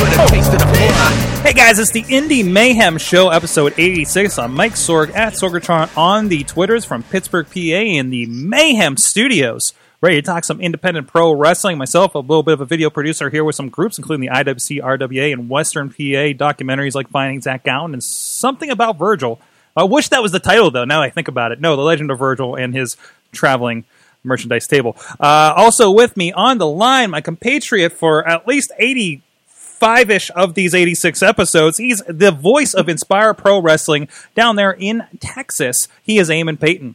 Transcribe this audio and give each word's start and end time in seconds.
Peanut 0.00 0.14
for 0.14 0.34
taste 0.34 0.52
of 0.54 0.58
the. 0.60 1.40
Hey 1.42 1.52
guys, 1.52 1.78
it's 1.78 1.90
the 1.90 2.04
Indy 2.08 2.42
Mayhem 2.42 2.96
Show, 2.96 3.28
episode 3.28 3.74
86. 3.76 4.38
I'm 4.38 4.54
Mike 4.54 4.72
Sorg 4.72 5.14
at 5.14 5.34
Sorgatron 5.34 5.94
on 5.94 6.28
the 6.28 6.42
Twitters 6.44 6.86
from 6.86 7.02
Pittsburgh, 7.02 7.46
PA, 7.46 7.58
in 7.58 8.08
the 8.08 8.24
Mayhem 8.24 8.96
Studios. 8.96 9.74
Ready 10.00 10.16
to 10.16 10.22
talk 10.22 10.46
some 10.46 10.58
independent 10.58 11.06
pro 11.06 11.32
wrestling. 11.32 11.76
Myself, 11.76 12.14
a 12.14 12.20
little 12.20 12.42
bit 12.42 12.54
of 12.54 12.62
a 12.62 12.64
video 12.64 12.88
producer 12.88 13.28
here 13.28 13.44
with 13.44 13.56
some 13.56 13.68
groups, 13.68 13.98
including 13.98 14.26
the 14.26 14.34
IWC, 14.34 14.80
RWA, 14.80 15.34
and 15.34 15.50
Western 15.50 15.90
PA 15.90 15.94
documentaries 15.94 16.94
like 16.94 17.10
Finding 17.10 17.42
Zach 17.42 17.64
Gowen 17.64 17.92
and 17.92 18.02
something 18.02 18.70
about 18.70 18.98
Virgil. 18.98 19.38
I 19.76 19.84
wish 19.84 20.08
that 20.08 20.22
was 20.22 20.32
the 20.32 20.40
title, 20.40 20.70
though, 20.70 20.86
now 20.86 21.02
I 21.02 21.10
think 21.10 21.28
about 21.28 21.52
it. 21.52 21.60
No, 21.60 21.76
The 21.76 21.82
Legend 21.82 22.10
of 22.10 22.18
Virgil 22.18 22.54
and 22.54 22.74
his 22.74 22.96
traveling 23.32 23.84
merchandise 24.24 24.66
table. 24.66 24.96
Uh, 25.20 25.52
also 25.54 25.90
with 25.90 26.16
me 26.16 26.32
on 26.32 26.56
the 26.56 26.66
line, 26.66 27.10
my 27.10 27.20
compatriot 27.20 27.92
for 27.92 28.26
at 28.26 28.48
least 28.48 28.72
80 28.78 29.20
five 29.80 30.10
ish 30.10 30.30
of 30.36 30.54
these 30.54 30.74
86 30.74 31.22
episodes. 31.22 31.78
He's 31.78 32.02
the 32.06 32.30
voice 32.30 32.74
of 32.74 32.88
Inspire 32.88 33.34
Pro 33.34 33.60
Wrestling 33.60 34.08
down 34.34 34.56
there 34.56 34.72
in 34.72 35.04
Texas. 35.18 35.88
He 36.02 36.18
is 36.18 36.28
Eamon 36.28 36.60
Paton. 36.60 36.94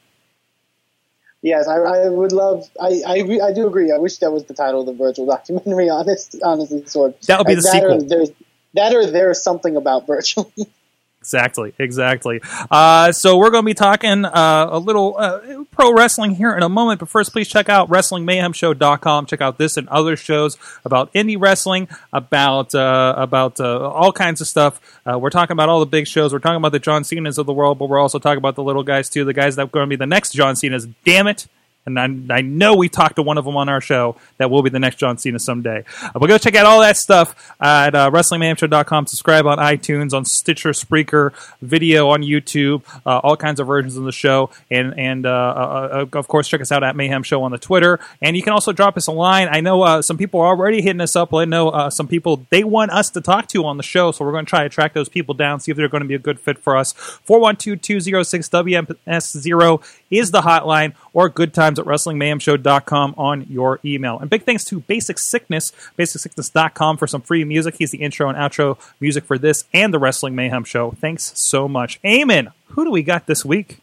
Yes, 1.41 1.67
I, 1.67 1.75
I 1.75 2.09
would 2.09 2.31
love. 2.31 2.67
I, 2.81 3.01
I 3.05 3.39
I 3.43 3.53
do 3.53 3.67
agree. 3.67 3.91
I 3.91 3.99
wish 3.99 4.17
that 4.17 4.31
was 4.31 4.45
the 4.45 4.55
title 4.55 4.79
of 4.79 4.87
the 4.87 4.93
Virgil 4.93 5.25
documentary. 5.35 5.89
Honest, 5.89 6.35
honestly, 6.43 6.85
sort 6.85 7.21
That 7.23 7.39
would 7.39 7.47
be 7.47 7.55
the 7.55 7.61
that 7.61 7.71
sequel. 7.71 7.97
Or 7.97 8.01
there's, 8.01 8.31
that 8.73 8.95
or 8.95 9.05
there's 9.05 9.43
something 9.43 9.75
about 9.75 10.07
Virgil. 10.07 10.51
Exactly, 11.25 11.73
exactly. 11.79 12.39
Uh, 12.69 13.11
so 13.11 13.35
we're 13.35 13.49
going 13.49 13.63
to 13.63 13.65
be 13.65 13.73
talking 13.73 14.25
uh, 14.25 14.67
a 14.69 14.77
little 14.77 15.15
uh, 15.17 15.63
pro 15.71 15.91
wrestling 15.91 16.35
here 16.35 16.55
in 16.55 16.61
a 16.61 16.69
moment. 16.69 16.99
But 16.99 17.09
first, 17.09 17.31
please 17.31 17.47
check 17.47 17.67
out 17.67 17.89
WrestlingMayhemShow.com. 17.89 19.25
Check 19.25 19.41
out 19.41 19.57
this 19.57 19.75
and 19.75 19.89
other 19.89 20.15
shows 20.15 20.55
about 20.85 21.11
indie 21.13 21.35
wrestling, 21.39 21.87
about 22.13 22.75
uh, 22.75 23.15
about 23.17 23.59
uh, 23.59 23.89
all 23.89 24.11
kinds 24.11 24.39
of 24.39 24.45
stuff. 24.45 24.79
Uh, 25.03 25.17
we're 25.17 25.31
talking 25.31 25.53
about 25.53 25.67
all 25.67 25.79
the 25.79 25.87
big 25.87 26.05
shows. 26.05 26.31
We're 26.31 26.37
talking 26.37 26.57
about 26.57 26.73
the 26.73 26.79
John 26.79 27.03
Cena's 27.03 27.39
of 27.39 27.47
the 27.47 27.53
world, 27.53 27.79
but 27.79 27.89
we're 27.89 27.99
also 27.99 28.19
talking 28.19 28.37
about 28.37 28.53
the 28.53 28.63
little 28.63 28.83
guys 28.83 29.09
too. 29.09 29.25
The 29.25 29.33
guys 29.33 29.55
that 29.55 29.63
are 29.63 29.67
going 29.67 29.85
to 29.85 29.89
be 29.89 29.95
the 29.95 30.05
next 30.05 30.33
John 30.33 30.55
Cena's. 30.55 30.85
Damn 31.03 31.25
it! 31.25 31.47
And 31.85 31.99
I, 31.99 32.37
I 32.37 32.41
know 32.41 32.75
we 32.75 32.89
talked 32.89 33.17
to 33.17 33.21
one 33.21 33.37
of 33.37 33.45
them 33.45 33.55
on 33.57 33.69
our 33.69 33.81
show 33.81 34.15
that 34.37 34.49
will 34.49 34.63
be 34.63 34.69
the 34.69 34.79
next 34.79 34.97
John 34.97 35.17
Cena 35.17 35.39
someday. 35.39 35.83
Uh, 36.01 36.19
but 36.19 36.27
go 36.27 36.37
check 36.37 36.55
out 36.55 36.65
all 36.65 36.81
that 36.81 36.97
stuff 36.97 37.53
at 37.59 37.93
uh, 37.93 38.09
WrestlingMayhemShow.com. 38.09 39.07
Subscribe 39.07 39.45
on 39.45 39.57
iTunes, 39.59 40.13
on 40.13 40.25
Stitcher, 40.25 40.71
Spreaker, 40.71 41.31
video 41.61 42.09
on 42.09 42.23
YouTube, 42.23 42.83
uh, 43.05 43.19
all 43.19 43.37
kinds 43.37 43.59
of 43.59 43.67
versions 43.67 43.97
of 43.97 44.03
the 44.03 44.11
show. 44.11 44.49
And, 44.71 44.97
and 44.99 45.25
uh, 45.25 45.29
uh, 45.29 46.05
uh, 46.13 46.17
of 46.17 46.27
course, 46.27 46.47
check 46.47 46.61
us 46.61 46.71
out 46.71 46.83
at 46.83 46.95
Mayhem 46.95 47.23
Show 47.23 47.43
on 47.43 47.51
the 47.51 47.57
Twitter. 47.57 47.99
And 48.21 48.35
you 48.35 48.43
can 48.43 48.53
also 48.53 48.71
drop 48.71 48.97
us 48.97 49.07
a 49.07 49.11
line. 49.11 49.47
I 49.51 49.61
know 49.61 50.01
some 50.01 50.17
people 50.17 50.41
are 50.41 50.47
already 50.47 50.81
hitting 50.81 51.01
us 51.01 51.15
up. 51.15 51.33
I 51.33 51.45
know 51.45 51.89
some 51.89 52.07
people, 52.07 52.45
they 52.49 52.63
want 52.63 52.91
us 52.91 53.09
to 53.11 53.21
talk 53.21 53.47
to 53.49 53.65
on 53.65 53.77
the 53.77 53.83
show. 53.83 54.11
So 54.11 54.25
we're 54.25 54.31
going 54.31 54.45
to 54.45 54.49
try 54.49 54.63
to 54.63 54.69
track 54.69 54.93
those 54.93 55.09
people 55.09 55.35
down, 55.35 55.59
see 55.59 55.71
if 55.71 55.77
they're 55.77 55.89
going 55.89 56.03
to 56.03 56.07
be 56.07 56.15
a 56.15 56.19
good 56.19 56.39
fit 56.39 56.57
for 56.57 56.75
us. 56.75 56.93
412 56.93 57.81
206 57.81 58.49
WMS0 58.49 59.83
is 60.09 60.31
the 60.31 60.41
hotline 60.41 60.93
or 61.13 61.29
good 61.29 61.53
times 61.53 61.79
at 61.79 61.85
WrestlingMayhemShow.com 61.85 63.15
on 63.17 63.45
your 63.49 63.79
email. 63.83 64.19
And 64.19 64.29
big 64.29 64.43
thanks 64.43 64.63
to 64.65 64.79
Basic 64.81 65.17
Sickness, 65.19 65.71
BasicSickness.com 65.97 66.97
for 66.97 67.07
some 67.07 67.21
free 67.21 67.43
music. 67.43 67.75
He's 67.77 67.91
the 67.91 67.99
intro 67.99 68.29
and 68.29 68.37
outro 68.37 68.77
music 68.99 69.25
for 69.25 69.37
this 69.37 69.65
and 69.73 69.93
the 69.93 69.99
Wrestling 69.99 70.35
Mayhem 70.35 70.63
Show. 70.63 70.91
Thanks 70.91 71.33
so 71.35 71.67
much. 71.67 72.01
Eamon, 72.03 72.51
who 72.69 72.85
do 72.85 72.91
we 72.91 73.03
got 73.03 73.27
this 73.27 73.43
week? 73.43 73.79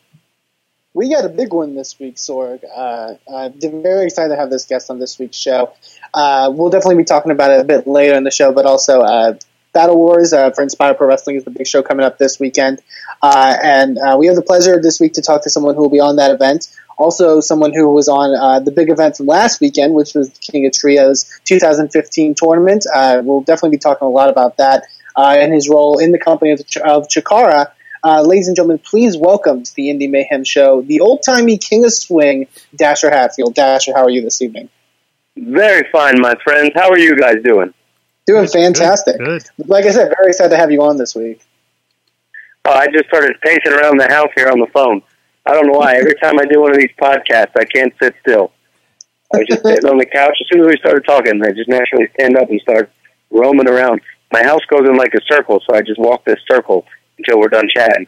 we 0.95 1.11
got 1.11 1.25
a 1.25 1.29
big 1.29 1.53
one 1.53 1.75
this 1.75 1.99
week, 1.99 2.17
Sorg. 2.17 2.63
Uh, 2.65 3.15
I'm 3.35 3.83
very 3.83 4.05
excited 4.05 4.29
to 4.29 4.37
have 4.37 4.51
this 4.51 4.67
guest 4.67 4.91
on 4.91 4.99
this 4.99 5.19
week's 5.19 5.37
show. 5.37 5.73
Uh, 6.13 6.53
we'll 6.55 6.71
definitely 6.71 6.97
be 6.97 7.05
talking 7.05 7.33
about 7.33 7.51
it 7.51 7.61
a 7.61 7.65
bit 7.65 7.87
later 7.87 8.15
in 8.15 8.25
the 8.25 8.31
show, 8.31 8.53
but 8.53 8.67
also 8.67 9.01
uh, 9.01 9.35
Battle 9.73 9.97
Wars 9.97 10.35
uh, 10.35 10.51
for 10.51 10.63
Inspire 10.63 10.93
Pro 10.95 11.09
Wrestling 11.09 11.37
is 11.37 11.45
the 11.45 11.51
big 11.51 11.67
show 11.67 11.83
coming 11.83 12.05
up 12.05 12.19
this 12.19 12.39
weekend. 12.39 12.83
Uh, 13.23 13.57
and 13.63 13.99
uh, 13.99 14.17
we 14.19 14.27
have 14.27 14.37
the 14.37 14.43
pleasure 14.43 14.81
this 14.81 15.01
week 15.01 15.15
to 15.15 15.23
talk 15.23 15.45
to 15.45 15.51
someone 15.51 15.75
who 15.75 15.81
will 15.81 15.91
be 15.91 16.01
on 16.01 16.17
that 16.17 16.31
event. 16.31 16.69
Also, 16.99 17.41
someone 17.41 17.73
who 17.73 17.89
was 17.89 18.07
on 18.07 18.35
uh, 18.35 18.61
the 18.61 18.71
big 18.71 18.91
event 18.91 19.17
from 19.17 19.27
last 19.27 19.61
weekend, 19.63 19.95
which 19.95 20.15
was 20.15 20.29
King 20.41 20.67
of 20.67 20.73
Trios 20.73 21.41
2015 21.45 22.35
tournament. 22.35 22.85
Uh, 22.93 23.23
we'll 23.25 23.41
definitely 23.41 23.77
be 23.77 23.79
talking 23.79 24.07
a 24.07 24.11
lot 24.11 24.29
about 24.29 24.59
that 24.59 24.85
uh, 25.17 25.37
and 25.39 25.55
his 25.55 25.71
role 25.71 25.99
in 25.99 26.13
the 26.13 26.19
company 26.19 26.53
of, 26.53 26.61
of 26.85 27.09
Chikara. 27.09 27.73
Ladies 28.05 28.49
and 28.49 28.57
gentlemen, 28.57 28.79
please 28.79 29.17
welcome 29.17 29.63
to 29.63 29.75
the 29.75 29.89
Indy 29.89 30.07
Mayhem 30.07 30.45
Show 30.45 30.83
the 30.83 31.01
old 31.01 31.23
timey 31.25 31.57
King 31.57 31.85
of 31.85 31.95
Swing, 31.95 32.47
Dasher 32.77 33.11
Hatfield. 33.11 33.55
Dasher, 33.55 33.95
how 33.95 34.03
are 34.03 34.11
you 34.11 34.21
this 34.21 34.43
evening? 34.43 34.69
Very 35.35 35.89
fine, 35.91 36.21
my 36.21 36.35
friends. 36.45 36.73
How 36.75 36.91
are 36.91 36.99
you 36.99 37.17
guys 37.17 37.37
doing? 37.43 37.73
Doing 38.27 38.47
fantastic. 38.47 39.19
Good. 39.19 39.45
Like 39.67 39.85
I 39.85 39.91
said, 39.91 40.13
very 40.17 40.31
excited 40.31 40.51
to 40.51 40.57
have 40.57 40.71
you 40.71 40.83
on 40.83 40.97
this 40.97 41.15
week. 41.15 41.41
Oh, 42.65 42.73
I 42.73 42.87
just 42.87 43.07
started 43.09 43.41
pacing 43.43 43.73
around 43.73 43.99
the 43.99 44.09
house 44.09 44.31
here 44.37 44.49
on 44.49 44.61
the 44.61 44.69
phone. 44.69 45.03
I 45.45 45.55
don't 45.55 45.67
know 45.67 45.79
why. 45.79 45.97
Every 45.97 46.15
time 46.15 46.39
I 46.39 46.45
do 46.45 46.61
one 46.61 46.71
of 46.71 46.79
these 46.79 46.93
podcasts, 47.01 47.53
I 47.57 47.65
can't 47.65 47.93
sit 48.01 48.15
still. 48.21 48.53
I 49.35 49.39
was 49.39 49.47
just 49.49 49.63
sitting 49.65 49.91
on 49.91 49.99
the 49.99 50.07
couch. 50.07 50.37
As 50.41 50.47
soon 50.53 50.61
as 50.61 50.69
we 50.69 50.77
started 50.77 51.05
talking, 51.05 51.43
I 51.45 51.51
just 51.51 51.69
naturally 51.69 52.09
stand 52.15 52.37
up 52.37 52.49
and 52.51 52.61
start 52.61 52.93
roaming 53.31 53.69
around. 53.69 54.01
My 54.33 54.43
house 54.45 54.61
goes 54.71 54.89
in 54.89 54.97
like 54.97 55.15
a 55.15 55.21
circle, 55.27 55.61
so 55.67 55.75
I 55.75 55.83
just 55.83 55.99
walk 55.99 56.25
this 56.25 56.39
circle 56.49 56.87
until 57.19 57.41
we're 57.41 57.49
done 57.49 57.69
chatting. 57.75 58.07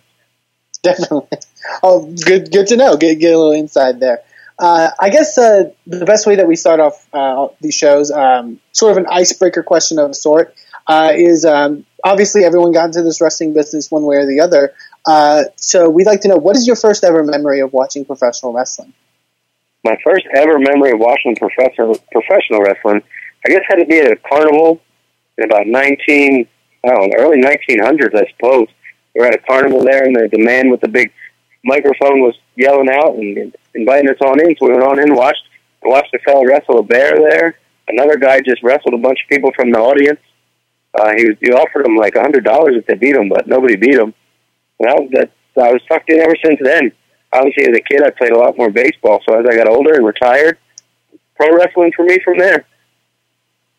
Definitely. 0.82 1.38
Oh, 1.82 2.14
good. 2.24 2.52
Good 2.52 2.66
to 2.68 2.76
know. 2.76 2.96
Get 2.96 3.18
get 3.18 3.34
a 3.34 3.38
little 3.38 3.52
inside 3.52 3.98
there. 3.98 4.22
Uh, 4.58 4.90
I 5.00 5.10
guess 5.10 5.36
uh, 5.36 5.70
the 5.86 6.04
best 6.04 6.26
way 6.26 6.36
that 6.36 6.46
we 6.46 6.56
start 6.56 6.80
off 6.80 7.06
uh, 7.12 7.48
these 7.60 7.74
shows, 7.74 8.10
um, 8.10 8.60
sort 8.72 8.92
of 8.92 8.98
an 8.98 9.06
icebreaker 9.10 9.62
question 9.62 9.98
of 9.98 10.10
a 10.10 10.14
sort, 10.14 10.54
uh, 10.86 11.12
is 11.14 11.44
um, 11.44 11.84
obviously 12.04 12.44
everyone 12.44 12.72
got 12.72 12.86
into 12.86 13.02
this 13.02 13.20
wrestling 13.20 13.52
business 13.52 13.90
one 13.90 14.04
way 14.04 14.16
or 14.16 14.26
the 14.26 14.40
other. 14.40 14.72
Uh, 15.06 15.44
so 15.56 15.90
we'd 15.90 16.06
like 16.06 16.20
to 16.20 16.28
know 16.28 16.36
what 16.36 16.56
is 16.56 16.66
your 16.66 16.76
first 16.76 17.04
ever 17.04 17.24
memory 17.24 17.60
of 17.60 17.72
watching 17.72 18.04
professional 18.04 18.52
wrestling? 18.52 18.92
My 19.82 19.98
first 20.04 20.26
ever 20.34 20.58
memory 20.58 20.92
of 20.92 20.98
watching 20.98 21.36
professional 21.36 21.98
professional 22.10 22.62
wrestling, 22.62 23.02
I 23.44 23.50
guess, 23.50 23.62
had 23.68 23.76
to 23.76 23.86
be 23.86 23.98
at 23.98 24.12
a 24.12 24.16
carnival 24.16 24.80
in 25.36 25.44
about 25.44 25.66
nineteen, 25.66 26.46
I 26.84 26.88
don't 26.88 27.10
know, 27.10 27.16
early 27.18 27.38
nineteen 27.38 27.82
hundreds, 27.82 28.14
I 28.14 28.24
suppose. 28.30 28.68
We 29.14 29.20
were 29.20 29.26
at 29.26 29.34
a 29.34 29.38
carnival 29.38 29.84
there, 29.84 30.04
and 30.04 30.16
the, 30.16 30.28
the 30.32 30.42
man 30.42 30.70
with 30.70 30.80
the 30.80 30.88
big 30.88 31.12
microphone 31.64 32.20
was 32.20 32.34
yelling 32.56 32.88
out 32.90 33.14
and 33.14 33.54
inviting 33.74 34.10
us 34.10 34.20
on 34.20 34.40
in. 34.40 34.56
So 34.56 34.66
we 34.66 34.72
went 34.72 34.84
on 34.84 35.00
in, 35.00 35.14
watched, 35.14 35.42
watched 35.82 36.14
a 36.14 36.18
fellow 36.20 36.44
wrestle 36.44 36.78
a 36.78 36.82
bear 36.82 37.16
there. 37.18 37.58
Another 37.88 38.16
guy 38.16 38.40
just 38.40 38.62
wrestled 38.62 38.94
a 38.94 38.98
bunch 38.98 39.22
of 39.22 39.28
people 39.28 39.50
from 39.56 39.70
the 39.70 39.78
audience. 39.78 40.20
Uh, 40.94 41.12
he 41.16 41.26
was, 41.26 41.36
he 41.40 41.50
offered 41.52 41.84
them 41.84 41.96
like 41.96 42.14
a 42.14 42.20
hundred 42.20 42.44
dollars 42.44 42.76
if 42.76 42.86
they 42.86 42.94
beat 42.94 43.16
him, 43.16 43.28
but 43.28 43.46
nobody 43.48 43.76
beat 43.76 43.94
him. 43.94 44.14
And 44.78 44.88
that 44.88 45.00
was 45.00 45.10
that. 45.12 45.30
I 45.56 45.72
was 45.72 45.82
sucked 45.88 46.10
in 46.10 46.20
ever 46.20 46.34
since 46.44 46.58
then. 46.62 46.90
Obviously, 47.32 47.64
as 47.64 47.76
a 47.76 47.80
kid, 47.80 48.02
I 48.02 48.10
played 48.10 48.32
a 48.32 48.38
lot 48.38 48.56
more 48.56 48.70
baseball. 48.70 49.20
So 49.26 49.38
as 49.38 49.46
I 49.48 49.56
got 49.56 49.68
older 49.68 49.94
and 49.94 50.04
retired, 50.04 50.58
pro 51.36 51.54
wrestling 51.54 51.92
for 51.94 52.04
me 52.04 52.18
from 52.24 52.38
there. 52.38 52.64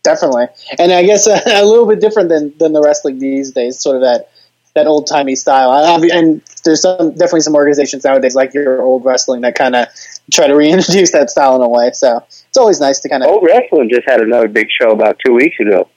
Definitely, 0.04 0.48
and 0.78 0.92
I 0.92 1.04
guess 1.04 1.28
uh, 1.28 1.40
a 1.46 1.66
little 1.66 1.88
bit 1.88 2.00
different 2.00 2.30
than 2.30 2.56
than 2.58 2.74
the 2.74 2.82
wrestling 2.82 3.20
these 3.20 3.52
days. 3.52 3.80
Sort 3.80 3.96
of 3.98 4.02
that 4.04 4.30
that 4.76 4.88
old 4.88 5.08
timey 5.08 5.36
style. 5.36 5.72
I, 5.72 6.00
and 6.14 6.42
there's 6.64 6.82
some 6.82 7.12
definitely 7.12 7.42
some 7.42 7.56
organizations 7.56 8.04
nowadays 8.04 8.36
like 8.36 8.54
your 8.54 8.82
old 8.82 9.06
wrestling 9.06 9.42
that 9.42 9.56
kind 9.56 9.76
of 9.76 9.88
try 10.32 10.48
to 10.48 10.56
reintroduce 10.56 11.12
that 11.12 11.30
style 11.30 11.56
in 11.56 11.62
a 11.62 11.70
way. 11.70 11.92
So 11.94 12.18
it's 12.28 12.58
always 12.58 12.80
nice 12.80 13.00
to 13.00 13.10
kind 13.10 13.24
of 13.24 13.30
Old 13.30 13.44
wrestling 13.44 13.90
just 13.90 14.08
had 14.08 14.22
another 14.22 14.48
big 14.48 14.68
show 14.70 14.92
about 14.92 15.18
two 15.26 15.34
weeks 15.34 15.60
ago. 15.60 15.90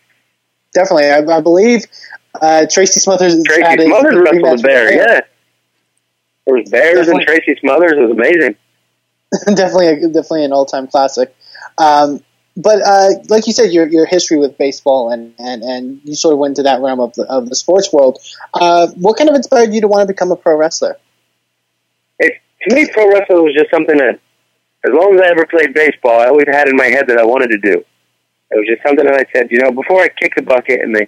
definitely. 0.73 1.11
I, 1.11 1.19
I 1.19 1.41
believe 1.41 1.85
uh, 2.41 2.67
Tracy 2.71 3.01
Smothers. 3.01 3.43
Tracy 3.45 3.85
Smothers 3.85 4.17
wrestled 4.17 4.65
a 4.65 4.95
Yeah, 4.95 5.21
there 6.47 6.55
was 6.57 6.71
bears 6.71 7.07
Definitely. 7.07 7.13
and 7.13 7.23
Tracy 7.27 7.61
Smothers. 7.61 7.93
It 7.93 8.01
was 8.01 8.11
amazing. 8.13 8.57
definitely, 9.57 9.89
a, 9.89 9.95
definitely 10.09 10.45
an 10.45 10.53
all-time 10.53 10.87
classic. 10.87 11.35
Um, 11.77 12.21
but 12.59 12.83
uh, 12.83 13.11
like 13.29 13.47
you 13.47 13.53
said, 13.53 13.73
your 13.73 13.87
your 13.89 14.05
history 14.05 14.37
with 14.37 14.59
baseball 14.59 15.13
and, 15.13 15.33
and, 15.39 15.63
and 15.63 16.01
you 16.03 16.17
sort 16.17 16.33
of 16.33 16.41
went 16.41 16.53
into 16.53 16.65
that 16.65 16.81
realm 16.81 16.99
of 16.99 17.15
the 17.15 17.23
of 17.31 17.49
the 17.49 17.55
sports 17.55 17.93
world. 17.93 18.19
Uh, 18.53 18.89
what 18.97 19.17
kind 19.17 19.31
of 19.31 19.37
inspired 19.37 19.73
you 19.73 19.81
to 19.81 19.89
want 19.89 20.03
to 20.03 20.13
become 20.13 20.33
a 20.33 20.37
pro 20.37 20.57
wrestler? 20.57 20.97
It, 22.19 22.33
to 22.69 22.75
me, 22.75 22.89
pro 22.93 23.09
wrestling 23.09 23.45
was 23.45 23.55
just 23.55 23.71
something 23.71 23.97
that, 23.97 24.19
as 24.85 24.93
long 24.93 25.15
as 25.15 25.21
I 25.21 25.29
ever 25.29 25.47
played 25.47 25.73
baseball, 25.73 26.21
I 26.21 26.27
always 26.27 26.49
had 26.51 26.69
in 26.69 26.77
my 26.77 26.87
head 26.87 27.07
that 27.07 27.19
I 27.19 27.25
wanted 27.25 27.49
to 27.53 27.59
do. 27.59 27.85
It 28.51 28.57
was 28.57 28.67
just 28.67 28.83
something 28.85 29.07
that 29.07 29.15
I 29.15 29.25
said, 29.33 29.53
you 29.53 29.61
know, 29.61 29.71
before 29.71 30.03
I 30.03 30.09
kick 30.09 30.35
the 30.35 30.43
bucket 30.43 30.81
and 30.81 30.97
they, 30.97 31.07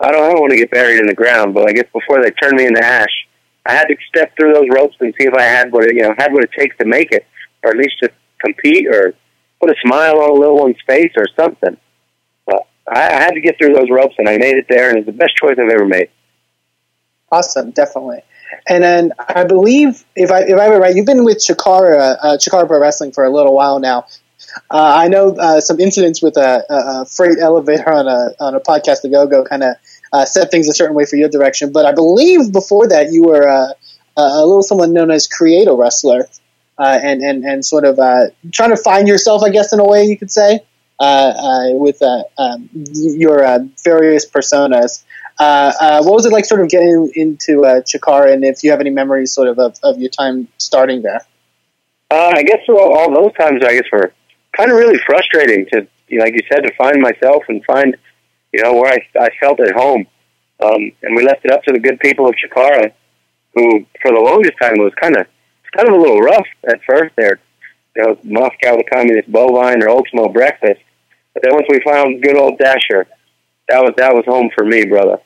I 0.00 0.10
don't, 0.10 0.24
I 0.24 0.28
don't 0.30 0.40
want 0.40 0.52
to 0.52 0.58
get 0.58 0.70
buried 0.70 1.00
in 1.00 1.06
the 1.06 1.14
ground, 1.14 1.52
but 1.52 1.68
I 1.68 1.72
guess 1.72 1.88
before 1.92 2.22
they 2.22 2.30
turn 2.30 2.56
me 2.56 2.66
into 2.66 2.82
ash, 2.82 3.26
I 3.66 3.72
had 3.72 3.88
to 3.88 3.96
step 4.08 4.34
through 4.36 4.54
those 4.54 4.68
ropes 4.72 4.96
and 5.00 5.12
see 5.18 5.26
if 5.26 5.34
I 5.34 5.42
had 5.42 5.70
what 5.72 5.84
it, 5.84 5.94
you 5.94 6.02
know, 6.02 6.14
had 6.16 6.32
what 6.32 6.44
it 6.44 6.50
takes 6.56 6.76
to 6.78 6.86
make 6.86 7.12
it. 7.12 7.26
or 7.62 7.72
at 7.72 7.76
least 7.76 7.96
just 8.00 8.14
compete 8.42 8.86
or 8.86 9.14
put 9.60 9.70
a 9.70 9.74
smile 9.84 10.20
on 10.20 10.30
a 10.30 10.34
little 10.34 10.58
one's 10.58 10.80
face 10.86 11.12
or 11.16 11.26
something. 11.36 11.76
But 12.46 12.66
I, 12.88 13.00
I 13.00 13.20
had 13.20 13.30
to 13.32 13.40
get 13.40 13.58
through 13.58 13.74
those 13.74 13.90
ropes, 13.90 14.14
and 14.18 14.28
I 14.28 14.38
made 14.38 14.56
it 14.56 14.66
there, 14.68 14.90
and 14.90 14.98
it's 14.98 15.06
the 15.06 15.12
best 15.12 15.36
choice 15.36 15.56
I've 15.58 15.70
ever 15.70 15.86
made. 15.86 16.10
Awesome, 17.30 17.70
definitely. 17.72 18.22
And 18.66 18.82
then 18.82 19.12
I 19.18 19.44
believe, 19.44 20.04
if 20.16 20.30
I 20.30 20.40
if 20.40 20.58
I 20.58 20.68
were 20.70 20.80
right, 20.80 20.94
you've 20.94 21.06
been 21.06 21.24
with 21.24 21.38
Chikara 21.38 22.16
uh, 22.20 22.36
Chikara 22.38 22.66
Pro 22.66 22.80
Wrestling 22.80 23.12
for 23.12 23.24
a 23.24 23.30
little 23.30 23.54
while 23.54 23.78
now. 23.78 24.06
Uh, 24.70 24.94
I 24.96 25.08
know 25.08 25.36
uh, 25.36 25.60
some 25.60 25.78
incidents 25.78 26.22
with 26.22 26.36
a, 26.38 26.64
a, 26.70 27.06
freight 27.06 27.38
elevator 27.38 27.92
on 27.92 28.08
a 28.08 28.30
on 28.40 28.54
a 28.54 28.60
podcast 28.60 29.02
to 29.02 29.10
go 29.10 29.26
go 29.26 29.44
kind 29.44 29.62
of 29.62 29.76
uh, 30.12 30.24
set 30.24 30.50
things 30.50 30.68
a 30.68 30.72
certain 30.72 30.94
way 30.94 31.04
for 31.04 31.16
your 31.16 31.28
direction. 31.28 31.72
But 31.72 31.84
I 31.84 31.92
believe 31.92 32.52
before 32.52 32.88
that 32.88 33.12
you 33.12 33.24
were 33.24 33.46
uh, 33.46 33.72
a 34.16 34.46
little 34.46 34.62
someone 34.62 34.92
known 34.92 35.10
as 35.10 35.28
Create-A-Wrestler, 35.28 36.28
uh, 36.78 36.98
and 37.02 37.20
and 37.22 37.44
and 37.44 37.64
sort 37.64 37.84
of 37.84 37.98
uh, 37.98 38.26
trying 38.52 38.70
to 38.70 38.76
find 38.76 39.08
yourself, 39.08 39.42
I 39.42 39.50
guess, 39.50 39.72
in 39.72 39.80
a 39.80 39.84
way 39.84 40.04
you 40.04 40.16
could 40.16 40.30
say, 40.30 40.60
with 41.00 42.02
um, 42.02 42.68
your 42.72 43.68
various 43.84 44.28
personas. 44.28 45.04
what 45.38 46.14
was 46.14 46.26
it 46.26 46.32
like, 46.32 46.44
sort 46.44 46.60
of 46.60 46.68
getting 46.68 47.10
into 47.14 47.62
Chikara, 47.86 48.32
and 48.32 48.44
if 48.44 48.62
you 48.62 48.70
have 48.70 48.80
any 48.80 48.90
memories, 48.90 49.32
sort 49.32 49.48
of, 49.48 49.58
of, 49.58 49.76
of 49.82 49.98
your 49.98 50.10
time 50.10 50.48
starting 50.58 51.02
there? 51.02 51.20
I 52.10 52.42
guess 52.42 52.60
all, 52.68 52.96
all 52.96 53.12
those 53.12 53.34
times, 53.34 53.62
I 53.64 53.74
guess, 53.74 53.84
were 53.92 54.12
kind 54.56 54.70
of 54.70 54.76
really 54.76 54.98
frustrating 55.06 55.66
to, 55.72 55.86
you 56.08 56.18
know, 56.18 56.24
like 56.24 56.34
you 56.34 56.40
said, 56.50 56.62
to 56.62 56.74
find 56.76 57.00
myself 57.00 57.44
and 57.48 57.64
find, 57.64 57.96
you 58.52 58.62
know, 58.62 58.74
where 58.74 58.92
I, 58.92 58.98
I 59.20 59.28
felt 59.40 59.60
at 59.60 59.74
home. 59.74 60.06
Um, 60.60 60.92
and 61.02 61.14
we 61.14 61.24
left 61.24 61.44
it 61.44 61.52
up 61.52 61.62
to 61.64 61.72
the 61.72 61.78
good 61.78 62.00
people 62.00 62.28
of 62.28 62.34
Chikara, 62.34 62.92
who 63.54 63.86
for 64.02 64.10
the 64.10 64.20
longest 64.20 64.54
time 64.60 64.78
was 64.78 64.92
kind 65.00 65.16
of, 65.16 65.26
kind 65.76 65.88
of 65.88 65.94
a 65.94 65.98
little 65.98 66.20
rough 66.20 66.46
at 66.68 66.82
first 66.84 67.14
there. 67.16 67.40
You 67.96 68.02
know, 68.02 68.18
Moscow, 68.22 68.76
the 68.76 68.84
communist 68.84 69.30
bovine, 69.30 69.82
or 69.82 69.88
Oaksmo 69.88 70.32
breakfast. 70.32 70.80
But 71.34 71.42
then 71.42 71.54
once 71.54 71.66
we 71.68 71.80
found 71.80 72.22
good 72.22 72.36
old 72.36 72.58
Dasher, 72.58 73.06
that 73.68 73.82
was 73.82 73.94
that 73.96 74.14
was 74.14 74.24
home 74.24 74.50
for 74.54 74.64
me, 74.64 74.86
brother. 74.86 75.18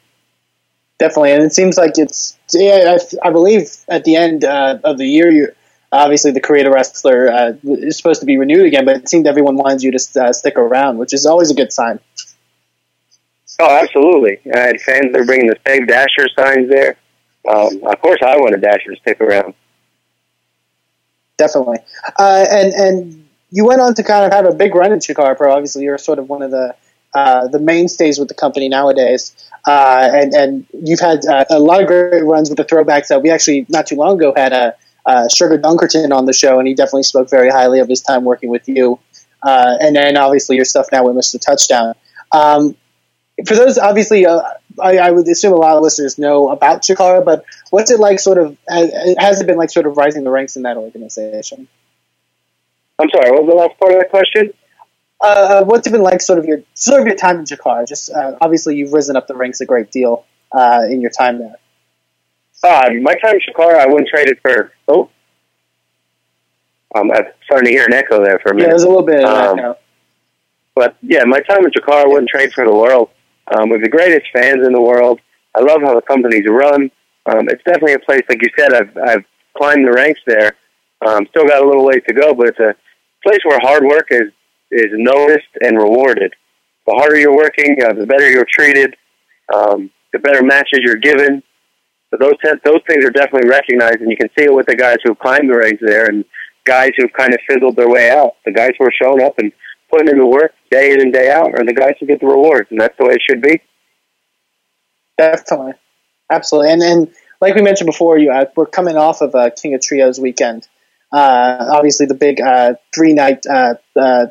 Definitely, 0.99 1.33
and 1.33 1.43
it 1.43 1.53
seems 1.53 1.77
like 1.77 1.93
it's 1.97 2.39
yeah. 2.53 2.97
I, 2.97 3.29
I 3.29 3.31
believe 3.31 3.71
at 3.89 4.05
the 4.05 4.17
end 4.17 4.45
uh, 4.45 4.79
of 4.85 4.99
the 4.99 5.07
year, 5.07 5.31
you 5.31 5.53
obviously 5.91 6.31
the 6.31 6.41
Create-A-Wrestler 6.41 7.29
uh, 7.29 7.53
is 7.65 7.97
supposed 7.97 8.21
to 8.21 8.27
be 8.27 8.39
renewed 8.39 8.67
again, 8.67 8.85
but 8.85 8.97
it 8.97 9.09
seemed 9.09 9.27
everyone 9.27 9.57
wants 9.57 9.85
you 9.85 9.93
to 9.93 10.21
uh, 10.21 10.33
stick 10.33 10.57
around, 10.57 10.99
which 10.99 11.13
is 11.13 11.27
always 11.27 11.51
a 11.51 11.55
good 11.55 11.73
sign. 11.73 12.01
Oh, 13.61 13.79
absolutely! 13.83 14.41
I 14.55 14.59
had 14.59 14.81
fans 14.81 15.13
that 15.13 15.19
were 15.19 15.27
bringing 15.27 15.49
the 15.49 15.57
Save 15.67 15.87
Dasher 15.87 16.29
signs 16.37 16.69
there. 16.69 16.97
Um, 17.49 17.83
of 17.85 18.01
course, 18.01 18.21
I 18.23 18.37
wanted 18.39 18.61
Dasher 18.61 18.95
to 18.95 18.97
stick 19.01 19.21
around. 19.21 19.55
Definitely, 21.43 21.79
uh, 22.21 22.47
and 22.49 22.73
and 22.73 23.29
you 23.51 23.67
went 23.67 23.81
on 23.81 23.95
to 23.95 24.05
kind 24.05 24.25
of 24.25 24.33
have 24.33 24.47
a 24.47 24.55
big 24.55 24.77
run 24.77 24.93
in 24.93 25.01
Chikara 25.01 25.37
Pro. 25.37 25.53
Obviously, 25.53 25.83
you're 25.83 25.99
sort 25.99 26.21
of 26.21 26.29
one 26.29 26.41
of 26.41 26.53
the 26.53 26.77
uh, 27.15 27.49
the 27.49 27.59
mainstays 27.59 28.21
with 28.21 28.29
the 28.29 28.35
company 28.35 28.69
nowadays, 28.69 29.35
uh, 29.67 30.09
and 30.13 30.33
and 30.35 30.67
you've 30.73 31.01
had 31.01 31.27
uh, 31.27 31.45
a 31.51 31.59
lot 31.59 31.81
of 31.81 31.89
great 31.89 32.23
runs 32.23 32.49
with 32.49 32.59
the 32.59 32.65
throwbacks. 32.65 33.09
That 33.09 33.23
we 33.23 33.31
actually 33.31 33.67
not 33.69 33.89
too 33.89 33.97
long 33.97 34.19
ago 34.19 34.33
had 34.37 34.53
a 34.53 34.77
uh, 35.05 35.27
Sugar 35.37 35.59
Dunkerton 35.59 36.13
on 36.13 36.27
the 36.27 36.33
show, 36.33 36.61
and 36.61 36.69
he 36.69 36.75
definitely 36.75 37.03
spoke 37.03 37.29
very 37.29 37.51
highly 37.51 37.81
of 37.81 37.89
his 37.89 38.03
time 38.03 38.23
working 38.23 38.49
with 38.49 38.69
you. 38.69 39.01
Uh, 39.43 39.77
and 39.81 39.97
then 39.97 40.17
obviously 40.17 40.55
your 40.55 40.65
stuff 40.65 40.87
now 40.93 41.05
with 41.05 41.17
Mr. 41.17 41.41
Touchdown. 41.41 41.95
Um, 42.31 42.77
for 43.45 43.57
those, 43.57 43.79
obviously, 43.79 44.27
uh, 44.27 44.43
I, 44.81 44.99
I, 44.99 45.11
would 45.11 45.27
assume 45.29 45.53
a 45.53 45.57
lot 45.57 45.77
of 45.77 45.83
listeners 45.83 46.19
know 46.19 46.51
about 46.51 46.83
Chikara, 46.83 47.25
but 47.25 47.45
what's 47.71 47.91
it 47.91 48.01
like? 48.01 48.21
Sort 48.21 48.39
of, 48.39 48.57
has 48.69 49.41
it 49.41 49.47
been 49.47 49.57
like 49.57 49.71
sort 49.71 49.87
of 49.87 49.97
rising 49.97 50.25
the 50.25 50.31
ranks 50.31 50.57
in 50.57 50.63
that 50.63 50.77
organization? 50.77 51.69
I'm 52.99 53.09
sorry. 53.11 53.31
What 53.31 53.45
was 53.45 53.51
the 53.51 53.57
last 53.57 53.79
part 53.79 53.93
of 53.93 53.99
that 53.99 54.11
question? 54.11 54.53
Uh, 55.21 55.25
uh 55.25 55.65
what's 55.65 55.87
it 55.87 55.91
been 55.91 56.03
like? 56.03 56.21
Sort 56.21 56.39
of 56.39 56.45
your 56.45 56.63
sort 56.75 57.01
of 57.01 57.07
your 57.07 57.17
time 57.17 57.39
in 57.39 57.45
Chikara. 57.45 57.87
Just 57.87 58.11
uh, 58.11 58.37
obviously, 58.41 58.77
you've 58.77 58.93
risen 58.93 59.17
up 59.17 59.27
the 59.27 59.35
ranks 59.35 59.61
a 59.61 59.67
great 59.67 59.91
deal 59.91 60.25
uh, 60.53 60.83
in 60.89 61.01
your 61.01 61.11
time 61.11 61.39
there. 61.39 61.57
Uh, 62.65 62.91
my 63.01 63.15
time 63.15 63.35
in 63.35 63.41
Chikara, 63.41 63.81
I 63.81 63.87
wouldn't 63.87 64.09
trade 64.09 64.29
it 64.29 64.39
for. 64.41 64.73
Oh, 64.89 65.11
um, 66.95 67.11
I'm 67.11 67.25
starting 67.45 67.67
to 67.67 67.73
hear 67.73 67.87
an 67.87 67.93
echo 67.93 68.23
there 68.23 68.39
for 68.39 68.51
a 68.51 68.55
minute. 68.55 68.67
Yeah, 68.67 68.71
there's 68.71 68.83
a 68.83 68.89
little 68.89 69.03
bit 69.03 69.25
of 69.25 69.31
um, 69.31 69.59
echo. 69.59 69.79
But 70.75 70.97
yeah, 71.03 71.25
my 71.25 71.41
time 71.41 71.65
in 71.65 71.71
Chikara, 71.71 72.05
I 72.05 72.07
wouldn't 72.07 72.29
trade 72.29 72.53
for 72.53 72.65
the 72.65 72.75
world. 72.75 73.11
Um, 73.51 73.69
with 73.71 73.83
the 73.83 73.89
greatest 73.89 74.27
fans 74.33 74.67
in 74.67 74.73
the 74.73 74.81
world. 74.81 75.21
I 75.55 75.61
love 75.61 75.83
how 75.83 75.95
the 75.95 76.03
company's 76.03 76.47
run. 76.49 76.91
Um, 77.27 77.49
it's 77.49 77.63
definitely 77.65 77.95
a 77.95 77.99
place, 77.99 78.23
like 78.29 78.43
you 78.43 78.49
said, 78.57 78.73
I've 78.73 78.97
I've 78.97 79.25
climbed 79.57 79.87
the 79.87 79.93
ranks 79.93 80.21
there. 80.27 80.57
Um, 81.07 81.27
still 81.31 81.47
got 81.47 81.63
a 81.63 81.67
little 81.67 81.85
ways 81.85 82.03
to 82.09 82.15
go, 82.15 82.35
but 82.35 82.49
it's 82.49 82.59
a 82.61 82.75
place 83.23 83.41
where 83.45 83.59
hard 83.63 83.85
work 83.85 84.09
is 84.11 84.33
is 84.71 84.91
noticed 84.93 85.53
and 85.61 85.77
rewarded. 85.77 86.33
The 86.87 86.95
harder 86.95 87.19
you're 87.19 87.37
working, 87.37 87.77
uh, 87.85 87.93
the 87.93 88.07
better 88.07 88.31
you're 88.31 88.47
treated, 88.51 88.97
um, 89.53 89.91
the 90.13 90.19
better 90.19 90.43
matches 90.43 90.81
you're 90.83 90.97
given, 90.97 91.43
so 92.13 92.19
those 92.21 92.35
those 92.65 92.81
things 92.87 93.05
are 93.05 93.11
definitely 93.11 93.49
recognized, 93.49 94.01
and 94.01 94.11
you 94.11 94.17
can 94.17 94.29
see 94.37 94.45
it 94.45 94.55
with 94.55 94.67
the 94.67 94.77
guys 94.77 94.97
who've 95.03 95.19
climbed 95.19 95.49
the 95.49 95.57
ranks 95.57 95.81
there, 95.81 96.07
and 96.07 96.25
guys 96.65 96.91
who've 96.97 97.13
kind 97.13 97.33
of 97.33 97.41
fizzled 97.49 97.77
their 97.77 97.89
way 97.89 98.11
out. 98.11 98.33
The 98.45 98.53
guys 98.53 98.73
who 98.79 98.85
are 98.85 98.93
showing 98.93 99.23
up 99.23 99.39
and 99.39 99.51
putting 99.93 100.09
in 100.09 100.19
the 100.19 100.27
work 100.27 100.53
day 100.71 100.93
in 100.93 101.01
and 101.01 101.13
day 101.13 101.31
out 101.31 101.55
are 101.55 101.65
the 101.65 101.75
guys 101.75 101.95
who 102.01 102.07
get 102.07 102.21
the 102.21 102.27
rewards, 102.27 102.71
and 102.71 102.81
that's 102.81 102.97
the 102.99 103.05
way 103.05 103.15
it 103.15 103.23
should 103.29 103.43
be. 103.43 103.61
Definitely, 105.19 105.73
absolutely, 106.31 106.73
and 106.73 106.83
and 106.83 107.15
like 107.41 107.55
we 107.55 107.63
mentioned 107.63 107.87
before, 107.87 108.19
you 108.19 108.33
uh, 108.33 108.47
we're 108.57 108.67
coming 108.67 108.97
off 108.97 109.21
of 109.21 109.35
a 109.35 109.51
King 109.51 109.75
of 109.75 109.83
Trios 109.83 110.19
weekend. 110.19 110.67
Uh, 111.13 111.69
obviously, 111.71 112.07
the 112.07 112.15
big 112.15 112.41
uh, 112.41 112.75
three 112.95 113.13
night 113.13 113.45
uh, 113.47 113.75
uh, 113.95 114.27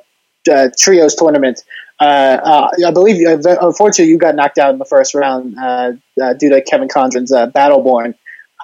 uh, 0.52 0.70
trios 0.78 1.14
tournament 1.16 1.64
uh, 2.02 2.04
uh, 2.04 2.88
I 2.88 2.92
believe, 2.92 3.28
uh, 3.28 3.58
unfortunately, 3.62 4.12
you 4.12 4.18
got 4.18 4.34
knocked 4.34 4.58
out 4.58 4.74
in 4.74 4.80
the 4.80 4.86
first 4.86 5.14
round 5.14 5.56
uh, 5.56 5.92
uh, 6.20 6.34
due 6.34 6.50
to 6.50 6.62
Kevin 6.62 6.88
Condron's 6.88 7.32
uh, 7.32 7.46
Battleborn. 7.46 8.16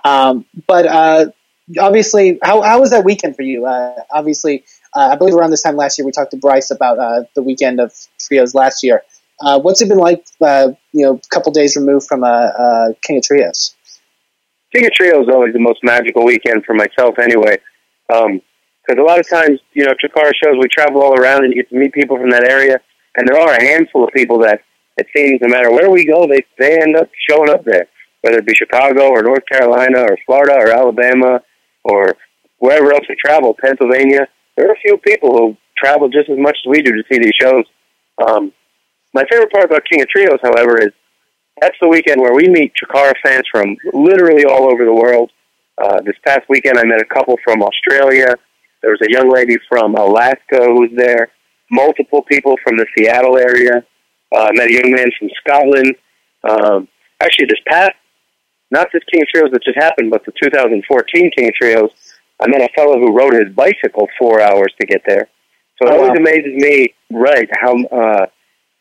Um, 0.04 0.46
but 0.66 1.32
obviously, 1.80 2.40
how, 2.42 2.64
how 2.64 2.80
was 2.80 2.90
that 2.90 3.06
weekend 3.06 3.36
for 3.36 3.44
you? 3.44 3.68
obviously, 4.10 4.66
Uh, 4.98 5.10
I 5.12 5.16
believe 5.16 5.36
around 5.36 5.52
this 5.52 5.62
time 5.62 5.76
last 5.76 6.00
year, 6.00 6.06
we 6.06 6.12
talked 6.12 6.32
to 6.32 6.38
Bryce 6.38 6.72
about 6.72 6.98
uh, 6.98 7.24
the 7.36 7.44
weekend 7.44 7.80
of 7.80 7.94
trios 8.20 8.56
last 8.56 8.84
year. 8.84 9.04
Uh, 9.40 9.60
what's 9.60 9.80
it 9.84 9.90
been 9.90 10.00
like, 10.00 10.26
you 10.42 11.06
know, 11.06 11.14
a 11.14 11.28
couple 11.30 11.52
days 11.52 11.76
removed 11.76 12.08
from 12.08 12.24
uh 12.24 12.88
King 13.04 13.18
of 13.18 13.24
Trios? 13.24 13.76
King 14.74 14.88
of 14.88 14.94
Trios 14.94 15.28
is 15.28 15.34
always 15.34 15.54
the 15.54 15.60
most 15.60 15.84
magical 15.84 16.26
weekend 16.26 16.66
for 16.66 16.74
myself, 16.74 17.20
anyway. 17.20 17.58
Because 18.08 18.26
um, 18.26 19.00
a 19.00 19.04
lot 19.04 19.20
of 19.20 19.30
times, 19.30 19.60
you 19.74 19.86
know, 19.86 19.94
Chikara 19.94 20.32
shows, 20.44 20.56
we 20.60 20.68
travel 20.68 21.04
all 21.04 21.14
around 21.14 21.44
and 21.44 21.54
you 21.54 21.62
get 21.62 21.70
to 21.70 21.76
meet 21.78 21.94
people 21.94 22.18
from 22.18 22.32
that 22.32 22.50
area 22.50 22.80
and 23.18 23.28
there 23.28 23.40
are 23.40 23.54
a 23.54 23.64
handful 23.64 24.04
of 24.04 24.14
people 24.14 24.40
that 24.40 24.62
it 24.98 25.08
seems 25.16 25.42
no 25.42 25.48
matter 25.50 25.72
where 25.72 25.90
we 25.90 26.06
go, 26.06 26.28
they 26.28 26.46
they 26.58 26.80
end 26.82 26.96
up 26.96 27.10
showing 27.30 27.50
up 27.50 27.66
there, 27.66 27.88
whether 28.22 28.38
it 28.38 28.46
be 28.46 28.56
Chicago 28.56 29.10
or 29.10 29.22
North 29.22 29.46
Carolina 29.52 30.02
or 30.02 30.18
Florida 30.26 30.54
or 30.56 30.72
Alabama 30.72 31.42
or 31.84 32.16
wherever 32.60 32.94
else 32.94 33.06
we 33.10 33.16
travel, 33.16 33.56
Pennsylvania. 33.60 34.28
There 34.58 34.68
are 34.68 34.74
a 34.74 34.80
few 34.80 34.98
people 34.98 35.32
who 35.38 35.58
travel 35.78 36.10
just 36.10 36.30
as 36.30 36.38
much 36.38 36.58
as 36.66 36.70
we 36.70 36.82
do 36.82 36.92
to 36.92 37.04
see 37.10 37.20
these 37.20 37.36
shows. 37.40 37.66
Um, 38.28 38.52
my 39.14 39.24
favorite 39.30 39.52
part 39.52 39.66
about 39.66 39.86
King 39.90 40.02
of 40.02 40.10
Trios, 40.10 40.40
however, 40.42 40.82
is 40.82 40.90
that's 41.62 41.78
the 41.80 41.88
weekend 41.88 42.22
where 42.22 42.34
we 42.34 42.48
meet 42.48 42.74
Chikara 42.74 43.14
fans 43.24 43.46
from 43.52 43.76
literally 43.94 44.46
all 44.46 44.72
over 44.72 44.84
the 44.84 44.94
world. 44.94 45.32
Uh, 45.82 46.02
this 46.02 46.16
past 46.26 46.42
weekend, 46.50 46.78
I 46.78 46.84
met 46.84 47.02
a 47.02 47.06
couple 47.06 47.38
from 47.44 47.62
Australia. 47.62 48.36
There 48.82 48.92
was 48.92 49.02
a 49.02 49.12
young 49.12 49.32
lady 49.32 49.58
from 49.70 49.96
Alaska 49.96 50.58
who 50.58 50.82
was 50.82 50.92
there 50.96 51.30
multiple 51.70 52.24
people 52.24 52.56
from 52.64 52.78
the 52.78 52.86
Seattle 52.96 53.38
area. 53.38 53.84
Uh, 54.34 54.44
I 54.44 54.52
met 54.54 54.70
a 54.70 54.74
young 54.74 54.92
man 54.92 55.10
from 55.18 55.30
Scotland. 55.44 55.96
Um, 56.44 56.88
actually, 57.20 57.46
this 57.46 57.60
past, 57.68 57.94
not 58.72 58.88
this 58.92 59.04
King 59.12 59.22
of 59.22 59.28
Trios 59.30 59.52
that 59.52 59.64
just 59.64 59.78
happened, 59.78 60.12
but 60.12 60.26
the 60.26 60.34
2014 60.42 61.32
King 61.36 61.48
of 61.48 61.54
Trios, 61.54 61.92
I 62.42 62.48
met 62.48 62.62
a 62.62 62.70
fellow 62.76 63.00
who 63.00 63.16
rode 63.16 63.34
his 63.34 63.54
bicycle 63.54 64.08
four 64.20 64.42
hours 64.42 64.74
to 64.80 64.88
get 64.88 65.02
there. 65.06 65.28
So 65.82 65.88
it 65.88 65.94
oh, 65.94 65.98
always 65.98 66.10
wow. 66.10 66.16
amazes 66.16 66.54
me, 66.56 66.94
right, 67.12 67.50
how, 67.52 67.84
uh, 67.86 68.26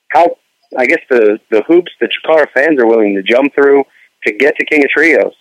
how, 0.09 0.37
I 0.77 0.87
guess 0.87 1.01
the, 1.09 1.39
the 1.51 1.63
hoops 1.67 1.93
that 2.01 2.11
Chikara 2.11 2.47
fans 2.53 2.81
are 2.81 2.87
willing 2.87 3.15
to 3.15 3.23
jump 3.23 3.55
through 3.55 3.85
to 4.27 4.33
get 4.33 4.57
to 4.57 4.65
King 4.65 4.85
of 4.85 4.91
Trios. 4.91 5.35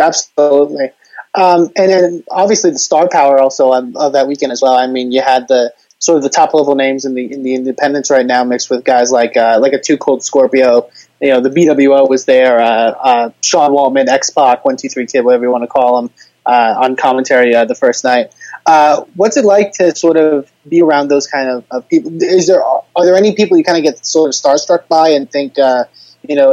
Absolutely. 0.00 0.90
Um, 1.34 1.70
and 1.76 1.90
then 1.90 2.24
obviously 2.30 2.70
the 2.70 2.78
star 2.78 3.08
power 3.08 3.40
also 3.40 3.72
of, 3.72 3.96
of 3.96 4.12
that 4.14 4.26
weekend 4.28 4.52
as 4.52 4.62
well. 4.62 4.74
I 4.74 4.86
mean, 4.86 5.12
you 5.12 5.20
had 5.20 5.48
the 5.48 5.72
sort 5.98 6.16
of 6.16 6.22
the 6.22 6.30
top 6.30 6.54
level 6.54 6.74
names 6.74 7.04
in 7.04 7.14
the 7.14 7.32
in 7.32 7.42
the 7.42 7.54
independents 7.54 8.10
right 8.10 8.24
now, 8.24 8.44
mixed 8.44 8.70
with 8.70 8.84
guys 8.84 9.10
like 9.10 9.36
uh, 9.36 9.58
like 9.60 9.72
a 9.72 9.80
Two 9.80 9.98
Cold 9.98 10.22
Scorpio. 10.24 10.88
You 11.20 11.30
know, 11.30 11.40
the 11.40 11.50
BWO 11.50 12.08
was 12.08 12.24
there. 12.24 12.60
Uh, 12.60 12.90
uh, 12.90 13.30
Sean 13.42 13.72
Waltman, 13.72 14.08
X 14.08 14.30
Pac, 14.30 14.64
One 14.64 14.76
Two 14.76 14.88
Three 14.88 15.06
Kid, 15.06 15.24
whatever 15.24 15.44
you 15.44 15.50
want 15.50 15.64
to 15.64 15.68
call 15.68 15.98
him, 15.98 16.10
uh, 16.48 16.74
on 16.78 16.96
commentary 16.96 17.54
uh, 17.54 17.66
the 17.66 17.74
first 17.74 18.04
night. 18.04 18.34
Uh, 18.64 19.04
what's 19.14 19.36
it 19.36 19.44
like 19.44 19.72
to 19.72 19.94
sort 19.94 20.16
of 20.16 20.50
be 20.66 20.80
around 20.80 21.08
those 21.08 21.26
kind 21.26 21.50
of, 21.50 21.64
of, 21.70 21.86
people? 21.88 22.10
Is 22.22 22.46
there 22.46 22.64
are 22.64 22.82
there 22.96 23.16
any 23.16 23.34
people 23.34 23.58
you 23.58 23.64
kind 23.64 23.76
of 23.76 23.84
get 23.84 24.04
sort 24.04 24.28
of 24.28 24.34
starstruck 24.34 24.88
by 24.88 25.10
and 25.10 25.30
think 25.30 25.56
you 25.58 26.34
know 26.34 26.52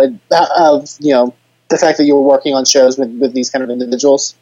of 0.58 0.90
you 1.00 1.14
know 1.14 1.34
the 1.70 1.78
fact 1.78 1.98
that 1.98 2.04
you 2.04 2.16
were 2.16 2.22
working 2.22 2.54
on 2.54 2.66
shows 2.66 2.98
with, 2.98 3.10
with 3.20 3.34
these 3.34 3.50
kind 3.50 3.64
of 3.64 3.70
individuals? 3.70 4.36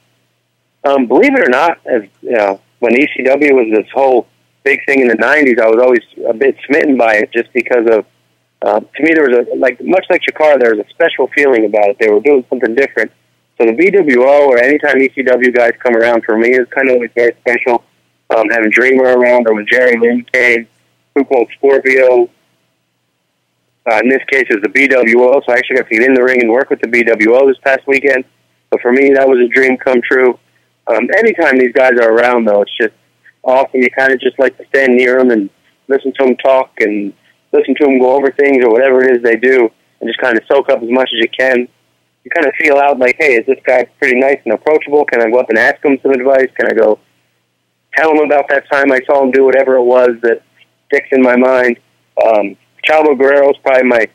Um, 0.83 1.05
believe 1.05 1.33
it 1.35 1.47
or 1.47 1.49
not, 1.49 1.79
as 1.85 2.03
you 2.21 2.31
know, 2.31 2.59
when 2.79 2.93
ECW 2.93 3.53
was 3.53 3.71
this 3.71 3.89
whole 3.93 4.27
big 4.63 4.83
thing 4.85 5.01
in 5.01 5.07
the 5.07 5.15
'90s, 5.15 5.59
I 5.59 5.67
was 5.67 5.79
always 5.81 6.03
a 6.27 6.33
bit 6.33 6.57
smitten 6.65 6.97
by 6.97 7.15
it, 7.15 7.31
just 7.31 7.53
because 7.53 7.87
of. 7.89 8.05
Uh, 8.63 8.79
to 8.79 9.03
me, 9.03 9.13
there 9.13 9.27
was 9.27 9.45
a 9.45 9.55
like 9.57 9.77
much 9.83 10.05
like 10.09 10.21
Chikara, 10.21 10.57
there 10.57 10.73
was 10.73 10.85
a 10.85 10.89
special 10.89 11.27
feeling 11.35 11.65
about 11.65 11.89
it. 11.89 11.97
They 11.99 12.09
were 12.09 12.21
doing 12.21 12.45
something 12.49 12.73
different. 12.73 13.11
So 13.57 13.65
the 13.65 13.73
BWO 13.73 14.47
or 14.47 14.57
anytime 14.57 14.95
ECW 14.95 15.55
guys 15.55 15.73
come 15.81 15.95
around 15.95 16.23
for 16.23 16.37
me 16.37 16.49
is 16.49 16.67
kind 16.69 16.89
of 16.89 16.95
always 16.95 17.11
very 17.15 17.35
special. 17.41 17.83
Um, 18.35 18.49
having 18.49 18.71
Dreamer 18.71 19.17
around 19.17 19.47
or 19.47 19.53
when 19.53 19.67
Jerry 19.69 19.97
Lynn 19.99 20.25
came, 20.33 20.67
Two 21.15 21.23
Cold 21.25 21.49
Scorpio. 21.57 22.29
Uh, 23.85 23.99
in 24.01 24.09
this 24.09 24.23
case, 24.31 24.45
was 24.49 24.61
the 24.63 24.69
BWO, 24.69 25.45
so 25.45 25.51
I 25.51 25.57
actually 25.57 25.75
got 25.75 25.89
to 25.89 25.95
get 25.95 26.07
in 26.07 26.13
the 26.13 26.23
ring 26.23 26.41
and 26.41 26.49
work 26.49 26.69
with 26.69 26.79
the 26.79 26.87
BWO 26.87 27.47
this 27.47 27.57
past 27.63 27.85
weekend. 27.85 28.23
So 28.71 28.79
for 28.81 28.91
me, 28.91 29.11
that 29.13 29.27
was 29.27 29.39
a 29.39 29.47
dream 29.53 29.77
come 29.77 30.01
true. 30.01 30.39
Um, 30.87 31.07
anytime 31.17 31.57
these 31.59 31.73
guys 31.73 31.91
are 31.99 32.13
around, 32.13 32.45
though, 32.45 32.61
it's 32.61 32.75
just 32.77 32.93
awesome. 33.43 33.81
You 33.81 33.89
kind 33.91 34.13
of 34.13 34.19
just 34.19 34.39
like 34.39 34.57
to 34.57 34.65
stand 34.67 34.95
near 34.95 35.19
them 35.19 35.31
and 35.31 35.49
listen 35.89 36.13
to 36.13 36.25
them 36.25 36.37
talk 36.37 36.71
and 36.79 37.13
listen 37.51 37.75
to 37.75 37.85
them 37.85 37.99
go 37.99 38.15
over 38.15 38.31
things 38.31 38.63
or 38.63 38.71
whatever 38.71 39.03
it 39.03 39.17
is 39.17 39.21
they 39.21 39.35
do, 39.35 39.69
and 39.99 40.09
just 40.09 40.19
kind 40.19 40.37
of 40.37 40.43
soak 40.47 40.69
up 40.69 40.81
as 40.81 40.89
much 40.89 41.09
as 41.13 41.19
you 41.19 41.29
can. 41.29 41.67
You 42.23 42.31
kind 42.31 42.47
of 42.47 42.53
feel 42.55 42.77
out 42.77 42.99
like, 42.99 43.17
hey, 43.19 43.33
is 43.33 43.45
this 43.45 43.59
guy 43.65 43.83
pretty 43.99 44.19
nice 44.19 44.39
and 44.45 44.53
approachable? 44.53 45.05
Can 45.05 45.21
I 45.21 45.29
go 45.29 45.39
up 45.39 45.49
and 45.49 45.57
ask 45.57 45.83
him 45.83 45.97
some 46.01 46.11
advice? 46.11 46.47
Can 46.57 46.67
I 46.67 46.73
go 46.73 46.99
tell 47.95 48.11
him 48.11 48.19
about 48.19 48.47
that 48.49 48.69
time 48.71 48.91
I 48.91 49.01
saw 49.05 49.21
him 49.23 49.31
do 49.31 49.43
whatever 49.43 49.75
it 49.75 49.83
was 49.83 50.11
that 50.21 50.41
sticks 50.87 51.09
in 51.11 51.21
my 51.21 51.35
mind? 51.35 51.79
Um, 52.25 52.55
Chavo 52.87 53.17
Guerrero 53.17 53.49
is 53.49 53.57
probably 53.63 53.87
my 53.89 54.07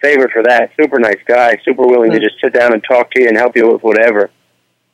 favorite 0.00 0.32
for 0.32 0.42
that. 0.42 0.70
Super 0.80 0.98
nice 0.98 1.20
guy, 1.26 1.56
super 1.64 1.86
willing 1.86 2.10
to 2.10 2.18
just 2.18 2.40
sit 2.42 2.52
down 2.52 2.72
and 2.72 2.82
talk 2.82 3.10
to 3.12 3.22
you 3.22 3.28
and 3.28 3.36
help 3.36 3.56
you 3.56 3.72
with 3.72 3.82
whatever. 3.82 4.30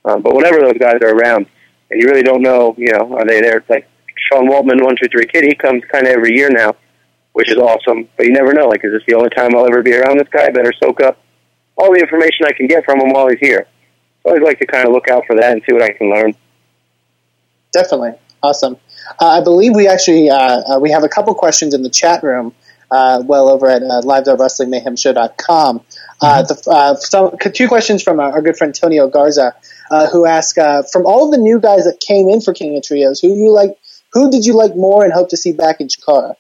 Um, 0.04 0.22
but 0.22 0.34
whenever 0.34 0.60
those 0.60 0.78
guys 0.78 0.98
are 1.02 1.14
around, 1.14 1.46
and 1.90 2.02
you 2.02 2.08
really 2.08 2.22
don't 2.22 2.42
know, 2.42 2.74
you 2.76 2.92
know, 2.92 3.16
are 3.16 3.26
they 3.26 3.40
there? 3.40 3.58
It's 3.58 3.70
like 3.70 3.88
Sean 4.30 4.48
Waltman, 4.48 4.84
one 4.84 4.96
two 5.00 5.08
three 5.10 5.26
kid. 5.26 5.44
He 5.44 5.54
comes 5.54 5.82
kind 5.90 6.06
of 6.06 6.12
every 6.12 6.36
year 6.36 6.50
now, 6.50 6.74
which 7.32 7.50
is 7.50 7.56
awesome. 7.56 8.08
But 8.16 8.26
you 8.26 8.32
never 8.32 8.52
know. 8.52 8.66
Like, 8.66 8.84
is 8.84 8.92
this 8.92 9.02
the 9.06 9.14
only 9.14 9.30
time 9.30 9.56
I'll 9.56 9.66
ever 9.66 9.82
be 9.82 9.94
around 9.94 10.18
this 10.18 10.28
guy? 10.28 10.44
I 10.46 10.50
better 10.50 10.72
soak 10.82 11.00
up 11.00 11.18
all 11.78 11.92
the 11.92 12.00
information 12.00 12.46
I 12.46 12.52
can 12.52 12.66
get 12.66 12.84
from 12.84 13.00
him 13.00 13.12
while 13.12 13.28
he's 13.28 13.38
here. 13.38 13.66
So 14.22 14.30
I 14.30 14.32
always 14.32 14.44
like 14.44 14.58
to 14.58 14.66
kind 14.66 14.86
of 14.86 14.92
look 14.92 15.08
out 15.08 15.24
for 15.26 15.36
that 15.36 15.52
and 15.52 15.62
see 15.66 15.72
what 15.72 15.82
I 15.82 15.92
can 15.92 16.10
learn. 16.10 16.34
Definitely 17.72 18.14
awesome. 18.42 18.76
Uh, 19.20 19.40
I 19.40 19.42
believe 19.42 19.74
we 19.74 19.88
actually 19.88 20.30
uh, 20.30 20.36
uh, 20.36 20.78
we 20.80 20.90
have 20.90 21.04
a 21.04 21.08
couple 21.08 21.34
questions 21.34 21.74
in 21.74 21.82
the 21.82 21.90
chat 21.90 22.22
room. 22.22 22.54
Uh, 22.90 23.22
well 23.26 23.50
over 23.50 23.68
at 23.68 23.82
uh, 23.82 24.00
live.wrestlingmayhemshow.com. 24.02 25.76
Uh, 26.22 26.42
mm-hmm. 26.42 26.46
the, 26.46 26.70
uh, 26.70 26.94
some, 26.94 27.36
two 27.52 27.68
questions 27.68 28.02
from 28.02 28.18
our, 28.18 28.32
our 28.32 28.40
good 28.40 28.56
friend 28.56 28.74
Tonio 28.74 29.08
Garza, 29.08 29.54
uh, 29.90 30.08
who 30.08 30.24
asked, 30.24 30.56
uh, 30.56 30.82
from 30.90 31.04
all 31.04 31.30
the 31.30 31.36
new 31.36 31.60
guys 31.60 31.84
that 31.84 32.00
came 32.00 32.30
in 32.30 32.40
for 32.40 32.54
King 32.54 32.78
of 32.78 32.82
Trios, 32.82 33.20
who 33.20 33.28
you 33.28 33.52
like, 33.52 33.76
who 34.14 34.30
did 34.30 34.46
you 34.46 34.54
like 34.54 34.74
more 34.74 35.04
and 35.04 35.12
hope 35.12 35.28
to 35.28 35.36
see 35.36 35.52
back 35.52 35.82
in 35.82 35.88
Chikara? 35.88 36.30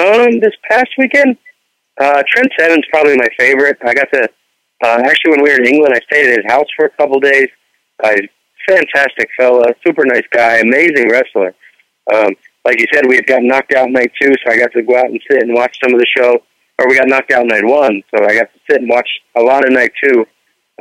Um, 0.00 0.40
this 0.40 0.54
past 0.66 0.88
weekend, 0.96 1.36
uh, 2.00 2.22
Trent 2.28 2.52
Seven's 2.58 2.84
probably 2.90 3.16
my 3.16 3.28
favorite. 3.38 3.78
I 3.84 3.94
got 3.94 4.08
to 4.12 4.28
uh, 4.84 5.02
actually 5.04 5.32
when 5.32 5.42
we 5.42 5.50
were 5.50 5.60
in 5.60 5.66
England, 5.66 5.94
I 5.94 6.00
stayed 6.06 6.28
at 6.30 6.42
his 6.42 6.52
house 6.52 6.66
for 6.76 6.86
a 6.86 6.90
couple 6.90 7.20
days. 7.20 7.48
Uh, 8.02 8.16
fantastic 8.68 9.28
fella, 9.38 9.66
super 9.86 10.04
nice 10.04 10.26
guy, 10.32 10.58
amazing 10.58 11.08
wrestler. 11.10 11.54
Um, 12.12 12.30
like 12.64 12.80
you 12.80 12.86
said, 12.92 13.06
we 13.06 13.16
had 13.16 13.26
gotten 13.26 13.46
knocked 13.46 13.72
out 13.74 13.90
night 13.90 14.12
two, 14.20 14.32
so 14.44 14.52
I 14.52 14.58
got 14.58 14.72
to 14.72 14.82
go 14.82 14.96
out 14.96 15.06
and 15.06 15.20
sit 15.30 15.42
and 15.42 15.54
watch 15.54 15.76
some 15.82 15.94
of 15.94 16.00
the 16.00 16.06
show. 16.16 16.42
Or 16.78 16.88
we 16.88 16.96
got 16.96 17.08
knocked 17.08 17.30
out 17.30 17.46
night 17.46 17.64
one, 17.64 18.02
so 18.10 18.24
I 18.24 18.34
got 18.34 18.52
to 18.52 18.60
sit 18.68 18.80
and 18.80 18.88
watch 18.88 19.08
a 19.36 19.42
lot 19.42 19.64
of 19.64 19.72
night 19.72 19.92
two. 20.02 20.26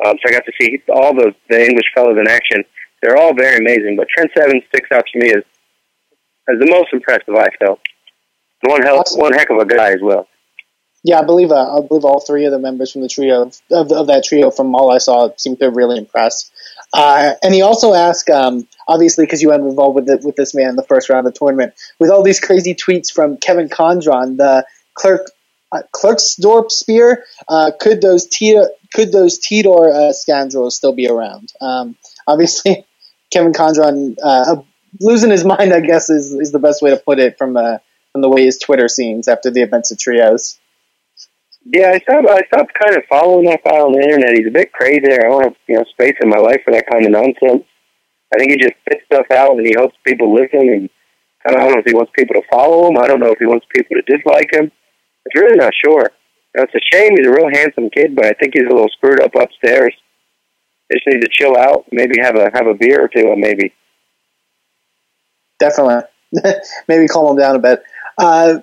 Um, 0.04 0.16
so 0.18 0.30
I 0.30 0.32
got 0.32 0.46
to 0.46 0.52
see 0.60 0.82
all 0.90 1.14
the 1.14 1.36
the 1.50 1.64
English 1.64 1.86
fellows 1.94 2.18
in 2.18 2.28
action. 2.28 2.64
They're 3.02 3.18
all 3.18 3.34
very 3.34 3.58
amazing, 3.58 3.98
but 3.98 4.08
Trent 4.10 4.32
Seven 4.36 4.62
sticks 4.70 4.90
out 4.92 5.06
to 5.12 5.20
me 5.20 5.30
as 5.32 5.44
as 6.50 6.60
the 6.60 6.70
most 6.70 6.94
impressive. 6.94 7.36
I 7.36 7.50
felt 7.60 7.80
one 8.62 8.82
hell, 8.82 9.00
awesome. 9.00 9.20
one 9.20 9.34
heck 9.34 9.50
of 9.50 9.58
a 9.58 9.66
guy 9.66 9.92
as 9.92 10.02
well. 10.02 10.28
Yeah, 11.04 11.20
I 11.20 11.24
believe 11.24 11.52
uh, 11.52 11.78
I 11.78 11.82
believe 11.88 12.06
all 12.06 12.20
three 12.20 12.46
of 12.46 12.52
the 12.52 12.60
members 12.60 12.92
from 12.92 13.02
the 13.02 13.08
trio 13.10 13.44
of, 13.72 13.92
of 13.92 14.08
that 14.08 14.24
trio, 14.24 14.52
from 14.52 14.76
all 14.76 14.92
I 14.92 15.00
saw, 15.00 15.30
seemed 15.36 15.60
to 15.60 15.70
really 15.70 15.98
impressed. 15.98 16.52
Uh, 16.94 17.34
and 17.42 17.54
he 17.54 17.62
also 17.62 17.94
asked, 17.94 18.30
um, 18.30 18.68
obviously, 18.88 19.26
because 19.26 19.42
you 19.42 19.48
were 19.48 19.56
involved 19.56 19.96
with 19.96 20.06
the, 20.06 20.22
with 20.24 20.36
this 20.36 20.54
man 20.54 20.70
in 20.70 20.76
the 20.76 20.84
first 20.84 21.10
round 21.10 21.26
of 21.26 21.34
the 21.34 21.40
tournament, 21.40 21.74
with 22.00 22.12
all 22.12 22.22
these 22.22 22.40
crazy 22.40 22.76
tweets 22.76 23.12
from 23.12 23.38
Kevin 23.38 23.70
Condron, 23.70 24.38
the 24.38 24.66
clerk 24.94 25.32
uh, 25.72 25.82
spear. 26.68 27.24
Uh, 27.48 27.72
could 27.80 28.02
those 28.02 28.28
T- 28.28 28.64
could 28.94 29.12
those 29.12 29.40
Tidor 29.40 29.92
uh, 29.92 30.14
scoundrels 30.14 30.76
still 30.76 30.94
be 30.94 31.08
around? 31.08 31.52
Um, 31.62 31.96
obviously, 32.28 32.86
Kevin 33.32 33.54
Condron 33.54 34.18
uh, 34.24 34.58
losing 35.00 35.32
his 35.32 35.46
mind, 35.46 35.74
I 35.74 35.80
guess, 35.80 36.10
is, 36.10 36.34
is 36.34 36.52
the 36.52 36.60
best 36.60 36.82
way 36.82 36.92
to 36.92 36.98
put 36.98 37.20
it 37.20 37.38
from 37.38 37.58
uh, 37.58 37.78
from 38.12 38.22
the 38.22 38.30
way 38.30 38.44
his 38.44 38.60
Twitter 38.60 38.88
seems 38.88 39.28
after 39.28 39.50
the 39.50 39.62
events 39.62 39.92
of 39.92 39.98
trios. 39.98 40.60
Yeah, 41.66 41.92
I 41.94 42.00
stopped. 42.00 42.28
I 42.28 42.42
stopped 42.48 42.74
kind 42.74 42.98
of 42.98 43.04
following 43.08 43.46
that 43.46 43.64
guy 43.64 43.78
on 43.78 43.94
the 43.94 44.02
internet. 44.02 44.38
He's 44.38 44.48
a 44.48 44.52
bit 44.52 44.74
crazy. 44.74 45.06
I 45.06 45.30
don't 45.30 45.44
have 45.44 45.56
you 45.68 45.76
know 45.76 45.86
space 45.92 46.16
in 46.22 46.30
my 46.30 46.38
life 46.38 46.62
for 46.66 46.74
that 46.74 46.90
kind 46.90 47.06
of 47.06 47.12
nonsense. 47.12 47.64
I 48.34 48.38
think 48.38 48.52
he 48.52 48.58
just 48.58 48.80
spits 48.82 49.06
stuff 49.06 49.28
out 49.32 49.58
and 49.58 49.66
he 49.66 49.74
hopes 49.78 49.96
people 50.06 50.34
listen. 50.34 50.68
And 50.68 50.90
I 51.46 51.52
don't 51.52 51.74
know 51.74 51.80
if 51.80 51.86
he 51.86 51.94
wants 51.94 52.12
people 52.16 52.36
to 52.36 52.48
follow 52.50 52.88
him. 52.88 52.98
I 52.98 53.08
don't 53.08 53.20
know 53.20 53.32
if 53.32 53.40
he 53.40 53.46
wants 53.46 53.66
people 53.74 53.98
to 53.98 54.18
dislike 54.18 54.50
him. 54.52 54.72
It's 55.26 55.36
really 55.36 55.58
not 55.58 55.74
sure. 55.86 56.12
Know, 56.56 56.64
it's 56.64 56.76
a 56.76 56.96
shame. 56.96 57.16
He's 57.16 57.28
a 57.28 57.32
real 57.32 57.50
handsome 57.54 57.90
kid, 57.90 58.16
but 58.16 58.26
I 58.26 58.34
think 58.34 58.54
he's 58.54 58.66
a 58.66 58.74
little 58.74 58.90
screwed 58.90 59.22
up 59.22 59.36
upstairs. 59.36 59.94
They 60.90 60.96
just 60.96 61.08
need 61.08 61.22
to 61.22 61.30
chill 61.32 61.58
out. 61.58 61.86
Maybe 61.92 62.20
have 62.20 62.36
a 62.36 62.50
have 62.54 62.68
a 62.68 62.74
beer 62.74 63.04
or 63.04 63.08
two. 63.08 63.34
Maybe. 63.38 63.74
Definitely. 65.60 66.04
maybe 66.88 67.08
calm 67.08 67.32
him 67.32 67.38
down 67.38 67.56
a 67.56 67.60
bit. 67.60 67.84
Uh, 68.18 68.60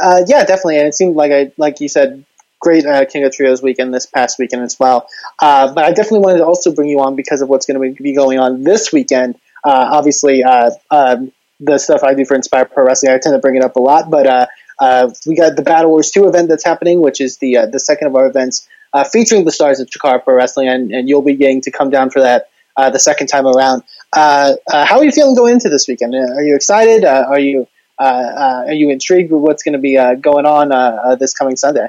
uh, 0.00 0.22
yeah, 0.26 0.44
definitely. 0.44 0.78
And 0.78 0.88
it 0.88 0.94
seemed 0.94 1.16
like 1.16 1.32
I, 1.32 1.52
like 1.56 1.80
you 1.80 1.88
said, 1.88 2.24
great 2.60 2.86
uh, 2.86 3.04
King 3.06 3.24
of 3.24 3.32
Trios 3.32 3.62
weekend 3.62 3.92
this 3.92 4.06
past 4.06 4.38
weekend 4.38 4.62
as 4.62 4.78
well. 4.78 5.08
Uh, 5.38 5.72
but 5.72 5.84
I 5.84 5.92
definitely 5.92 6.20
wanted 6.20 6.38
to 6.38 6.44
also 6.44 6.72
bring 6.72 6.88
you 6.88 7.00
on 7.00 7.16
because 7.16 7.40
of 7.40 7.48
what's 7.48 7.66
going 7.66 7.94
to 7.94 8.02
be 8.02 8.14
going 8.14 8.38
on 8.38 8.62
this 8.62 8.92
weekend. 8.92 9.36
Uh, 9.64 9.88
obviously, 9.92 10.44
uh, 10.44 10.70
um, 10.90 11.32
the 11.58 11.78
stuff 11.78 12.02
I 12.04 12.14
do 12.14 12.24
for 12.24 12.34
Inspire 12.34 12.66
Pro 12.66 12.84
Wrestling, 12.84 13.12
I 13.12 13.18
tend 13.18 13.34
to 13.34 13.38
bring 13.38 13.56
it 13.56 13.64
up 13.64 13.76
a 13.76 13.80
lot. 13.80 14.10
But 14.10 14.26
uh, 14.26 14.46
uh, 14.78 15.10
we 15.26 15.34
got 15.34 15.56
the 15.56 15.62
Battle 15.62 15.90
Wars 15.90 16.10
2 16.10 16.28
event 16.28 16.48
that's 16.48 16.64
happening, 16.64 17.00
which 17.00 17.20
is 17.20 17.38
the 17.38 17.66
the 17.70 17.80
second 17.80 18.08
of 18.08 18.16
our 18.16 18.26
events 18.26 18.68
featuring 19.12 19.44
the 19.44 19.52
stars 19.52 19.80
of 19.80 19.88
Chikara 19.88 20.22
Pro 20.22 20.34
Wrestling, 20.34 20.68
and, 20.68 20.90
and, 20.92 21.08
you'll 21.08 21.22
be 21.22 21.34
getting 21.34 21.60
to 21.62 21.70
come 21.70 21.90
down 21.90 22.10
for 22.10 22.20
that 22.20 22.48
the 22.76 22.98
second 22.98 23.26
time 23.26 23.46
around. 23.46 23.82
how 24.14 24.98
are 24.98 25.04
you 25.04 25.12
feeling 25.12 25.34
going 25.34 25.54
into 25.54 25.68
this 25.68 25.86
weekend? 25.86 26.14
Are 26.14 26.42
you 26.42 26.54
excited? 26.54 27.04
are 27.04 27.38
you 27.38 27.68
are 27.98 28.72
you 28.72 28.88
intrigued 28.88 29.30
with 29.30 29.42
what's 29.42 29.62
going 29.62 29.74
to 29.74 29.78
be 29.78 29.96
going 30.20 30.46
on 30.46 31.18
this 31.18 31.34
coming 31.34 31.56
Sunday? 31.56 31.88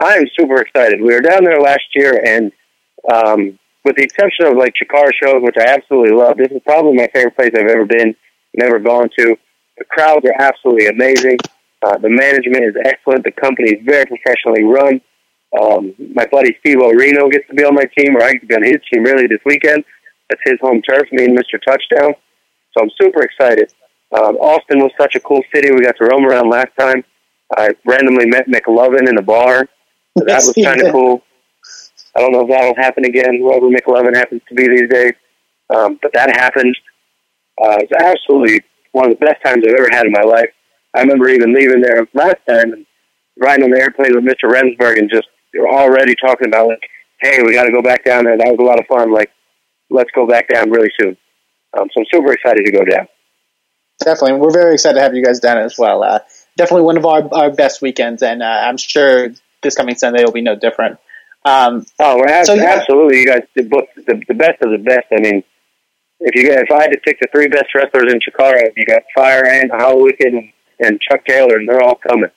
I 0.00 0.14
am 0.14 0.26
super 0.38 0.60
excited. 0.60 1.00
We 1.00 1.12
were 1.12 1.20
down 1.20 1.44
there 1.44 1.60
last 1.60 1.86
year, 1.94 2.22
and 2.24 2.52
um, 3.12 3.58
with 3.84 3.96
the 3.96 4.04
exception 4.04 4.46
of 4.46 4.56
like 4.56 4.74
Chikara 4.74 5.10
shows, 5.20 5.42
which 5.42 5.56
I 5.58 5.74
absolutely 5.74 6.14
love, 6.14 6.36
this 6.36 6.52
is 6.52 6.62
probably 6.64 6.94
my 6.94 7.08
favorite 7.12 7.36
place 7.36 7.50
I've 7.54 7.66
ever 7.66 7.84
been, 7.84 8.14
never 8.54 8.78
gone 8.78 9.08
to. 9.18 9.36
The 9.76 9.84
crowds 9.84 10.24
are 10.24 10.34
absolutely 10.38 10.86
amazing. 10.86 11.38
Uh, 11.82 11.98
the 11.98 12.08
management 12.08 12.64
is 12.64 12.74
excellent. 12.84 13.24
The 13.24 13.32
company 13.32 13.70
is 13.70 13.84
very 13.84 14.06
professionally 14.06 14.62
run. 14.62 15.00
Um, 15.58 15.94
my 16.14 16.26
buddy 16.26 16.56
Steve 16.60 16.78
Reno 16.78 17.28
gets 17.28 17.48
to 17.48 17.54
be 17.54 17.64
on 17.64 17.74
my 17.74 17.86
team, 17.96 18.16
or 18.16 18.22
I 18.22 18.32
get 18.32 18.42
to 18.42 18.46
be 18.46 18.54
on 18.54 18.62
his 18.62 18.78
team 18.92 19.02
really 19.02 19.26
this 19.26 19.40
weekend. 19.44 19.84
That's 20.28 20.42
his 20.44 20.60
home 20.60 20.82
turf, 20.82 21.08
me 21.10 21.24
and 21.24 21.36
Mr. 21.36 21.58
Touchdown. 21.64 22.14
So 22.72 22.82
I'm 22.82 22.90
super 23.00 23.22
excited. 23.22 23.72
Um, 24.12 24.36
Austin 24.36 24.78
was 24.78 24.92
such 25.00 25.16
a 25.16 25.20
cool 25.20 25.42
city. 25.52 25.72
We 25.72 25.82
got 25.82 25.96
to 25.96 26.04
roam 26.04 26.24
around 26.24 26.50
last 26.50 26.70
time. 26.78 27.02
I 27.56 27.70
randomly 27.84 28.26
met 28.26 28.46
McLovin 28.46 29.08
in 29.08 29.18
a 29.18 29.22
bar 29.22 29.66
so 30.16 30.24
that 30.24 30.42
was 30.44 30.54
kind 30.54 30.80
of 30.82 30.92
cool. 30.92 31.22
I 32.16 32.20
don't 32.20 32.32
know 32.32 32.42
if 32.42 32.48
that'll 32.48 32.74
happen 32.76 33.04
again, 33.04 33.38
whoever 33.38 33.66
McLovin 33.68 34.16
happens 34.16 34.42
to 34.48 34.54
be 34.54 34.66
these 34.68 34.88
days. 34.88 35.12
Um, 35.74 35.98
but 36.00 36.12
that 36.14 36.30
happened. 36.30 36.76
Uh, 37.62 37.76
it's 37.80 37.92
absolutely 37.92 38.62
one 38.92 39.10
of 39.10 39.18
the 39.18 39.24
best 39.24 39.42
times 39.44 39.64
I've 39.66 39.74
ever 39.74 39.88
had 39.90 40.06
in 40.06 40.12
my 40.12 40.22
life. 40.22 40.50
I 40.94 41.00
remember 41.00 41.28
even 41.28 41.54
leaving 41.54 41.80
there 41.80 42.08
last 42.14 42.38
time 42.48 42.72
and 42.72 42.86
riding 43.38 43.64
on 43.64 43.70
the 43.70 43.80
airplane 43.80 44.14
with 44.14 44.24
Mr. 44.24 44.50
Remsburg 44.50 44.98
and 44.98 45.10
just 45.10 45.28
they 45.52 45.60
were 45.60 45.70
already 45.70 46.14
talking 46.14 46.48
about 46.48 46.68
like, 46.68 46.82
hey, 47.20 47.42
we 47.42 47.54
got 47.54 47.64
to 47.64 47.72
go 47.72 47.82
back 47.82 48.04
down 48.04 48.24
there. 48.24 48.36
That 48.36 48.48
was 48.48 48.58
a 48.60 48.64
lot 48.64 48.78
of 48.78 48.86
fun. 48.86 49.12
Like, 49.12 49.30
let's 49.90 50.10
go 50.14 50.26
back 50.26 50.48
down 50.48 50.70
really 50.70 50.90
soon. 51.00 51.16
Um, 51.78 51.88
so 51.92 52.00
I'm 52.00 52.06
super 52.10 52.32
excited 52.32 52.64
to 52.64 52.72
go 52.72 52.84
down. 52.84 53.08
Definitely, 54.00 54.40
we're 54.40 54.52
very 54.52 54.74
excited 54.74 54.94
to 54.94 55.02
have 55.02 55.14
you 55.14 55.24
guys 55.24 55.40
down 55.40 55.58
as 55.58 55.76
well. 55.76 56.02
Uh, 56.02 56.20
definitely 56.56 56.84
one 56.84 56.96
of 56.96 57.04
our, 57.04 57.28
our 57.32 57.50
best 57.50 57.82
weekends, 57.82 58.22
and 58.22 58.42
uh, 58.42 58.46
I'm 58.46 58.76
sure 58.76 59.30
this 59.62 59.76
coming 59.76 59.94
Sunday 59.94 60.24
will 60.24 60.32
be 60.32 60.42
no 60.42 60.56
different. 60.56 60.98
Um, 61.44 61.86
oh, 61.98 62.18
well, 62.18 62.44
so, 62.44 62.54
yeah. 62.54 62.76
absolutely! 62.78 63.20
You 63.20 63.26
guys 63.26 63.42
did 63.56 63.70
both 63.70 63.84
the, 63.94 64.22
the 64.26 64.34
best 64.34 64.60
of 64.62 64.70
the 64.70 64.78
best. 64.78 65.06
I 65.12 65.20
mean, 65.20 65.42
if 66.20 66.34
you 66.34 66.50
if 66.52 66.70
I 66.70 66.82
had 66.82 66.92
to 66.92 66.98
pick 66.98 67.20
the 67.20 67.28
three 67.32 67.48
best 67.48 67.74
wrestlers 67.74 68.12
in 68.12 68.20
Chikara, 68.20 68.70
you 68.76 68.84
got 68.84 69.02
Fire 69.14 69.46
Ant 69.46 69.70
Hollow 69.70 70.02
Wicked 70.02 70.32
and, 70.32 70.52
and 70.80 71.00
Chuck 71.00 71.24
Taylor, 71.24 71.56
and 71.56 71.68
they're 71.68 71.82
all 71.82 71.94
coming. 71.94 72.30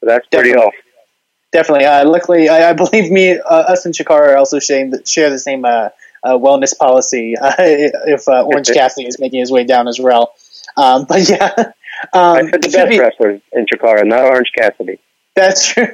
So 0.00 0.06
that's 0.06 0.26
pretty 0.28 0.50
Definitely. 0.50 0.68
awesome. 0.68 0.86
Definitely. 1.52 1.84
Uh, 1.86 2.08
luckily, 2.08 2.48
I, 2.48 2.70
I, 2.70 2.72
believe 2.74 3.10
me, 3.10 3.38
uh, 3.38 3.42
us 3.44 3.86
and 3.86 3.94
Chikara 3.94 4.36
also 4.36 4.58
share 4.58 4.90
the, 4.90 5.06
share 5.06 5.30
the 5.30 5.38
same 5.38 5.64
uh, 5.64 5.88
uh, 6.22 6.36
wellness 6.38 6.76
policy 6.76 7.36
uh, 7.40 7.54
if 7.58 8.28
uh, 8.28 8.42
Orange 8.42 8.68
Cassidy 8.74 9.06
is 9.06 9.18
making 9.18 9.40
his 9.40 9.50
way 9.50 9.64
down 9.64 9.88
as 9.88 9.98
well. 9.98 10.34
Um, 10.76 11.04
but 11.08 11.28
yeah, 11.28 11.72
I 12.12 12.40
um, 12.40 12.50
said 12.50 12.62
the 12.62 12.68
best 12.68 12.90
be- 12.90 13.00
wrestlers 13.00 13.40
in 13.52 13.66
Chikara, 13.66 14.06
not 14.06 14.24
Orange 14.24 14.50
Cassidy. 14.56 14.98
That's 15.36 15.68
true. 15.72 15.92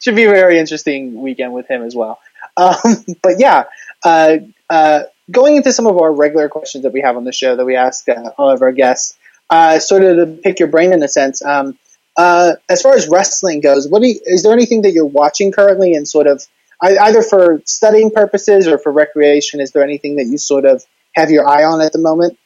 Should 0.00 0.14
be 0.14 0.24
a 0.24 0.30
very 0.30 0.58
interesting 0.58 1.20
weekend 1.20 1.52
with 1.52 1.68
him 1.68 1.82
as 1.82 1.96
well. 1.96 2.20
Um, 2.56 3.04
but 3.22 3.40
yeah, 3.40 3.64
uh, 4.04 4.36
uh, 4.70 5.04
going 5.30 5.56
into 5.56 5.72
some 5.72 5.86
of 5.86 5.98
our 5.98 6.12
regular 6.12 6.48
questions 6.48 6.84
that 6.84 6.92
we 6.92 7.00
have 7.00 7.16
on 7.16 7.24
the 7.24 7.32
show 7.32 7.56
that 7.56 7.64
we 7.64 7.74
ask 7.74 8.08
uh, 8.08 8.30
all 8.38 8.50
of 8.50 8.62
our 8.62 8.72
guests, 8.72 9.16
uh, 9.50 9.78
sort 9.78 10.04
of 10.04 10.16
to 10.16 10.40
pick 10.42 10.58
your 10.60 10.68
brain 10.68 10.92
in 10.92 11.02
a 11.02 11.08
sense. 11.08 11.44
Um, 11.44 11.78
uh, 12.16 12.52
as 12.68 12.82
far 12.82 12.94
as 12.94 13.08
wrestling 13.08 13.60
goes, 13.60 13.88
what 13.88 14.02
you, 14.02 14.20
is 14.24 14.44
there 14.44 14.52
anything 14.52 14.82
that 14.82 14.92
you're 14.92 15.04
watching 15.04 15.50
currently, 15.50 15.94
and 15.94 16.06
sort 16.06 16.26
of 16.26 16.44
either 16.80 17.22
for 17.22 17.62
studying 17.64 18.10
purposes 18.10 18.68
or 18.68 18.78
for 18.78 18.92
recreation? 18.92 19.60
Is 19.60 19.72
there 19.72 19.82
anything 19.82 20.16
that 20.16 20.26
you 20.26 20.38
sort 20.38 20.64
of 20.64 20.84
have 21.14 21.30
your 21.30 21.48
eye 21.48 21.64
on 21.64 21.80
at 21.80 21.92
the 21.92 21.98
moment? 21.98 22.38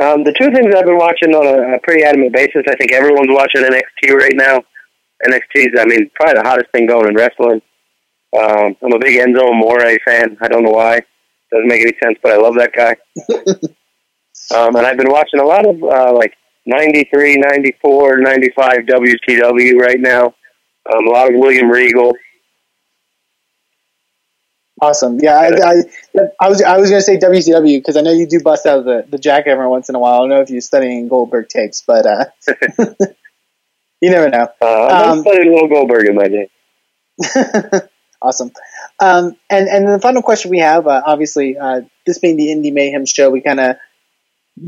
Um, 0.00 0.24
the 0.24 0.32
two 0.32 0.50
things 0.50 0.74
I've 0.74 0.86
been 0.86 0.96
watching 0.96 1.34
on 1.34 1.46
a, 1.46 1.76
a 1.76 1.80
pretty 1.80 2.04
adamant 2.04 2.32
basis, 2.32 2.62
I 2.68 2.76
think 2.76 2.92
everyone's 2.92 3.30
watching 3.30 3.62
NXT 3.62 4.14
right 4.14 4.34
now. 4.34 4.62
NXT 5.26 5.40
is, 5.54 5.80
I 5.80 5.84
mean, 5.84 6.10
probably 6.14 6.34
the 6.34 6.48
hottest 6.48 6.70
thing 6.72 6.86
going 6.86 7.08
in 7.08 7.14
wrestling. 7.14 7.62
Um, 8.36 8.76
I'm 8.82 8.92
a 8.92 8.98
big 8.98 9.18
Enzo 9.18 9.50
Amore 9.50 9.80
fan. 10.04 10.36
I 10.40 10.48
don't 10.48 10.62
know 10.62 10.70
why. 10.70 11.00
Doesn't 11.50 11.66
make 11.66 11.80
any 11.80 11.94
sense, 12.02 12.18
but 12.22 12.32
I 12.32 12.36
love 12.36 12.54
that 12.56 12.72
guy. 12.74 12.96
um, 14.56 14.76
and 14.76 14.86
I've 14.86 14.98
been 14.98 15.10
watching 15.10 15.40
a 15.40 15.44
lot 15.44 15.66
of 15.66 15.82
uh, 15.82 16.12
like 16.12 16.34
93, 16.66 17.36
94, 17.38 18.18
95 18.18 18.78
WCW 18.80 19.74
right 19.80 20.00
now. 20.00 20.34
Um, 20.92 21.06
a 21.06 21.10
lot 21.10 21.32
of 21.32 21.38
William 21.38 21.70
Regal. 21.70 22.12
Awesome. 24.80 25.18
Yeah, 25.20 25.34
I, 25.34 25.48
I, 25.48 26.20
I 26.40 26.48
was 26.48 26.62
I 26.62 26.78
was 26.78 26.88
going 26.88 27.00
to 27.00 27.04
say 27.04 27.18
WCW 27.18 27.78
because 27.78 27.96
I 27.96 28.00
know 28.00 28.12
you 28.12 28.28
do 28.28 28.40
bust 28.40 28.64
out 28.64 28.84
the, 28.84 29.04
the 29.08 29.18
jack 29.18 29.46
every 29.46 29.66
once 29.66 29.88
in 29.88 29.96
a 29.96 29.98
while. 29.98 30.14
I 30.14 30.18
don't 30.18 30.28
know 30.28 30.40
if 30.40 30.50
you're 30.50 30.60
studying 30.60 31.08
Goldberg 31.08 31.48
tapes, 31.48 31.82
but 31.84 32.06
uh, 32.06 32.26
you 34.00 34.10
never 34.10 34.28
know. 34.28 34.48
Uh, 34.60 34.86
I'm 34.86 35.18
Um, 35.18 35.24
Little 35.24 35.68
Goldberg 35.68 36.08
in 36.08 36.14
my 36.14 36.28
day. 36.28 36.50
awesome. 38.22 38.52
Um, 39.00 39.36
and 39.50 39.68
and 39.68 39.88
the 39.88 40.00
final 40.00 40.22
question 40.22 40.50
we 40.50 40.58
have, 40.58 40.86
uh, 40.86 41.02
obviously, 41.04 41.56
uh, 41.58 41.82
this 42.06 42.18
being 42.18 42.36
the 42.36 42.52
Indy 42.52 42.70
Mayhem 42.70 43.06
show, 43.06 43.30
we 43.30 43.40
kind 43.40 43.60
of 43.60 43.76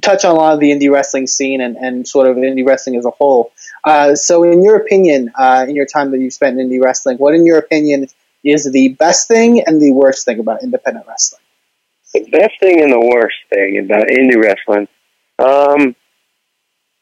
touch 0.02 0.24
on 0.24 0.36
a 0.36 0.38
lot 0.38 0.54
of 0.54 0.60
the 0.60 0.70
indie 0.70 0.90
wrestling 0.90 1.26
scene 1.26 1.60
and, 1.60 1.76
and 1.76 2.06
sort 2.06 2.28
of 2.28 2.36
indie 2.36 2.66
wrestling 2.66 2.96
as 2.96 3.04
a 3.04 3.10
whole. 3.10 3.52
Uh, 3.82 4.14
so, 4.14 4.44
in 4.44 4.62
your 4.62 4.76
opinion, 4.76 5.32
uh, 5.36 5.66
in 5.68 5.74
your 5.74 5.86
time 5.86 6.10
that 6.12 6.18
you've 6.18 6.32
spent 6.32 6.58
in 6.58 6.68
indie 6.68 6.82
wrestling, 6.82 7.16
what, 7.18 7.34
in 7.34 7.44
your 7.46 7.58
opinion, 7.58 8.06
is 8.44 8.70
the 8.70 8.88
best 8.90 9.28
thing 9.28 9.62
and 9.66 9.80
the 9.80 9.92
worst 9.92 10.24
thing 10.24 10.38
about 10.38 10.62
independent 10.62 11.06
wrestling? 11.06 11.42
the 12.12 12.28
best 12.30 12.58
thing 12.58 12.80
and 12.80 12.92
the 12.92 12.98
worst 13.00 13.36
thing 13.50 13.78
about 13.78 14.08
indie 14.08 14.42
wrestling. 14.42 14.88
Um, 15.38 15.94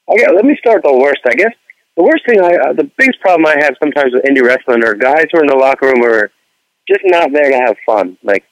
okay, 0.09 0.27
let 0.35 0.45
me 0.45 0.57
start 0.59 0.83
the 0.83 0.93
worst. 0.93 1.21
I 1.27 1.35
guess 1.35 1.55
the 1.99 2.05
worst 2.07 2.23
thing, 2.25 2.39
I 2.41 2.55
uh, 2.55 2.73
the 2.79 2.89
biggest 2.97 3.21
problem 3.21 3.45
I 3.45 3.59
have 3.59 3.75
sometimes 3.83 4.15
with 4.15 4.23
indie 4.23 4.47
wrestling 4.47 4.87
are 4.87 4.95
guys 4.95 5.27
who 5.33 5.39
are 5.39 5.43
in 5.43 5.51
the 5.51 5.59
locker 5.59 5.91
room 5.91 6.07
are 6.07 6.31
just 6.87 7.03
not 7.05 7.33
there 7.35 7.51
to 7.51 7.59
have 7.59 7.77
fun. 7.85 8.17
Like 8.23 8.45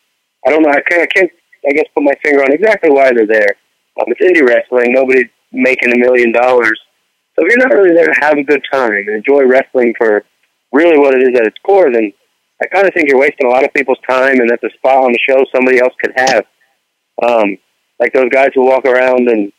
I 0.45 0.51
don't 0.51 0.63
know, 0.63 0.75
I 0.75 0.83
can't, 0.83 1.03
I 1.03 1.07
can't, 1.07 1.31
I 1.63 1.73
guess, 1.73 1.87
put 1.95 2.03
my 2.03 2.15
finger 2.23 2.43
on 2.43 2.53
exactly 2.53 2.91
why 2.91 3.13
they're 3.15 3.27
there. 3.27 3.55
Um, 4.03 4.11
it's 4.11 4.21
indie 4.21 4.47
wrestling. 4.47 4.93
Nobody's 4.93 5.31
making 5.53 5.95
a 5.95 5.99
million 5.99 6.33
dollars, 6.33 6.79
so 7.39 7.47
if 7.47 7.55
you're 7.55 7.63
not 7.63 7.73
really 7.73 7.95
there 7.95 8.13
to 8.13 8.21
have 8.21 8.37
a 8.37 8.43
good 8.43 8.63
time 8.71 8.91
and 8.91 9.09
enjoy 9.09 9.47
wrestling 9.47 9.95
for 9.97 10.25
really 10.73 10.99
what 10.99 11.15
it 11.15 11.23
is 11.23 11.39
at 11.39 11.47
its 11.47 11.57
core, 11.65 11.93
then 11.93 12.13
I 12.61 12.67
kind 12.67 12.87
of 12.87 12.95
think 12.95 13.09
you're 13.09 13.21
wasting 13.21 13.47
a 13.47 13.51
lot 13.51 13.65
of 13.65 13.73
people's 13.75 14.03
time, 14.09 14.41
and 14.41 14.51
that's 14.51 14.65
a 14.65 14.75
spot 14.77 15.05
on 15.05 15.13
the 15.13 15.23
show 15.23 15.45
somebody 15.55 15.79
else 15.79 15.95
could 16.03 16.15
have. 16.17 16.45
Um, 17.23 17.59
like 18.01 18.13
those 18.13 18.29
guys 18.29 18.51
who 18.55 18.67
walk 18.67 18.85
around 18.85 19.29
and 19.29 19.53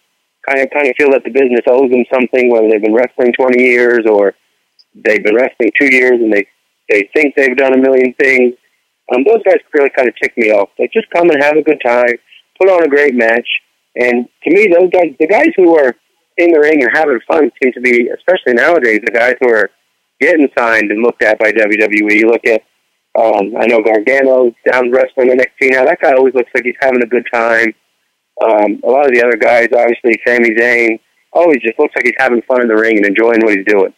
kind 0.48 0.62
of 0.62 0.70
kind 0.72 0.88
of 0.88 0.96
feel 0.98 1.12
that 1.12 1.24
the 1.24 1.32
business 1.32 1.68
owes 1.68 1.92
them 1.92 2.06
something, 2.14 2.52
whether 2.52 2.70
they've 2.70 2.82
been 2.82 2.96
wrestling 2.96 3.34
20 3.34 3.62
years 3.62 4.06
or 4.10 4.34
they've 4.96 5.24
been 5.24 5.36
wrestling 5.36 5.72
two 5.80 5.94
years 5.94 6.20
and 6.22 6.32
they 6.32 6.48
they 6.90 7.10
think 7.14 7.36
they've 7.36 7.58
done 7.58 7.74
a 7.74 7.82
million 7.82 8.14
things. 8.14 8.54
Um, 9.14 9.24
those 9.24 9.44
guys 9.44 9.60
really 9.74 9.90
kind 9.96 10.08
of 10.08 10.16
tick 10.22 10.34
me 10.38 10.52
off. 10.52 10.70
Like 10.80 10.92
just 10.92 11.10
come 11.12 11.30
and 11.30 11.44
have 11.44 11.58
a 11.58 11.64
good 11.64 11.82
time, 11.86 12.16
put 12.60 12.70
on 12.70 12.84
a 12.84 12.88
great 12.90 13.16
match, 13.16 13.48
and 13.96 14.28
to 14.44 14.50
me, 14.52 14.68
those 14.68 14.90
guys, 14.92 15.16
the 15.20 15.28
guys 15.28 15.50
who 15.56 15.78
are 15.78 15.96
in 16.38 16.52
the 16.52 16.60
ring 16.60 16.84
and 16.84 16.92
having 16.94 17.20
fun, 17.28 17.52
seem 17.62 17.74
to 17.74 17.82
be, 17.82 18.10
especially 18.10 18.54
nowadays, 18.54 19.02
the 19.04 19.12
guys 19.12 19.36
who 19.42 19.50
are 19.50 19.72
getting 20.20 20.48
signed 20.58 20.92
and 20.92 21.04
looked 21.04 21.24
at 21.24 21.40
by 21.40 21.52
WWE. 21.52 22.20
You 22.20 22.30
look 22.30 22.46
at 22.46 22.62
um, 23.18 23.56
I 23.58 23.66
know 23.66 23.82
Gargano 23.82 24.54
down 24.70 24.92
wrestling 24.92 25.30
NXT 25.30 25.72
now. 25.72 25.86
That 25.86 26.00
guy 26.02 26.14
always 26.14 26.36
looks 26.36 26.52
like 26.54 26.64
he's 26.64 26.76
having 26.80 27.02
a 27.02 27.08
good 27.08 27.26
time. 27.34 27.74
Um, 28.42 28.80
a 28.84 28.90
lot 28.90 29.06
of 29.06 29.14
the 29.14 29.24
other 29.26 29.38
guys, 29.38 29.70
obviously 29.76 30.20
Sami 30.26 30.52
Zayn, 30.52 31.00
always 31.34 31.62
just 31.62 31.80
looks 31.80 31.96
like 31.96 32.06
he's 32.06 32.16
having 32.18 32.42
fun 32.44 32.62
in 32.62 32.68
the 32.68 32.76
ring 32.76 32.98
and 32.98 33.06
enjoying 33.06 33.42
what 33.42 33.56
he's 33.56 33.66
doing. 33.66 33.94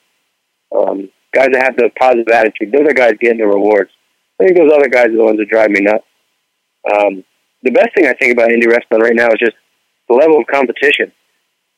Um, 0.75 1.09
guys 1.33 1.49
that 1.51 1.63
have 1.63 1.75
the 1.75 1.89
positive 1.99 2.27
attitude, 2.29 2.71
those 2.71 2.87
are 2.87 2.93
guys 2.93 3.13
getting 3.19 3.39
the 3.39 3.47
rewards. 3.47 3.91
I 4.39 4.45
think 4.45 4.57
those 4.57 4.71
other 4.71 4.87
guys 4.87 5.07
are 5.07 5.17
the 5.17 5.23
ones 5.23 5.39
that 5.39 5.49
drive 5.49 5.71
me 5.71 5.81
nuts. 5.81 6.05
Um, 6.89 7.23
the 7.63 7.71
best 7.71 7.93
thing 7.93 8.07
I 8.07 8.13
think 8.13 8.33
about 8.33 8.49
indie 8.49 8.67
wrestling 8.67 9.01
right 9.01 9.15
now 9.15 9.27
is 9.27 9.39
just 9.39 9.57
the 10.07 10.15
level 10.15 10.39
of 10.39 10.47
competition. 10.47 11.11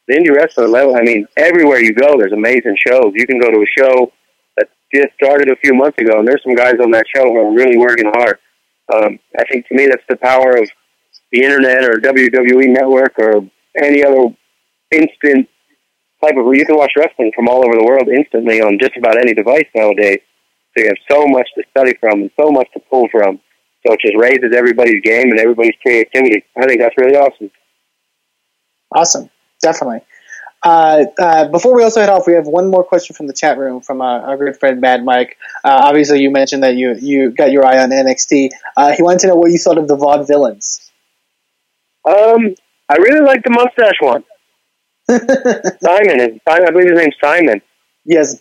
The 0.08 0.18
indie 0.18 0.36
wrestling 0.36 0.72
level, 0.72 0.96
I 0.96 1.02
mean, 1.02 1.28
everywhere 1.38 1.80
you 1.80 1.94
go, 1.94 2.18
there's 2.18 2.34
amazing 2.34 2.78
shows. 2.78 3.14
You 3.16 3.26
can 3.26 3.40
go 3.40 3.50
to 3.50 3.58
a 3.58 3.70
show 3.78 4.12
that 4.58 4.70
just 4.94 5.14
started 5.16 5.50
a 5.50 5.56
few 5.58 5.74
months 5.74 5.98
ago, 5.98 6.20
and 6.20 6.28
there's 6.28 6.44
some 6.44 6.56
guys 6.56 6.76
on 6.82 6.92
that 6.92 7.06
show 7.16 7.24
who 7.24 7.38
are 7.38 7.54
really 7.54 7.78
working 7.78 8.12
hard. 8.14 8.38
Um, 8.94 9.20
I 9.38 9.44
think 9.46 9.68
to 9.68 9.76
me 9.76 9.88
that's 9.88 10.04
the 10.10 10.18
power 10.18 10.58
of 10.58 10.70
the 11.32 11.44
internet 11.44 11.84
or 11.84 12.00
WWE 12.00 12.68
Network 12.70 13.18
or 13.18 13.48
any 13.78 14.04
other 14.04 14.36
instant 14.92 15.48
type 16.24 16.36
of 16.38 16.54
you 16.54 16.66
can 16.66 16.78
watch 16.78 16.92
wrestling 16.98 17.32
from 17.36 17.48
all 17.48 17.66
over 17.66 17.76
the 17.76 17.84
world 17.84 18.08
instantly 18.08 18.62
on 18.62 18.78
just 18.80 18.96
about 18.98 19.18
any 19.18 19.34
device 19.34 19.66
nowadays. 19.76 20.20
So 20.78 20.84
you 20.84 20.88
have 20.88 21.04
so 21.10 21.28
much 21.28 21.50
to 21.56 21.64
study 21.72 21.94
from 22.00 22.22
and 22.22 22.32
so 22.40 22.52
much 22.52 22.68
to 22.74 22.80
pull 22.80 23.08
from. 23.12 23.40
So 23.86 23.94
it 23.94 24.00
just 24.00 24.16
raises 24.18 24.56
everybody's 24.56 25.02
game 25.02 25.32
and 25.32 25.40
everybody's 25.40 25.76
creativity. 25.82 26.44
I 26.56 26.68
think 26.68 26.80
that's 26.82 26.96
really 26.98 27.18
awesome. 27.18 27.52
Awesome, 28.94 29.30
definitely. 29.62 30.02
Uh, 30.64 31.06
uh, 31.20 31.48
before 31.48 31.76
we 31.76 31.84
also 31.84 32.00
head 32.02 32.10
off, 32.10 32.28
we 32.28 32.34
have 32.34 32.46
one 32.46 32.70
more 32.70 32.84
question 32.84 33.16
from 33.16 33.26
the 33.26 33.34
chat 33.34 33.58
room 33.58 33.82
from 33.82 34.00
uh, 34.00 34.20
our 34.20 34.38
good 34.38 34.60
friend 34.60 34.80
Mad 34.80 35.04
Mike. 35.04 35.38
Uh, 35.64 35.82
obviously, 35.84 36.22
you 36.22 36.30
mentioned 36.30 36.62
that 36.62 36.76
you 36.76 36.94
you 36.94 37.32
got 37.32 37.52
your 37.52 37.66
eye 37.66 37.80
on 37.80 37.90
NXT. 37.90 38.52
Uh, 38.78 38.92
he 38.92 39.02
wanted 39.02 39.20
to 39.22 39.28
know 39.28 39.36
what 39.36 39.52
you 39.52 39.58
thought 39.58 39.80
of 39.80 39.88
the 39.88 39.98
Vaudevillains. 39.98 40.91
Um, 42.06 42.56
I 42.90 42.96
really 42.98 43.22
like 43.26 43.44
the 43.44 43.52
mustache 43.52 44.00
one. 44.02 44.24
Simon 45.82 46.20
is 46.20 46.40
I 46.48 46.72
believe 46.72 46.90
his 46.90 46.98
name's 47.00 47.16
Simon. 47.22 47.62
yes, 48.06 48.40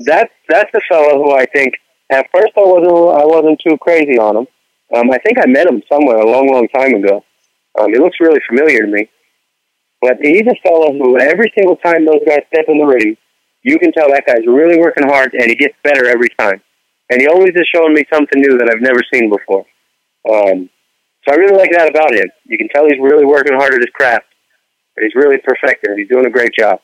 That's 0.00 0.32
that's 0.48 0.70
the 0.72 0.80
fellow 0.88 1.22
who 1.22 1.32
I 1.34 1.46
think 1.46 1.74
at 2.10 2.26
first 2.32 2.52
I 2.56 2.60
wasn't 2.60 3.20
I 3.20 3.24
wasn't 3.26 3.60
too 3.66 3.76
crazy 3.78 4.18
on 4.18 4.36
him. 4.36 4.46
Um, 4.94 5.10
I 5.10 5.18
think 5.18 5.38
I 5.38 5.46
met 5.46 5.66
him 5.66 5.82
somewhere 5.90 6.18
a 6.18 6.30
long, 6.30 6.46
long 6.50 6.66
time 6.68 6.94
ago. 6.94 7.24
Um, 7.78 7.92
he 7.92 7.98
looks 7.98 8.16
really 8.20 8.40
familiar 8.48 8.80
to 8.80 8.86
me. 8.86 9.08
But 10.00 10.16
he's 10.22 10.46
a 10.46 10.54
fellow 10.66 10.92
who 10.92 11.18
every 11.18 11.52
single 11.56 11.76
time 11.76 12.04
those 12.06 12.22
guys 12.26 12.42
step 12.52 12.66
in 12.68 12.78
the 12.78 12.84
ring, 12.86 13.16
you 13.62 13.78
can 13.78 13.92
tell 13.92 14.08
that 14.10 14.24
guy's 14.26 14.46
really 14.46 14.78
working 14.78 15.06
hard 15.06 15.34
and 15.34 15.50
he 15.50 15.56
gets 15.56 15.74
better 15.82 16.06
every 16.08 16.28
time. 16.38 16.62
And 17.10 17.20
he 17.20 17.26
always 17.26 17.52
is 17.54 17.68
showing 17.74 17.92
me 17.94 18.04
something 18.12 18.40
new 18.40 18.56
that 18.58 18.70
I've 18.70 18.80
never 18.80 19.00
seen 19.12 19.28
before. 19.28 19.66
Um, 20.30 20.70
so 21.28 21.34
I 21.34 21.36
really 21.36 21.56
like 21.56 21.70
that 21.72 21.88
about 21.90 22.14
him. 22.14 22.28
You 22.46 22.56
can 22.58 22.68
tell 22.68 22.84
he's 22.84 23.00
really 23.00 23.24
working 23.24 23.54
hard 23.54 23.74
at 23.74 23.80
his 23.80 23.90
craft. 23.92 24.26
But 24.94 25.04
he's 25.04 25.14
really 25.14 25.36
perfecting 25.38 25.92
it. 25.92 25.98
He's 25.98 26.08
doing 26.08 26.26
a 26.26 26.30
great 26.30 26.52
job. 26.58 26.80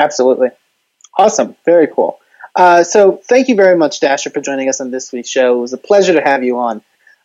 absolutely. 0.00 0.48
Awesome, 1.18 1.56
very 1.64 1.86
cool. 1.86 2.18
Uh, 2.54 2.82
so, 2.84 3.20
thank 3.28 3.48
you 3.48 3.54
very 3.54 3.76
much, 3.76 4.00
Dasher, 4.00 4.30
for 4.30 4.40
joining 4.40 4.68
us 4.68 4.80
on 4.80 4.90
this 4.90 5.12
week's 5.12 5.28
show. 5.28 5.58
It 5.58 5.60
was 5.60 5.72
a 5.72 5.78
pleasure 5.78 6.14
to 6.14 6.20
have 6.20 6.42
you 6.42 6.58
on. 6.58 6.82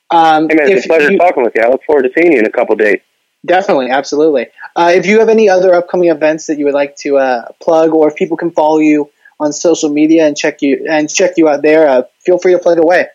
Um, 0.10 0.48
Hey 0.50 0.56
man, 0.56 0.70
it's 0.72 0.86
a 0.86 0.90
pleasure 0.90 1.12
you- 1.12 1.18
talking 1.18 1.44
with 1.44 1.54
you. 1.56 1.62
I 1.64 1.70
look 1.70 1.84
forward 1.84 2.04
to 2.04 2.12
seeing 2.16 2.34
you 2.34 2.40
in 2.40 2.46
a 2.46 2.52
couple 2.52 2.76
days. 2.76 3.00
Definitely, 3.46 3.90
absolutely. 3.90 4.48
Uh, 4.76 4.92
if 4.94 5.06
you 5.06 5.20
have 5.20 5.30
any 5.30 5.50
other 5.50 5.74
upcoming 5.74 6.10
events 6.10 6.48
that 6.48 6.60
you 6.60 6.66
would 6.66 6.74
like 6.74 6.96
to 6.98 7.18
uh, 7.18 7.52
plug, 7.62 7.92
or 7.94 8.08
if 8.10 8.16
people 8.16 8.38
can 8.38 8.52
follow 8.52 8.78
you 8.78 9.10
on 9.40 9.52
social 9.52 9.90
media 9.90 10.28
and 10.28 10.38
check 10.38 10.62
you 10.62 10.86
and 10.88 11.10
check 11.10 11.32
you 11.38 11.50
out 11.50 11.62
there, 11.64 11.88
uh, 11.88 12.04
feel 12.20 12.38
free 12.38 12.52
to 12.54 12.60
plug 12.60 12.78
it 12.78 12.84
away. 12.84 13.08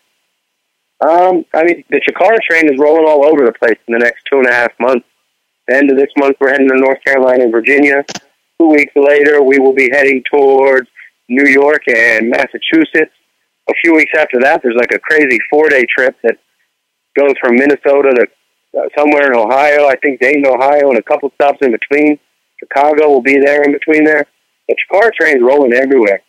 Um, 0.99 1.45
I 1.53 1.63
mean, 1.63 1.83
the 1.89 2.01
Chikara 2.01 2.37
train 2.49 2.73
is 2.73 2.79
rolling 2.79 3.05
all 3.07 3.25
over 3.25 3.45
the 3.45 3.53
place 3.53 3.77
in 3.87 3.93
the 3.93 3.99
next 3.99 4.23
two 4.31 4.39
and 4.39 4.47
a 4.47 4.53
half 4.53 4.71
months. 4.79 5.05
The 5.67 5.75
end 5.75 5.91
of 5.91 5.97
this 5.97 6.09
month, 6.17 6.37
we're 6.39 6.49
heading 6.49 6.69
to 6.69 6.75
North 6.75 7.03
Carolina 7.03 7.43
and 7.43 7.51
Virginia. 7.51 8.03
Two 8.59 8.69
weeks 8.69 8.93
later, 8.95 9.43
we 9.43 9.59
will 9.59 9.73
be 9.73 9.89
heading 9.91 10.23
towards 10.31 10.89
New 11.29 11.45
York 11.45 11.83
and 11.87 12.29
Massachusetts. 12.29 13.13
A 13.69 13.73
few 13.83 13.93
weeks 13.93 14.13
after 14.17 14.39
that, 14.41 14.61
there's 14.63 14.77
like 14.77 14.93
a 14.93 14.99
crazy 14.99 15.37
four-day 15.49 15.85
trip 15.95 16.15
that 16.23 16.37
goes 17.17 17.33
from 17.39 17.55
Minnesota 17.55 18.09
to 18.15 18.79
uh, 18.79 18.87
somewhere 18.97 19.31
in 19.31 19.37
Ohio. 19.37 19.87
I 19.87 19.95
think 19.97 20.19
Dayton, 20.19 20.47
Ohio, 20.47 20.89
and 20.89 20.97
a 20.97 21.03
couple 21.03 21.31
stops 21.35 21.59
in 21.61 21.71
between. 21.71 22.17
Chicago 22.59 23.09
will 23.09 23.21
be 23.21 23.39
there 23.39 23.61
in 23.63 23.71
between 23.71 24.03
there. 24.03 24.25
The 24.67 24.75
Chikara 24.75 25.11
train's 25.13 25.43
rolling 25.43 25.73
everywhere. 25.73 26.21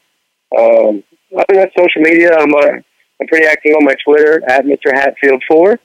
Um, 0.56 1.02
other 1.36 1.60
than 1.60 1.70
social 1.76 2.02
media, 2.02 2.34
I'm 2.36 2.54
uh, 2.54 2.80
I'm 3.20 3.26
pretty 3.26 3.46
active 3.46 3.74
on 3.76 3.84
my 3.84 3.94
Twitter 4.04 4.42
at 4.48 4.64
Mr. 4.64 4.92
Hatfield 4.92 5.42
Four. 5.48 5.78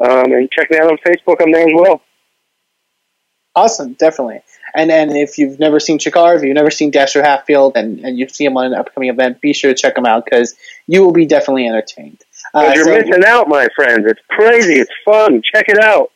Um, 0.00 0.32
and 0.32 0.50
check 0.50 0.70
me 0.70 0.78
out 0.78 0.90
on 0.90 0.98
Facebook. 0.98 1.36
I'm 1.40 1.52
there 1.52 1.66
as 1.68 1.74
well. 1.74 2.02
Awesome, 3.54 3.92
definitely. 3.94 4.40
And 4.74 4.90
and 4.90 5.16
if 5.16 5.38
you've 5.38 5.60
never 5.60 5.78
seen 5.78 5.98
Chikar, 5.98 6.36
if 6.36 6.42
you've 6.42 6.56
never 6.56 6.70
seen 6.70 6.90
Dasher 6.90 7.22
Hatfield, 7.22 7.76
and, 7.76 8.00
and 8.00 8.18
you 8.18 8.28
see 8.28 8.44
him 8.44 8.56
on 8.56 8.66
an 8.66 8.74
upcoming 8.74 9.08
event, 9.08 9.40
be 9.40 9.52
sure 9.52 9.72
to 9.72 9.80
check 9.80 9.96
him 9.96 10.04
out 10.04 10.24
because 10.24 10.56
you 10.88 11.04
will 11.04 11.12
be 11.12 11.26
definitely 11.26 11.68
entertained. 11.68 12.20
Uh, 12.52 12.72
you're 12.74 12.84
so- 12.84 12.90
missing 12.94 13.24
out, 13.24 13.48
my 13.48 13.68
friends. 13.76 14.04
It's 14.06 14.20
crazy. 14.28 14.74
It's 14.74 14.90
fun. 15.04 15.42
Check 15.54 15.68
it 15.68 15.78
out. 15.78 16.10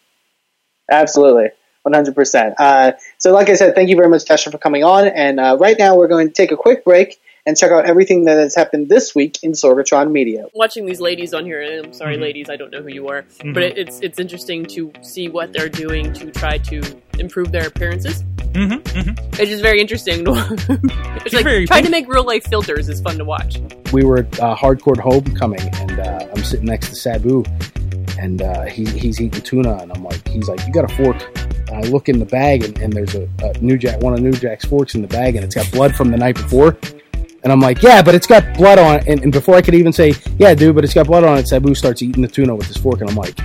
Absolutely. 0.91 1.51
100%. 1.87 2.55
Uh, 2.59 2.93
so, 3.19 3.33
like 3.33 3.49
I 3.49 3.55
said, 3.55 3.75
thank 3.75 3.89
you 3.89 3.97
very 3.97 4.09
much, 4.09 4.25
Dasher, 4.25 4.51
for 4.51 4.59
coming 4.59 4.85
on. 4.85 5.07
And 5.07 5.41
uh, 5.41 5.57
right 5.59 5.77
now, 5.79 5.97
we're 5.97 6.09
going 6.09 6.29
to 6.29 6.35
take 6.35 6.53
a 6.53 6.57
quick 6.57 6.85
break 6.85 7.19
and 7.47 7.57
check 7.57 7.71
out 7.71 7.87
everything 7.87 8.25
that 8.25 8.39
has 8.39 8.55
happened 8.55 8.89
this 8.89 9.15
week 9.15 9.39
in 9.43 9.53
Sorgatron 9.53 10.11
Media. 10.11 10.47
watching 10.55 10.87
these 10.87 11.01
ladies 11.01 11.33
on 11.35 11.45
here, 11.45 11.61
and 11.63 11.87
I'm 11.87 11.93
sorry, 11.93 12.17
Mhm. 12.17 12.23
ladies, 12.23 12.51
I 12.51 12.57
don't 12.57 12.71
know 12.73 12.83
who 12.83 12.89
you 12.89 13.09
are, 13.09 13.23
Mhm. 13.45 13.55
but 13.55 13.63
it, 13.63 13.79
it's 13.79 14.01
it's 14.01 14.19
interesting 14.19 14.65
to 14.67 14.93
see 15.03 15.29
what 15.29 15.53
they're 15.53 15.69
doing 15.69 16.13
to 16.15 16.31
try 16.31 16.59
to 16.59 16.83
improve 17.19 17.51
their 17.53 17.67
appearances. 17.67 18.23
hmm 18.55 18.75
hmm 18.75 19.11
It's 19.41 19.51
just 19.51 19.63
very 19.63 19.81
interesting. 19.81 20.25
To, 20.29 20.81
it's 21.25 21.35
like 21.35 21.45
very 21.45 21.67
trying 21.67 21.85
to 21.85 21.91
make 21.91 22.09
real 22.09 22.25
life 22.25 22.45
filters 22.49 22.89
is 22.89 23.01
fun 23.01 23.19
to 23.19 23.25
watch. 23.25 23.59
we 23.93 24.05
were 24.05 24.19
at 24.19 24.41
uh, 24.41 24.55
Hardcore 24.57 24.99
Homecoming, 24.99 25.61
and 25.81 26.01
uh, 26.01 26.27
I'm 26.35 26.43
sitting 26.45 26.67
next 26.67 26.89
to 26.91 26.95
Sabu, 26.97 27.45
and 28.19 28.43
uh, 28.43 28.65
he, 28.65 28.85
he's 28.85 29.21
eating 29.21 29.41
tuna, 29.43 29.79
and 29.83 29.93
I'm 29.93 30.03
like, 30.05 30.27
he's 30.29 30.49
like, 30.49 30.61
you 30.67 30.73
got 30.73 30.91
a 30.91 30.95
fork? 30.97 31.17
And 31.69 31.85
I 31.85 31.89
look 31.89 32.09
in 32.09 32.19
the 32.19 32.25
bag, 32.27 32.65
and, 32.65 32.77
and 32.79 32.93
there's 32.93 33.15
a, 33.15 33.29
a 33.43 33.59
New 33.61 33.77
Jack, 33.79 34.01
one 34.03 34.13
of 34.15 34.21
New 34.21 34.33
Jack's 34.33 34.65
forks 34.65 34.95
in 34.95 35.03
the 35.03 35.09
bag, 35.09 35.37
and 35.37 35.45
it's 35.45 35.55
got 35.55 35.71
blood 35.71 35.95
from 35.95 36.11
the 36.11 36.17
night 36.17 36.35
before. 36.37 36.77
And 37.45 37.53
I'm 37.53 37.61
like, 37.61 37.83
yeah, 37.83 38.03
but 38.03 38.15
it's 38.15 38.27
got 38.27 38.57
blood 38.57 38.79
on 38.79 38.97
it. 38.97 39.07
And, 39.07 39.23
and 39.23 39.33
before 39.33 39.55
I 39.55 39.63
could 39.63 39.75
even 39.75 39.93
say, 39.93 40.13
yeah, 40.39 40.55
dude, 40.55 40.75
but 40.75 40.85
it's 40.85 40.95
got 40.95 41.07
blood 41.07 41.25
on 41.25 41.39
it, 41.39 41.47
Sabu 41.47 41.75
starts 41.75 42.03
eating 42.03 42.23
the 42.23 42.29
tuna 42.29 42.55
with 42.55 42.67
his 42.67 42.77
fork, 42.77 43.01
and 43.01 43.09
I'm 43.11 43.17
like, 43.17 43.39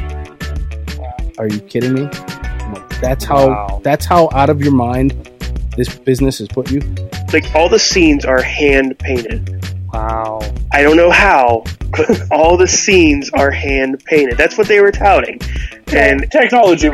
are 1.37 1.47
you 1.47 1.59
kidding 1.61 1.93
me? 1.93 2.09
I'm 2.11 2.73
like, 2.73 3.01
that's 3.01 3.23
how 3.25 3.47
Wow. 3.49 3.81
that's 3.83 4.05
how 4.05 4.29
out 4.33 4.49
of 4.49 4.61
your 4.61 4.71
mind 4.73 5.11
this 5.75 5.93
business 5.99 6.37
has 6.39 6.47
put 6.47 6.69
you. 6.71 6.81
Like 7.33 7.53
all 7.55 7.67
the 7.69 7.79
scenes 7.79 8.25
are 8.25 8.41
hand 8.41 8.97
painted. 8.99 9.63
Wow. 9.91 10.39
I 10.71 10.81
don't 10.83 10.97
know 10.97 11.09
how, 11.11 11.63
but 11.91 12.21
all 12.31 12.57
the 12.57 12.67
scenes 12.67 13.29
are 13.31 13.51
hand 13.51 14.03
painted. 14.05 14.37
That's 14.37 14.57
what 14.57 14.67
they 14.67 14.81
were 14.81 14.91
touting, 14.91 15.39
and 15.91 16.29
Technology 16.31 16.89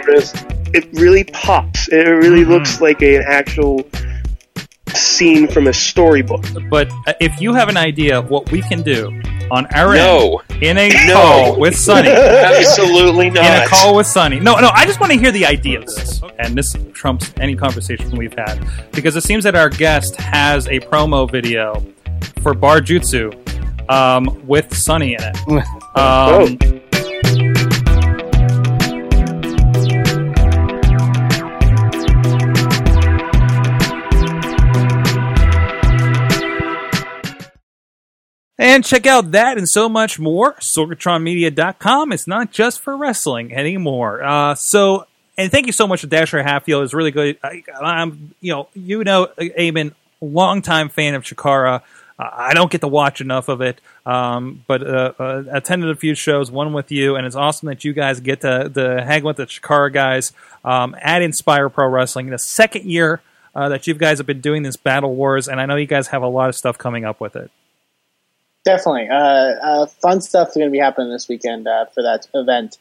it 0.72 0.88
really 0.94 1.24
pops. 1.24 1.88
It 1.90 2.04
really 2.08 2.44
Mhm. 2.44 2.50
looks 2.50 2.80
like 2.82 3.02
a, 3.02 3.16
an 3.18 3.24
actual 3.28 3.82
scene 4.96 5.48
from 5.48 5.68
a 5.68 5.74
storybook. 5.74 6.44
But 6.70 6.92
uh, 7.08 7.14
if 7.20 7.40
you 7.42 7.54
have 7.54 7.70
an 7.70 7.78
idea 7.78 8.18
of 8.20 8.30
what 8.30 8.52
we 8.52 8.62
can 8.62 8.82
do 8.82 9.08
on 9.52 9.66
our 9.74 9.94
end 9.94 10.04
No, 10.04 10.42
in 10.62 10.78
a 10.78 10.90
No. 11.08 11.14
call 11.14 11.60
with 11.60 11.76
Sunny, 11.76 12.10
absolutely 12.10 13.30
not 13.30 13.46
in 13.46 13.64
a 13.64 13.68
call 13.68 13.96
with 13.96 14.08
Sunny. 14.08 14.40
No, 14.40 14.60
no, 14.60 14.70
I 14.74 14.86
just 14.86 15.00
want 15.00 15.12
to 15.14 15.20
hear 15.20 15.32
the 15.32 15.46
ideas. 15.46 16.22
And 16.40 16.56
this 16.58 16.76
trumps 16.94 17.34
any 17.40 17.56
conversation 17.56 18.12
we've 18.18 18.34
had. 18.38 18.60
Because 18.92 19.16
it 19.16 19.24
seems 19.24 19.44
that 19.44 19.56
our 19.56 19.70
guest 19.70 20.16
has 20.18 20.68
a 20.68 20.80
promo 20.80 21.30
video 21.30 21.84
for 22.42 22.54
Bar 22.54 22.80
Jutsu 22.82 23.34
um, 23.90 24.46
with 24.48 24.76
Sunny 24.76 25.14
in 25.16 25.22
it. 25.24 25.38
Um, 25.96 26.58
And 38.80 38.86
check 38.86 39.06
out 39.06 39.32
that 39.32 39.58
and 39.58 39.68
so 39.68 39.90
much 39.90 40.20
more. 40.22 40.54
SorgatronMedia.com. 40.54 42.14
It's 42.14 42.28
not 42.28 42.52
just 42.52 42.80
for 42.80 42.96
wrestling 42.96 43.54
anymore. 43.54 44.24
Uh, 44.24 44.56
so, 44.56 45.06
and 45.38 45.52
thank 45.52 45.66
you 45.66 45.74
so 45.74 45.86
much 45.86 46.00
to 46.00 46.08
Dasher 46.08 46.42
Hatfield. 46.42 46.86
It's 46.86 46.94
really 46.94 47.12
good. 47.12 47.38
I, 47.44 47.62
I'm, 47.82 48.34
you 48.40 48.54
know, 48.54 48.70
you 48.74 49.04
know, 49.04 49.28
Eamon, 49.38 49.96
longtime 50.22 50.88
fan 50.88 51.14
of 51.14 51.24
Chikara. 51.24 51.82
Uh, 52.18 52.30
I 52.32 52.54
don't 52.54 52.72
get 52.72 52.80
to 52.80 52.88
watch 52.88 53.20
enough 53.20 53.50
of 53.50 53.60
it, 53.60 53.82
um, 54.06 54.64
but 54.66 54.82
uh, 54.88 55.12
uh, 55.20 55.44
attended 55.52 55.90
a 55.90 55.96
few 55.98 56.16
shows, 56.16 56.50
one 56.50 56.72
with 56.72 56.90
you, 56.90 57.18
and 57.18 57.28
it's 57.28 57.36
awesome 57.36 57.68
that 57.68 57.84
you 57.84 57.92
guys 57.92 58.22
get 58.22 58.40
to, 58.40 58.70
to 58.70 59.04
hang 59.04 59.26
with 59.26 59.36
the 59.36 59.46
Chikara 59.46 59.92
guys 59.92 60.32
um, 60.64 60.96
at 61.02 61.22
Inspire 61.22 61.68
Pro 61.68 61.90
Wrestling. 61.90 62.28
The 62.28 62.40
second 62.40 62.86
year 62.86 63.20
uh, 63.54 63.68
that 63.68 63.88
you 63.88 63.94
guys 63.94 64.20
have 64.20 64.28
been 64.28 64.40
doing 64.40 64.64
this 64.64 64.78
Battle 64.78 65.14
Wars, 65.16 65.50
and 65.50 65.60
I 65.60 65.66
know 65.66 65.76
you 65.76 65.86
guys 65.86 66.08
have 66.08 66.22
a 66.22 66.30
lot 66.30 66.48
of 66.48 66.56
stuff 66.56 66.78
coming 66.78 67.04
up 67.04 67.20
with 67.20 67.36
it. 67.36 67.52
Definitely. 68.66 69.08
Uh, 69.10 69.16
uh, 69.16 69.86
fun 69.86 70.22
stuff 70.22 70.50
is 70.50 70.56
going 70.56 70.68
to 70.68 70.72
be 70.72 70.80
happening 70.80 71.12
this 71.12 71.28
weekend 71.28 71.68
uh, 71.68 71.86
for 71.94 72.04
that 72.04 72.28
event. 72.34 72.78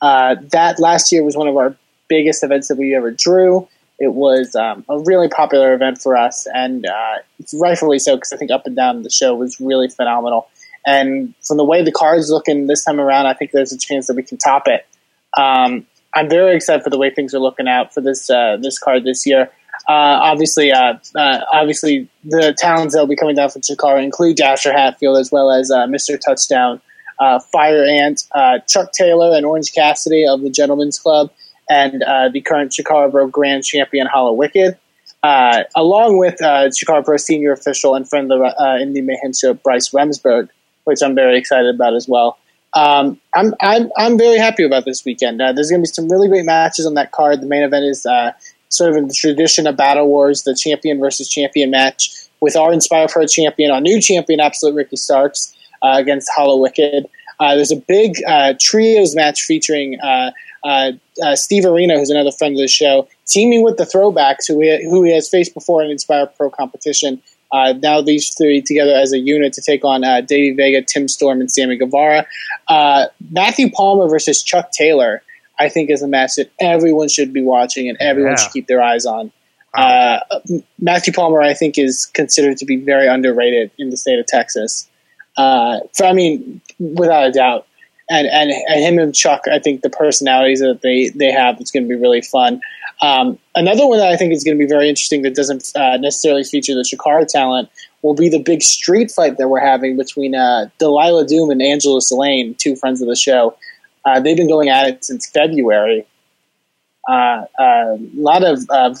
Uh, 0.00 0.36
that 0.52 0.78
last 0.78 1.12
year 1.12 1.22
was 1.24 1.36
one 1.36 1.48
of 1.48 1.56
our 1.56 1.76
biggest 2.08 2.42
events 2.42 2.68
that 2.68 2.78
we 2.78 2.94
ever 2.94 3.10
drew. 3.10 3.68
It 3.98 4.14
was 4.14 4.54
um, 4.54 4.84
a 4.88 4.98
really 5.00 5.28
popular 5.28 5.74
event 5.74 6.00
for 6.00 6.16
us, 6.16 6.46
and 6.54 6.86
uh, 6.86 7.16
rightfully 7.54 7.98
so 7.98 8.16
because 8.16 8.32
I 8.32 8.36
think 8.36 8.52
up 8.52 8.64
and 8.64 8.76
down 8.76 9.02
the 9.02 9.10
show 9.10 9.34
was 9.34 9.60
really 9.60 9.88
phenomenal. 9.88 10.48
And 10.86 11.34
from 11.42 11.56
the 11.56 11.64
way 11.64 11.82
the 11.82 11.92
card's 11.92 12.30
looking 12.30 12.66
this 12.68 12.84
time 12.84 13.00
around, 13.00 13.26
I 13.26 13.34
think 13.34 13.50
there's 13.50 13.72
a 13.72 13.78
chance 13.78 14.06
that 14.06 14.14
we 14.14 14.22
can 14.22 14.38
top 14.38 14.68
it. 14.68 14.86
Um, 15.36 15.86
I'm 16.14 16.28
very 16.30 16.56
excited 16.56 16.82
for 16.82 16.90
the 16.90 16.98
way 16.98 17.10
things 17.10 17.34
are 17.34 17.40
looking 17.40 17.68
out 17.68 17.92
for 17.92 18.00
this 18.00 18.30
uh, 18.30 18.56
this 18.60 18.78
card 18.78 19.04
this 19.04 19.26
year. 19.26 19.50
Uh, 19.88 20.20
obviously, 20.20 20.70
uh, 20.70 20.98
uh, 21.16 21.40
obviously, 21.50 22.08
the 22.22 22.54
talents 22.58 22.94
that 22.94 23.00
will 23.00 23.06
be 23.06 23.16
coming 23.16 23.34
down 23.34 23.48
from 23.48 23.62
Chikara 23.62 24.04
include 24.04 24.36
Dasher 24.36 24.70
Hatfield 24.70 25.16
as 25.16 25.32
well 25.32 25.50
as 25.50 25.70
uh, 25.70 25.86
Mr. 25.86 26.20
Touchdown, 26.20 26.82
uh, 27.18 27.38
Fire 27.38 27.86
Ant, 27.86 28.22
uh, 28.34 28.58
Chuck 28.68 28.92
Taylor, 28.92 29.34
and 29.34 29.46
Orange 29.46 29.72
Cassidy 29.72 30.26
of 30.26 30.42
the 30.42 30.50
Gentlemen's 30.50 30.98
Club, 30.98 31.30
and 31.70 32.02
the 32.02 32.40
current 32.42 32.70
Chikara 32.70 33.10
Pro 33.10 33.28
Grand 33.28 33.64
Champion 33.64 34.06
Hallowicked, 34.06 34.76
along 35.74 36.18
with 36.18 36.40
uh, 36.42 36.68
Chikara 36.68 37.02
Pro 37.02 37.16
Senior 37.16 37.52
Official 37.52 37.94
and 37.94 38.06
friend 38.06 38.30
of 38.30 38.40
the 38.40 38.62
uh, 38.62 38.78
Indy 38.78 39.00
Mayhem 39.00 39.32
Show, 39.32 39.54
Bryce 39.54 39.88
Remsburg, 39.88 40.50
which 40.84 41.00
I'm 41.02 41.14
very 41.14 41.38
excited 41.38 41.74
about 41.74 41.94
as 41.94 42.06
well. 42.06 42.36
Um, 42.74 43.18
I'm, 43.34 43.54
I'm 43.62 43.90
I'm 43.96 44.18
very 44.18 44.36
happy 44.36 44.64
about 44.64 44.84
this 44.84 45.02
weekend. 45.06 45.40
There's 45.40 45.70
going 45.70 45.80
to 45.80 45.88
be 45.88 45.92
some 45.92 46.10
really 46.10 46.28
great 46.28 46.44
matches 46.44 46.84
on 46.84 46.92
that 46.94 47.10
card. 47.10 47.40
The 47.40 47.46
main 47.46 47.62
event 47.62 47.86
is 47.86 48.06
sort 48.68 48.90
of 48.90 48.96
in 48.96 49.08
the 49.08 49.14
tradition 49.14 49.66
of 49.66 49.76
Battle 49.76 50.06
Wars, 50.06 50.42
the 50.42 50.54
champion 50.54 50.98
versus 51.00 51.28
champion 51.28 51.70
match 51.70 52.10
with 52.40 52.56
our 52.56 52.72
Inspire 52.72 53.08
Pro 53.08 53.26
champion, 53.26 53.70
our 53.70 53.80
new 53.80 54.00
champion, 54.00 54.40
Absolute 54.40 54.74
Ricky 54.74 54.96
Starks, 54.96 55.54
uh, 55.82 55.94
against 55.96 56.30
Hallowicked. 56.36 57.08
Uh, 57.40 57.54
there's 57.54 57.72
a 57.72 57.76
big 57.76 58.16
uh, 58.26 58.54
trios 58.60 59.14
match 59.14 59.42
featuring 59.42 59.98
uh, 60.00 60.32
uh, 60.64 60.92
uh, 61.22 61.36
Steve 61.36 61.64
Arena, 61.64 61.96
who's 61.96 62.10
another 62.10 62.32
friend 62.32 62.54
of 62.54 62.60
the 62.60 62.68
show, 62.68 63.08
teaming 63.26 63.62
with 63.62 63.76
the 63.76 63.84
Throwbacks, 63.84 64.46
who 64.48 64.60
he, 64.60 64.84
who 64.88 65.04
he 65.04 65.14
has 65.14 65.28
faced 65.28 65.54
before 65.54 65.82
in 65.82 65.90
Inspire 65.90 66.26
Pro 66.26 66.50
competition. 66.50 67.22
Now 67.52 68.02
these 68.02 68.34
three 68.36 68.60
together 68.60 68.92
as 68.92 69.12
a 69.12 69.18
unit 69.18 69.52
to 69.54 69.62
take 69.62 69.84
on 69.84 70.02
Davey 70.26 70.52
Vega, 70.54 70.82
Tim 70.82 71.08
Storm, 71.08 71.40
and 71.40 71.50
Sammy 71.50 71.76
Guevara. 71.76 72.26
Matthew 73.30 73.70
Palmer 73.70 74.08
versus 74.08 74.42
Chuck 74.42 74.70
Taylor, 74.72 75.22
I 75.58 75.68
think, 75.68 75.90
is 75.90 76.02
a 76.02 76.08
match 76.08 76.36
that 76.36 76.50
everyone 76.60 77.08
should 77.08 77.32
be 77.32 77.42
watching 77.42 77.88
and 77.88 77.96
everyone 78.00 78.32
Yeah. 78.32 78.36
should 78.36 78.52
keep 78.52 78.66
their 78.66 78.82
eyes 78.82 79.06
on. 79.06 79.32
Uh, 79.74 80.20
Matthew 80.80 81.12
Palmer, 81.12 81.40
I 81.42 81.54
think, 81.54 81.78
is 81.78 82.06
considered 82.06 82.56
to 82.58 82.64
be 82.64 82.76
very 82.76 83.06
underrated 83.06 83.70
in 83.78 83.90
the 83.90 83.96
state 83.96 84.18
of 84.18 84.26
Texas. 84.26 84.88
Uh, 85.36 85.80
for, 85.94 86.04
I 86.06 86.12
mean, 86.12 86.60
without 86.78 87.28
a 87.28 87.32
doubt. 87.32 87.66
And, 88.10 88.26
and 88.26 88.50
and 88.50 88.80
him 88.82 88.98
and 88.98 89.14
Chuck, 89.14 89.42
I 89.52 89.58
think 89.58 89.82
the 89.82 89.90
personalities 89.90 90.60
that 90.60 90.80
they, 90.82 91.10
they 91.10 91.30
have, 91.30 91.60
it's 91.60 91.70
going 91.70 91.82
to 91.82 91.88
be 91.88 91.94
really 92.00 92.22
fun. 92.22 92.62
Um, 93.02 93.38
another 93.54 93.86
one 93.86 93.98
that 93.98 94.08
I 94.08 94.16
think 94.16 94.32
is 94.32 94.42
going 94.42 94.56
to 94.56 94.64
be 94.64 94.66
very 94.68 94.88
interesting 94.88 95.20
that 95.22 95.34
doesn't 95.34 95.70
uh, 95.76 95.98
necessarily 95.98 96.42
feature 96.42 96.74
the 96.74 96.88
Chikara 96.90 97.26
talent 97.28 97.68
will 98.00 98.14
be 98.14 98.30
the 98.30 98.42
big 98.42 98.62
street 98.62 99.10
fight 99.10 99.36
that 99.36 99.48
we're 99.48 99.60
having 99.60 99.98
between 99.98 100.34
uh, 100.34 100.70
Delilah 100.78 101.26
Doom 101.26 101.50
and 101.50 101.60
Angelus 101.60 102.10
Layne, 102.10 102.54
two 102.54 102.74
friends 102.76 103.02
of 103.02 103.08
the 103.08 103.14
show. 103.14 103.54
Uh, 104.04 104.20
they've 104.20 104.36
been 104.36 104.48
going 104.48 104.68
at 104.68 104.88
it 104.88 105.04
since 105.04 105.28
February. 105.28 106.06
Uh, 107.08 107.44
a 107.58 107.98
lot 108.14 108.44
of 108.44 108.58
uh, 108.70 108.94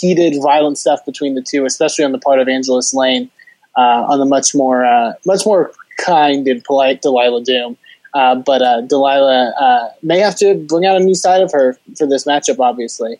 heated, 0.00 0.34
violent 0.42 0.78
stuff 0.78 1.04
between 1.06 1.34
the 1.34 1.42
two, 1.42 1.64
especially 1.64 2.04
on 2.04 2.12
the 2.12 2.18
part 2.18 2.38
of 2.38 2.48
Angelus 2.48 2.92
Layne, 2.92 3.30
uh, 3.76 4.04
on 4.08 4.18
the 4.18 4.26
much 4.26 4.54
more, 4.54 4.84
uh, 4.84 5.12
much 5.24 5.46
more 5.46 5.72
kind 5.98 6.46
and 6.46 6.62
polite 6.64 7.02
Delilah 7.02 7.42
Doom. 7.42 7.76
Uh, 8.12 8.36
but 8.36 8.62
uh, 8.62 8.80
Delilah 8.82 9.52
uh, 9.58 9.88
may 10.02 10.18
have 10.20 10.36
to 10.36 10.54
bring 10.54 10.86
out 10.86 10.96
a 10.96 11.00
new 11.00 11.14
side 11.14 11.42
of 11.42 11.50
her 11.52 11.76
for 11.96 12.06
this 12.06 12.24
matchup. 12.24 12.60
Obviously, 12.60 13.18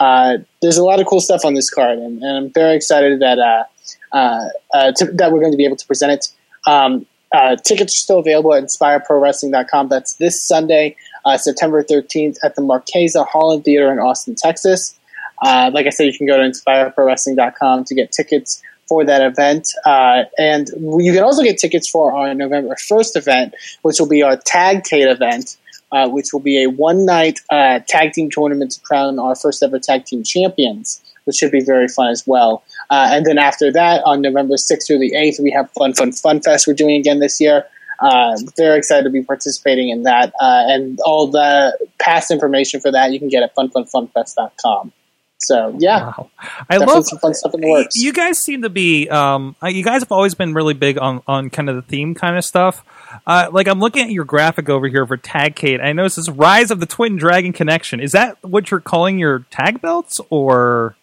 uh, 0.00 0.38
there's 0.60 0.76
a 0.76 0.84
lot 0.84 1.00
of 1.00 1.06
cool 1.06 1.20
stuff 1.20 1.44
on 1.44 1.54
this 1.54 1.70
card, 1.70 1.98
and, 1.98 2.22
and 2.22 2.36
I'm 2.36 2.52
very 2.52 2.76
excited 2.76 3.20
that 3.20 3.38
uh, 3.38 3.64
uh, 4.12 4.48
uh, 4.74 4.92
to, 4.92 5.06
that 5.12 5.32
we're 5.32 5.40
going 5.40 5.52
to 5.52 5.56
be 5.56 5.64
able 5.64 5.76
to 5.76 5.86
present 5.86 6.12
it. 6.12 6.28
Um, 6.70 7.06
uh, 7.34 7.56
tickets 7.56 7.94
are 7.94 7.98
still 7.98 8.18
available 8.20 8.54
at 8.54 8.62
InspireProWrestling.com. 8.62 9.88
That's 9.88 10.14
this 10.14 10.40
Sunday, 10.40 10.96
uh, 11.24 11.36
September 11.36 11.82
13th, 11.82 12.36
at 12.44 12.54
the 12.54 12.62
Marchesa 12.62 13.24
Hall 13.24 13.52
and 13.52 13.64
Theater 13.64 13.92
in 13.92 13.98
Austin, 13.98 14.36
Texas. 14.36 14.96
Uh, 15.42 15.70
like 15.74 15.86
I 15.86 15.90
said, 15.90 16.04
you 16.04 16.16
can 16.16 16.26
go 16.26 16.36
to 16.36 16.44
InspireProWrestling.com 16.44 17.84
to 17.84 17.94
get 17.94 18.12
tickets 18.12 18.62
for 18.88 19.04
that 19.04 19.22
event. 19.22 19.68
Uh, 19.84 20.24
and 20.38 20.68
you 21.02 21.12
can 21.12 21.24
also 21.24 21.42
get 21.42 21.58
tickets 21.58 21.90
for 21.90 22.12
our 22.12 22.32
November 22.34 22.76
1st 22.76 23.16
event, 23.16 23.54
which 23.82 23.96
will 23.98 24.08
be 24.08 24.22
our 24.22 24.36
Tagcade 24.36 25.10
event 25.12 25.56
uh, 25.94 26.08
which 26.08 26.32
will 26.32 26.40
be 26.40 26.64
a 26.64 26.68
one 26.68 27.06
night 27.06 27.38
tag 27.50 28.12
team 28.12 28.28
tournament 28.28 28.72
to 28.72 28.80
crown 28.80 29.18
our 29.18 29.36
first 29.36 29.62
ever 29.62 29.78
tag 29.78 30.04
team 30.04 30.24
champions, 30.24 31.00
which 31.22 31.36
should 31.36 31.52
be 31.52 31.62
very 31.62 31.86
fun 31.86 32.08
as 32.08 32.26
well. 32.26 32.64
Uh, 32.90 33.08
and 33.12 33.26
then 33.26 33.38
after 33.38 33.72
that, 33.72 34.02
on 34.04 34.20
November 34.20 34.54
6th 34.54 34.86
through 34.86 34.98
the 34.98 35.12
8th, 35.12 35.40
we 35.40 35.50
have 35.50 35.70
Fun 35.72 35.94
Fun 35.94 36.12
Fun 36.12 36.40
Fest 36.40 36.66
we're 36.66 36.74
doing 36.74 36.96
again 36.96 37.18
this 37.18 37.40
year. 37.40 37.64
Uh, 38.00 38.36
very 38.56 38.78
excited 38.78 39.04
to 39.04 39.10
be 39.10 39.22
participating 39.22 39.88
in 39.88 40.02
that. 40.02 40.32
Uh, 40.40 40.64
and 40.66 40.98
all 41.04 41.28
the 41.28 41.78
past 41.98 42.30
information 42.30 42.80
for 42.80 42.90
that 42.90 43.12
you 43.12 43.18
can 43.18 43.28
get 43.28 43.42
at 43.42 43.54
funfunfunfest.com. 43.54 44.92
So, 45.38 45.76
yeah. 45.78 46.06
Wow. 46.06 46.30
I 46.70 46.78
love 46.78 47.04
some 47.06 47.18
fun 47.18 47.34
stuff 47.34 47.54
in 47.54 47.60
the 47.60 47.68
works. 47.68 47.96
You 47.96 48.12
guys 48.12 48.38
seem 48.38 48.62
to 48.62 48.70
be. 48.70 49.08
Um, 49.08 49.56
you 49.62 49.84
guys 49.84 50.02
have 50.02 50.12
always 50.12 50.34
been 50.34 50.54
really 50.54 50.74
big 50.74 50.98
on 50.98 51.22
on 51.26 51.50
kind 51.50 51.68
of 51.68 51.76
the 51.76 51.82
theme 51.82 52.14
kind 52.14 52.36
of 52.36 52.44
stuff. 52.44 52.82
Uh, 53.26 53.48
like 53.52 53.68
I'm 53.68 53.78
looking 53.78 54.04
at 54.04 54.10
your 54.10 54.24
graphic 54.24 54.68
over 54.68 54.88
here 54.88 55.06
for 55.06 55.18
Tagcade. 55.18 55.84
I 55.84 55.92
notice 55.92 56.16
this 56.16 56.30
Rise 56.30 56.70
of 56.70 56.80
the 56.80 56.86
Twin 56.86 57.16
Dragon 57.16 57.52
Connection. 57.52 58.00
Is 58.00 58.12
that 58.12 58.42
what 58.42 58.70
you're 58.70 58.80
calling 58.80 59.18
your 59.18 59.40
tag 59.50 59.82
belts, 59.82 60.18
or 60.30 60.96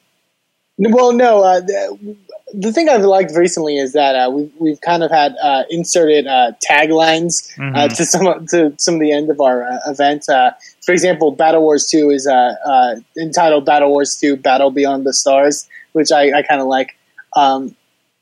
Well, 0.78 1.14
no. 1.14 1.44
Uh, 1.44 1.60
the, 1.60 2.16
the 2.54 2.72
thing 2.74 2.90
I've 2.90 3.02
liked 3.04 3.32
recently 3.36 3.78
is 3.78 3.94
that 3.94 4.16
uh, 4.16 4.30
we've 4.32 4.52
we've 4.60 4.82
kind 4.82 5.04
of 5.04 5.12
had 5.12 5.36
uh, 5.42 5.64
inserted 5.70 6.26
uh, 6.28 6.54
taglines 6.68 7.52
uh, 7.60 7.88
Mhm. 7.88 7.96
to 7.98 8.06
some 8.06 8.28
of- 8.28 8.48
to 8.48 8.74
some 8.78 8.96
of 8.96 9.00
the 9.02 9.12
end 9.12 9.30
of 9.30 9.40
our 9.40 9.64
uh, 9.64 9.78
event. 9.88 10.28
Uh, 10.28 10.52
for 10.84 10.92
example, 10.92 11.32
Battle 11.32 11.62
Wars 11.62 11.88
Two 11.88 12.10
is 12.10 12.26
uh, 12.28 12.56
uh, 12.66 12.96
entitled 13.20 13.66
Battle 13.66 13.90
Wars 13.90 14.18
Two: 14.20 14.36
Battle 14.38 14.72
Beyond 14.72 15.06
the 15.06 15.14
Stars, 15.14 15.68
which 15.94 16.12
I, 16.12 16.40
I 16.40 16.42
kind 16.44 16.62
of 16.62 16.68
like. 16.68 16.98
Um, 17.36 17.76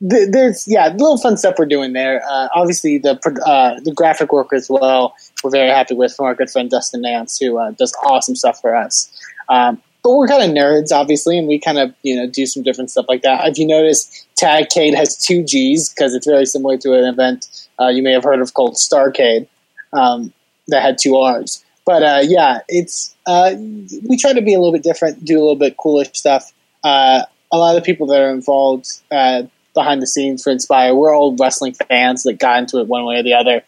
th- 0.07 0.29
there's 0.31 0.67
yeah, 0.67 0.89
little 0.89 1.17
fun 1.17 1.37
stuff 1.37 1.55
we're 1.57 1.65
doing 1.65 1.93
there. 1.93 2.21
Uh, 2.29 2.49
obviously, 2.53 2.97
the 2.97 3.11
uh, 3.45 3.79
the 3.79 3.93
graphic 3.93 4.33
work 4.33 4.51
as 4.53 4.69
well. 4.69 5.15
We're 5.43 5.51
very 5.51 5.69
happy 5.69 5.95
with 5.95 6.13
from 6.13 6.25
our 6.25 6.35
good 6.35 6.49
friend 6.49 6.69
Dustin 6.69 7.01
Nance, 7.01 7.37
who 7.39 7.57
uh, 7.57 7.71
does 7.71 7.95
awesome 8.03 8.35
stuff 8.35 8.59
for 8.59 8.75
us. 8.75 9.09
Um, 9.47 9.81
but 10.03 10.15
we're 10.15 10.27
kind 10.27 10.43
of 10.43 10.55
nerds, 10.55 10.91
obviously, 10.91 11.37
and 11.37 11.47
we 11.47 11.59
kind 11.59 11.77
of 11.77 11.93
you 12.03 12.15
know 12.15 12.27
do 12.27 12.45
some 12.45 12.63
different 12.63 12.91
stuff 12.91 13.05
like 13.09 13.21
that. 13.23 13.47
If 13.47 13.57
you 13.57 13.67
notice, 13.67 14.27
Tagcade 14.41 14.95
has 14.95 15.17
two 15.17 15.43
G's 15.43 15.89
because 15.89 16.13
it's 16.13 16.27
very 16.27 16.45
similar 16.45 16.77
to 16.77 16.93
an 16.93 17.05
event 17.05 17.47
uh, 17.79 17.87
you 17.87 18.03
may 18.03 18.11
have 18.11 18.23
heard 18.23 18.41
of 18.41 18.53
called 18.53 18.75
Starcade 18.75 19.47
um, 19.93 20.33
that 20.67 20.81
had 20.81 20.97
two 21.01 21.15
R's. 21.15 21.63
But 21.85 22.03
uh, 22.03 22.21
yeah, 22.23 22.59
it's 22.67 23.15
uh, 23.25 23.53
we 23.57 24.17
try 24.17 24.33
to 24.33 24.41
be 24.41 24.53
a 24.53 24.59
little 24.59 24.73
bit 24.73 24.83
different, 24.83 25.23
do 25.25 25.37
a 25.37 25.41
little 25.41 25.55
bit 25.55 25.77
cooler 25.77 26.05
stuff. 26.05 26.51
Uh, 26.83 27.23
a 27.51 27.57
lot 27.57 27.75
of 27.75 27.81
the 27.81 27.85
people 27.85 28.07
that 28.07 28.21
are 28.21 28.29
involved 28.31 28.85
uh, 29.11 29.43
behind 29.73 30.01
the 30.01 30.07
scenes 30.07 30.43
for 30.43 30.51
Inspire, 30.51 30.93
we're 30.93 31.15
all 31.15 31.35
wrestling 31.35 31.73
fans 31.73 32.23
that 32.23 32.33
got 32.33 32.59
into 32.59 32.79
it 32.79 32.87
one 32.87 33.05
way 33.05 33.15
or 33.15 33.23
the 33.23 33.33
other. 33.33 33.63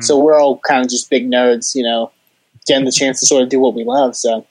So 0.00 0.18
we're 0.18 0.38
all 0.38 0.58
kind 0.58 0.84
of 0.84 0.90
just 0.90 1.10
big 1.10 1.28
nerds, 1.28 1.74
you 1.74 1.82
know, 1.82 2.12
getting 2.66 2.84
the 2.84 2.92
chance 2.92 3.18
to 3.20 3.26
sort 3.26 3.42
of 3.42 3.48
do 3.48 3.58
what 3.58 3.74
we 3.74 3.82
love. 3.82 4.14
So 4.14 4.46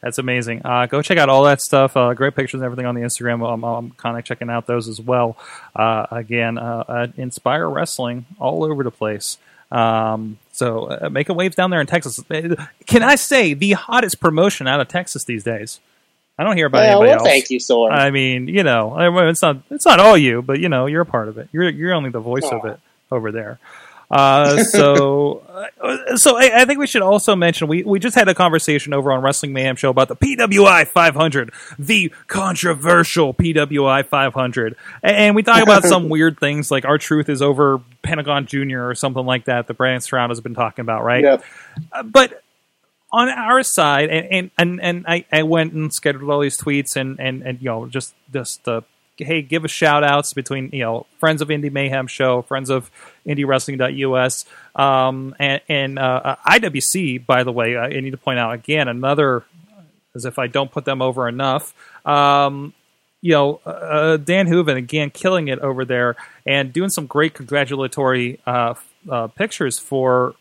That's 0.00 0.18
amazing. 0.18 0.62
Uh, 0.64 0.86
go 0.86 1.02
check 1.02 1.18
out 1.18 1.28
all 1.28 1.44
that 1.44 1.60
stuff. 1.60 1.96
Uh, 1.96 2.14
great 2.14 2.34
pictures 2.34 2.60
and 2.60 2.64
everything 2.64 2.86
on 2.86 2.94
the 2.94 3.02
Instagram. 3.02 3.46
I'm, 3.46 3.64
I'm 3.64 3.90
kind 3.92 4.18
of 4.18 4.24
checking 4.24 4.50
out 4.50 4.66
those 4.66 4.88
as 4.88 5.00
well. 5.00 5.36
Uh, 5.74 6.06
again, 6.10 6.58
uh, 6.58 6.84
uh, 6.88 7.06
Inspire 7.16 7.68
Wrestling 7.68 8.26
all 8.38 8.64
over 8.64 8.82
the 8.82 8.90
place. 8.90 9.38
Um, 9.70 10.38
so 10.52 10.86
uh, 10.86 11.10
making 11.10 11.36
waves 11.36 11.56
down 11.56 11.70
there 11.70 11.80
in 11.80 11.86
Texas. 11.86 12.20
Can 12.86 13.02
I 13.02 13.16
say 13.16 13.54
the 13.54 13.72
hottest 13.72 14.20
promotion 14.20 14.66
out 14.66 14.80
of 14.80 14.88
Texas 14.88 15.24
these 15.24 15.44
days? 15.44 15.80
I 16.38 16.44
don't 16.44 16.56
hear 16.56 16.66
about 16.66 16.82
yeah, 16.82 16.90
anybody 16.90 17.10
well, 17.10 17.18
else. 17.18 17.28
thank 17.28 17.50
you, 17.50 17.58
Sorg. 17.58 17.90
I 17.90 18.10
mean, 18.10 18.46
you 18.46 18.62
know, 18.62 18.94
it's 19.28 19.42
not 19.42 19.58
it's 19.70 19.84
not 19.84 19.98
all 19.98 20.16
you, 20.16 20.40
but 20.40 20.60
you 20.60 20.68
know, 20.68 20.86
you're 20.86 21.02
a 21.02 21.06
part 21.06 21.28
of 21.28 21.36
it. 21.36 21.48
You're 21.52 21.68
you're 21.68 21.92
only 21.92 22.10
the 22.10 22.20
voice 22.20 22.44
of 22.44 22.64
it 22.64 22.78
over 23.10 23.32
there. 23.32 23.58
Uh, 24.10 24.62
so, 24.64 25.42
uh, 25.80 26.16
so 26.16 26.36
I, 26.36 26.62
I 26.62 26.64
think 26.64 26.78
we 26.78 26.86
should 26.86 27.02
also 27.02 27.36
mention 27.36 27.68
we, 27.68 27.82
we 27.82 27.98
just 27.98 28.14
had 28.14 28.28
a 28.28 28.34
conversation 28.34 28.92
over 28.92 29.12
on 29.12 29.22
Wrestling 29.22 29.52
Mayhem 29.52 29.76
Show 29.76 29.90
about 29.90 30.08
the 30.08 30.16
PWI 30.16 30.86
500, 30.86 31.52
the 31.78 32.12
controversial 32.26 33.34
PWI 33.34 34.06
500, 34.06 34.76
and, 35.02 35.16
and 35.16 35.36
we 35.36 35.42
talk 35.42 35.62
about 35.62 35.84
some 35.84 36.08
weird 36.08 36.38
things 36.40 36.70
like 36.70 36.84
R-Truth 36.84 37.28
is 37.28 37.42
over 37.42 37.80
Pentagon 38.02 38.46
Junior 38.46 38.88
or 38.88 38.94
something 38.94 39.24
like 39.24 39.44
that. 39.44 39.66
that 39.66 39.74
Brian 39.74 40.00
Stroud 40.00 40.30
has 40.30 40.40
been 40.40 40.54
talking 40.54 40.82
about, 40.82 41.04
right? 41.04 41.24
Yep. 41.24 41.44
Uh, 41.92 42.02
but 42.02 42.42
on 43.10 43.28
our 43.28 43.62
side, 43.62 44.10
and 44.10 44.26
and 44.30 44.50
and, 44.58 44.80
and 44.82 45.04
I, 45.06 45.24
I 45.32 45.42
went 45.42 45.72
and 45.72 45.92
scheduled 45.92 46.30
all 46.30 46.40
these 46.40 46.58
tweets 46.58 46.96
and 46.96 47.18
and 47.18 47.42
and 47.42 47.60
you 47.60 47.66
know 47.66 47.86
just 47.86 48.14
just 48.32 48.68
uh, 48.68 48.82
hey 49.16 49.42
give 49.42 49.64
a 49.64 49.68
shout 49.68 50.04
outs 50.04 50.32
between 50.32 50.70
you 50.72 50.82
know 50.82 51.06
friends 51.18 51.40
of 51.40 51.50
Indy 51.50 51.70
Mayhem 51.70 52.06
Show, 52.06 52.42
friends 52.42 52.70
of 52.70 52.90
IndieWrestling.us, 53.28 54.44
um, 54.74 55.34
and 55.38 55.60
and 55.68 55.98
uh, 55.98 56.20
uh, 56.24 56.36
IWC. 56.46 57.26
By 57.26 57.44
the 57.44 57.52
way, 57.52 57.76
I 57.76 57.88
need 58.00 58.10
to 58.10 58.16
point 58.16 58.38
out 58.38 58.54
again 58.54 58.88
another 58.88 59.44
as 60.14 60.24
if 60.24 60.38
I 60.38 60.46
don't 60.46 60.70
put 60.70 60.84
them 60.84 61.00
over 61.00 61.28
enough. 61.28 61.74
Um, 62.06 62.74
you 63.20 63.32
know, 63.32 63.60
uh, 63.66 64.16
Dan 64.16 64.46
Hooven 64.46 64.76
again 64.76 65.10
killing 65.10 65.48
it 65.48 65.58
over 65.58 65.84
there 65.84 66.16
and 66.46 66.72
doing 66.72 66.90
some 66.90 67.06
great 67.06 67.34
congratulatory 67.34 68.40
uh, 68.46 68.74
uh, 69.10 69.26
pictures 69.28 69.78
for 69.78 70.34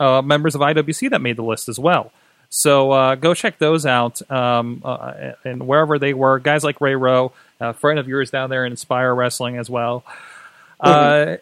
uh, 0.00 0.22
members 0.22 0.54
of 0.54 0.60
IWC 0.60 1.10
that 1.10 1.20
made 1.20 1.36
the 1.36 1.44
list 1.44 1.68
as 1.68 1.78
well. 1.78 2.12
So 2.48 2.92
uh, 2.92 3.14
go 3.16 3.34
check 3.34 3.58
those 3.58 3.86
out 3.86 4.28
um, 4.30 4.82
uh, 4.84 5.32
and 5.44 5.66
wherever 5.66 5.98
they 5.98 6.14
were. 6.14 6.38
Guys 6.38 6.64
like 6.64 6.80
Ray 6.80 6.94
Rowe, 6.94 7.32
a 7.60 7.74
friend 7.74 7.98
of 7.98 8.08
yours 8.08 8.30
down 8.30 8.50
there 8.50 8.64
in 8.64 8.72
Inspire 8.72 9.14
Wrestling 9.14 9.56
as 9.56 9.68
well. 9.68 10.04
Uh, 10.78 11.36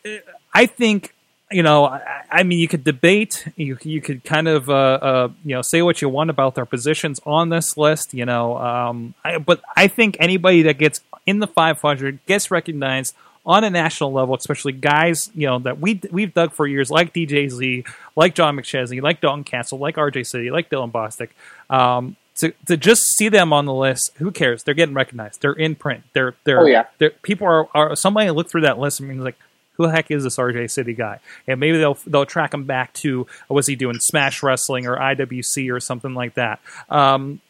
I 0.55 0.67
think 0.67 1.15
you 1.51 1.63
know. 1.63 1.87
I, 1.87 2.23
I 2.31 2.43
mean, 2.43 2.59
you 2.59 2.69
could 2.69 2.85
debate. 2.85 3.47
You 3.57 3.77
you 3.83 4.01
could 4.01 4.25
kind 4.25 4.49
of 4.49 4.71
uh, 4.71 4.73
uh, 4.73 5.29
you 5.45 5.55
know 5.55 5.63
say 5.63 5.83
what 5.83 6.01
you 6.01 6.09
want 6.09 6.31
about 6.31 6.55
their 6.55 6.67
positions 6.67 7.21
on 7.27 7.49
this 7.51 7.77
list. 7.77 8.15
You 8.15 8.25
know, 8.25 8.57
um, 8.59 9.15
I, 9.25 9.39
but 9.39 9.61
I 9.77 9.89
think 9.89 10.17
anybody 10.21 10.63
that 10.63 10.79
gets 10.79 11.01
in 11.27 11.39
the 11.41 11.47
500 11.47 12.25
gets 12.27 12.51
recognized 12.51 13.15
on 13.47 13.63
a 13.63 13.71
national 13.71 14.13
level, 14.13 14.35
especially 14.35 14.73
guys 14.73 15.31
you 15.35 15.47
know 15.47 15.59
that 15.61 15.79
we 15.81 16.01
we've 16.11 16.33
dug 16.33 16.53
for 16.53 16.67
years, 16.67 16.91
like 16.91 17.13
DJZ, 17.13 17.87
like 18.17 18.35
John 18.35 18.57
McChesney, 18.57 19.03
like 19.03 19.21
Dalton 19.21 19.45
Castle, 19.45 19.79
like 19.79 19.97
RJ 19.97 20.27
City, 20.27 20.51
like 20.51 20.71
Dylan 20.71 20.91
Bostic. 20.93 21.29
Um, 21.69 22.17
to, 22.37 22.53
to 22.67 22.77
just 22.77 23.03
see 23.17 23.29
them 23.29 23.53
on 23.53 23.65
the 23.65 23.73
list, 23.73 24.11
who 24.17 24.33
cares? 24.33 24.65
They're 24.65 24.75
getting 24.75 24.95
recognized. 24.95 25.41
They're 25.41 25.53
in 25.53 25.77
print. 25.77 26.03
They're 26.15 26.35
they're, 26.43 26.61
Oh, 26.63 26.67
yeah. 26.67 26.87
they're 26.99 27.11
people 27.11 27.47
are, 27.47 27.69
are 27.75 27.95
somebody 27.95 28.29
look 28.31 28.51
through 28.51 28.63
that 28.63 28.79
list 28.79 28.99
and 28.99 29.09
means 29.09 29.23
like, 29.23 29.37
who 29.75 29.87
the 29.87 29.93
heck 29.93 30.11
is 30.11 30.25
this 30.25 30.37
RJ 30.37 30.71
City 30.71 30.95
guy? 30.95 31.21
And 31.47 31.61
maybe 31.61 31.79
they'll 31.79 31.99
they'll 32.07 32.27
track 32.27 32.55
him 32.55 32.65
back 32.65 32.93
to 32.95 33.27
was 33.49 33.67
he 33.67 33.77
doing 33.77 33.99
Smash 34.01 34.43
Wrestling 34.43 34.87
or 34.87 34.97
IWC 34.97 35.73
or 35.73 35.81
something 35.81 36.15
like 36.15 36.35
that. 36.35 36.61
Um, 36.89 37.41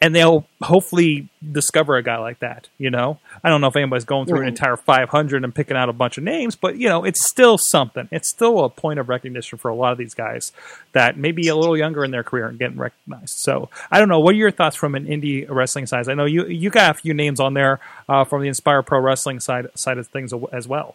and 0.00 0.14
they'll 0.14 0.46
hopefully 0.62 1.28
discover 1.52 1.96
a 1.96 2.02
guy 2.02 2.18
like 2.18 2.38
that. 2.38 2.68
You 2.78 2.90
know, 2.90 3.18
I 3.42 3.48
don't 3.48 3.60
know 3.60 3.66
if 3.66 3.76
anybody's 3.76 4.04
going 4.04 4.26
through 4.26 4.42
an 4.42 4.48
entire 4.48 4.76
500 4.76 5.42
and 5.42 5.54
picking 5.54 5.76
out 5.76 5.88
a 5.88 5.92
bunch 5.92 6.18
of 6.18 6.24
names, 6.24 6.54
but 6.54 6.76
you 6.76 6.88
know, 6.88 7.04
it's 7.04 7.26
still 7.28 7.58
something. 7.58 8.08
It's 8.12 8.28
still 8.28 8.64
a 8.64 8.70
point 8.70 9.00
of 9.00 9.08
recognition 9.08 9.58
for 9.58 9.68
a 9.68 9.74
lot 9.74 9.92
of 9.92 9.98
these 9.98 10.14
guys 10.14 10.52
that 10.92 11.18
may 11.18 11.32
be 11.32 11.48
a 11.48 11.56
little 11.56 11.76
younger 11.76 12.04
in 12.04 12.12
their 12.12 12.22
career 12.22 12.46
and 12.46 12.58
getting 12.58 12.78
recognized. 12.78 13.38
So 13.38 13.70
I 13.90 13.98
don't 13.98 14.08
know. 14.08 14.20
What 14.20 14.34
are 14.34 14.38
your 14.38 14.52
thoughts 14.52 14.76
from 14.76 14.94
an 14.94 15.06
indie 15.06 15.46
wrestling 15.48 15.86
side? 15.86 16.08
I 16.08 16.14
know 16.14 16.26
you 16.26 16.46
you 16.46 16.70
got 16.70 16.92
a 16.92 16.94
few 16.94 17.12
names 17.12 17.40
on 17.40 17.54
there 17.54 17.80
uh, 18.08 18.24
from 18.24 18.42
the 18.42 18.48
Inspire 18.48 18.82
Pro 18.82 19.00
Wrestling 19.00 19.40
side 19.40 19.66
side 19.74 19.98
of 19.98 20.06
things 20.06 20.32
as 20.52 20.68
well. 20.68 20.94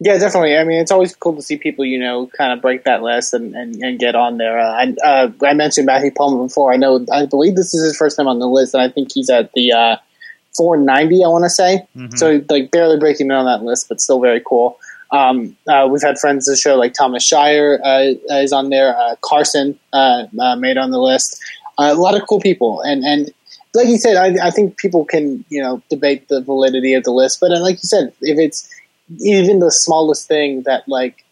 Yeah, 0.00 0.18
definitely. 0.18 0.56
I 0.56 0.64
mean, 0.64 0.80
it's 0.80 0.90
always 0.90 1.14
cool 1.14 1.36
to 1.36 1.42
see 1.42 1.56
people, 1.56 1.84
you 1.84 1.98
know, 1.98 2.26
kind 2.36 2.52
of 2.52 2.60
break 2.60 2.84
that 2.84 3.02
list 3.02 3.32
and, 3.32 3.54
and, 3.54 3.76
and 3.76 3.98
get 3.98 4.14
on 4.14 4.38
there. 4.38 4.58
Uh, 4.58 4.70
I, 4.72 4.94
uh, 5.04 5.30
I 5.46 5.54
mentioned 5.54 5.86
Matthew 5.86 6.10
Palmer 6.10 6.42
before. 6.42 6.72
I 6.72 6.76
know, 6.76 7.04
I 7.12 7.26
believe 7.26 7.54
this 7.54 7.72
is 7.72 7.84
his 7.84 7.96
first 7.96 8.16
time 8.16 8.26
on 8.26 8.40
the 8.40 8.48
list, 8.48 8.74
and 8.74 8.82
I 8.82 8.88
think 8.88 9.12
he's 9.12 9.30
at 9.30 9.52
the 9.52 9.72
uh, 9.72 9.96
490, 10.56 11.24
I 11.24 11.28
want 11.28 11.44
to 11.44 11.50
say. 11.50 11.86
Mhm. 11.96 12.18
So, 12.18 12.42
like, 12.50 12.72
barely 12.72 12.98
breaking 12.98 13.26
in 13.26 13.32
on 13.32 13.46
that 13.46 13.64
list, 13.64 13.88
but 13.88 14.00
still 14.00 14.20
very 14.20 14.42
cool. 14.44 14.78
Um, 15.12 15.56
uh, 15.68 15.86
we've 15.88 16.02
had 16.02 16.18
friends 16.18 16.48
of 16.48 16.52
the 16.52 16.56
show 16.56 16.74
like 16.74 16.92
Thomas 16.92 17.24
Shire 17.24 17.80
uh, 17.84 18.14
is 18.30 18.52
on 18.52 18.70
there. 18.70 18.98
Uh, 18.98 19.14
Carson 19.20 19.78
uh, 19.92 20.24
uh, 20.40 20.56
made 20.56 20.76
on 20.76 20.90
the 20.90 20.98
list. 20.98 21.40
Uh, 21.78 21.90
a 21.92 21.94
lot 21.94 22.20
of 22.20 22.26
cool 22.28 22.40
people, 22.40 22.80
and 22.80 23.04
and 23.04 23.30
like 23.74 23.86
you 23.86 23.98
said, 23.98 24.16
I, 24.16 24.48
I 24.48 24.50
think 24.50 24.76
people 24.76 25.04
can 25.04 25.44
you 25.50 25.62
know 25.62 25.80
debate 25.88 26.26
the 26.28 26.40
validity 26.40 26.94
of 26.94 27.04
the 27.04 27.12
list, 27.12 27.38
but 27.40 27.50
like 27.50 27.76
you 27.76 27.86
said, 27.86 28.12
if 28.22 28.38
it's 28.38 28.68
even 29.20 29.60
the 29.60 29.70
smallest 29.70 30.28
thing 30.28 30.62
that 30.62 30.88
like 30.88 31.24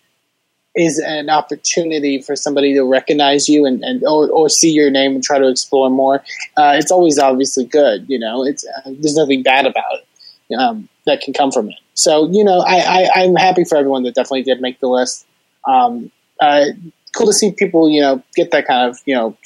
is 0.75 0.99
an 0.99 1.29
opportunity 1.29 2.23
for 2.23 2.35
somebody 2.35 2.73
to 2.75 2.83
recognize 2.83 3.49
you 3.49 3.67
and, 3.67 3.83
and 3.85 4.03
or, 4.05 4.31
or 4.31 4.49
see 4.49 4.71
your 4.71 4.91
name 4.91 5.15
and 5.15 5.23
try 5.23 5.39
to 5.39 5.49
explore 5.49 5.91
more, 5.91 6.17
uh, 6.57 6.75
it's 6.77 6.91
always 6.91 7.19
obviously 7.19 7.65
good. 7.65 8.07
You 8.09 8.19
know, 8.19 8.45
it's 8.45 8.67
uh, 8.67 8.83
there's 8.87 9.17
nothing 9.17 9.43
bad 9.43 9.67
about 9.67 9.93
it 9.93 10.57
um, 10.59 10.89
that 11.07 11.21
can 11.21 11.35
come 11.35 11.51
from 11.51 11.69
it. 11.69 11.77
So 11.95 12.31
you 12.31 12.45
know, 12.45 12.61
I, 12.61 12.79
I 12.79 13.23
I'm 13.23 13.37
happy 13.37 13.65
for 13.65 13.77
everyone 13.77 14.03
that 14.05 14.15
definitely 14.15 14.45
did 14.45 14.61
make 14.61 14.81
the 14.81 14.89
list. 14.89 15.27
Um, 15.67 16.11
uh, 16.41 16.67
cool 17.15 17.27
to 17.27 17.33
see 17.33 17.53
people 17.53 17.91
you 17.91 18.01
know 18.01 18.23
get 18.35 18.51
that 18.51 18.67
kind 18.67 18.91
of 18.91 18.99
you 19.05 19.15
know 19.15 19.37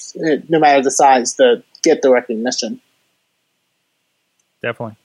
no 0.49 0.59
matter 0.59 0.83
the 0.83 0.90
size 0.90 1.35
to 1.35 1.62
get 1.83 2.03
the 2.03 2.11
recognition. 2.11 2.81
Definitely, 4.62 4.96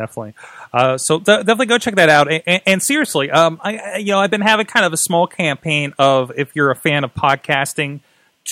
definitely. 0.00 0.34
Uh, 0.72 0.96
so 0.98 1.18
de- 1.18 1.24
definitely 1.38 1.66
go 1.66 1.78
check 1.78 1.96
that 1.96 2.08
out. 2.08 2.30
And, 2.30 2.42
and, 2.46 2.62
and 2.66 2.82
seriously, 2.82 3.30
um, 3.30 3.60
I, 3.62 3.76
I- 3.76 3.96
you 3.98 4.06
know 4.12 4.18
I've 4.20 4.30
been 4.30 4.40
having 4.40 4.66
kind 4.66 4.84
of 4.86 4.92
a 4.92 4.96
small 4.96 5.26
campaign 5.26 5.92
of 5.98 6.32
if 6.36 6.54
you're 6.56 6.70
a 6.70 6.76
fan 6.76 7.04
of 7.04 7.12
podcasting 7.14 8.00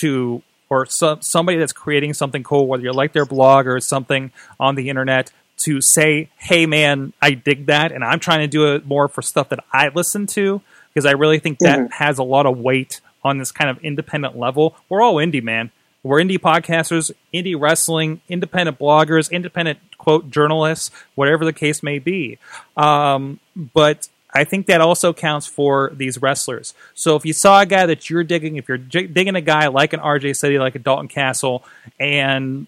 to 0.01 0.41
or 0.69 0.85
some, 0.85 1.19
somebody 1.21 1.57
that's 1.57 1.73
creating 1.73 2.13
something 2.13 2.43
cool, 2.43 2.67
whether 2.67 2.83
you 2.83 2.91
like 2.93 3.13
their 3.13 3.25
blog 3.25 3.65
or 3.65 3.79
something 3.79 4.31
on 4.59 4.75
the 4.75 4.89
internet, 4.89 5.31
to 5.65 5.79
say, 5.81 6.29
"Hey, 6.37 6.65
man, 6.67 7.11
I 7.21 7.31
dig 7.31 7.65
that," 7.65 7.91
and 7.91 8.03
I'm 8.03 8.19
trying 8.19 8.41
to 8.41 8.47
do 8.47 8.73
it 8.75 8.85
more 8.85 9.07
for 9.07 9.21
stuff 9.23 9.49
that 9.49 9.59
I 9.73 9.89
listen 9.93 10.27
to 10.27 10.61
because 10.93 11.05
I 11.07 11.11
really 11.13 11.39
think 11.39 11.57
that 11.59 11.79
Mhm. 11.79 11.91
has 11.93 12.19
a 12.19 12.23
lot 12.23 12.45
of 12.45 12.57
weight 12.59 13.01
on 13.23 13.39
this 13.39 13.51
kind 13.51 13.69
of 13.69 13.77
independent 13.83 14.37
level. 14.37 14.75
We're 14.87 15.01
all 15.01 15.15
indie, 15.15 15.43
man. 15.43 15.71
We're 16.03 16.19
indie 16.19 16.39
podcasters, 16.39 17.11
indie 17.33 17.59
wrestling, 17.59 18.21
independent 18.29 18.79
bloggers, 18.79 19.29
independent 19.31 19.79
quote 19.97 20.29
journalists, 20.31 20.91
whatever 21.15 21.43
the 21.43 21.53
case 21.53 21.83
may 21.83 21.99
be. 21.99 22.37
Um, 22.77 23.39
but 23.55 24.07
I 24.33 24.43
think 24.43 24.67
that 24.67 24.79
also 24.79 25.11
counts 25.11 25.47
for 25.47 25.91
these 25.93 26.21
wrestlers. 26.21 26.73
So 26.93 27.15
if 27.15 27.25
you 27.25 27.33
saw 27.33 27.61
a 27.61 27.65
guy 27.65 27.85
that 27.85 28.09
you're 28.09 28.23
digging, 28.23 28.57
if 28.57 28.67
you're 28.67 28.77
j- 28.77 29.07
digging 29.07 29.35
a 29.35 29.41
guy 29.41 29.67
like 29.67 29.93
an 29.93 29.99
RJ 29.99 30.35
City, 30.35 30.59
like 30.59 30.75
a 30.75 30.79
Dalton 30.79 31.07
Castle, 31.07 31.63
and 31.99 32.67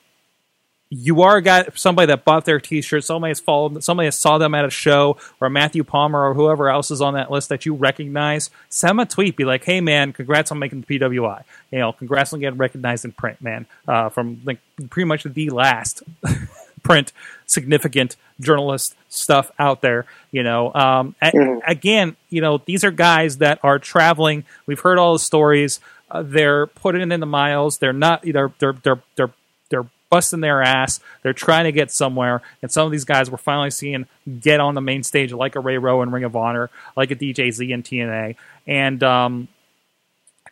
you 0.93 1.21
are 1.21 1.37
a 1.37 1.41
guy, 1.41 1.65
somebody 1.73 2.07
that 2.07 2.25
bought 2.25 2.43
their 2.43 2.59
T-shirt, 2.59 3.05
somebody 3.05 3.31
has 3.31 3.39
followed, 3.39 3.81
somebody 3.81 4.07
has 4.07 4.19
saw 4.19 4.37
them 4.37 4.53
at 4.53 4.65
a 4.65 4.69
show, 4.69 5.15
or 5.39 5.49
Matthew 5.49 5.85
Palmer, 5.85 6.27
or 6.29 6.33
whoever 6.33 6.69
else 6.69 6.91
is 6.91 6.99
on 7.01 7.13
that 7.13 7.31
list 7.31 7.47
that 7.47 7.65
you 7.65 7.73
recognize. 7.73 8.49
Send 8.67 8.89
them 8.89 8.99
a 8.99 9.05
tweet, 9.05 9.37
be 9.37 9.45
like, 9.45 9.63
"Hey, 9.63 9.79
man, 9.79 10.11
congrats 10.11 10.51
on 10.51 10.59
making 10.59 10.81
the 10.81 10.99
PWI. 10.99 11.43
You 11.71 11.79
know, 11.79 11.93
congrats 11.93 12.33
on 12.33 12.41
getting 12.41 12.57
recognized 12.57 13.05
in 13.05 13.13
print, 13.13 13.41
man, 13.41 13.67
uh, 13.87 14.09
from 14.09 14.41
like 14.43 14.59
pretty 14.89 15.07
much 15.07 15.23
the 15.23 15.49
last 15.49 16.03
print 16.83 17.13
significant 17.45 18.17
journalist 18.41 18.93
stuff 19.07 19.49
out 19.57 19.81
there. 19.81 20.05
You 20.31 20.43
know, 20.43 20.73
um, 20.73 21.15
a- 21.21 21.61
again, 21.65 22.17
you 22.29 22.41
know, 22.41 22.61
these 22.65 22.83
are 22.83 22.91
guys 22.91 23.37
that 23.37 23.59
are 23.63 23.79
traveling. 23.79 24.43
We've 24.65 24.79
heard 24.81 24.99
all 24.99 25.13
the 25.13 25.19
stories. 25.19 25.79
Uh, 26.09 26.23
they're 26.25 26.67
putting 26.67 27.13
in 27.13 27.21
the 27.21 27.25
miles. 27.25 27.77
They're 27.77 27.93
not. 27.93 28.23
They're 28.23 28.51
they're 28.59 28.75
they're 28.83 29.01
they're 29.15 29.31
they're 29.69 29.85
busting 30.11 30.41
their 30.41 30.61
ass. 30.61 30.99
They're 31.23 31.33
trying 31.33 31.63
to 31.63 31.71
get 31.71 31.89
somewhere. 31.91 32.43
And 32.61 32.71
some 32.71 32.85
of 32.85 32.91
these 32.91 33.05
guys 33.05 33.31
we're 33.31 33.37
finally 33.37 33.71
seeing 33.71 34.05
get 34.39 34.59
on 34.59 34.75
the 34.75 34.81
main 34.81 35.01
stage, 35.01 35.33
like 35.33 35.55
a 35.55 35.59
Ray 35.59 35.79
Rowe 35.79 36.03
in 36.03 36.11
Ring 36.11 36.23
of 36.23 36.35
Honor, 36.35 36.69
like 36.95 37.09
a 37.09 37.15
DJZ 37.15 37.71
in 37.71 37.81
TNA, 37.81 38.35
and 38.67 39.01
um, 39.03 39.47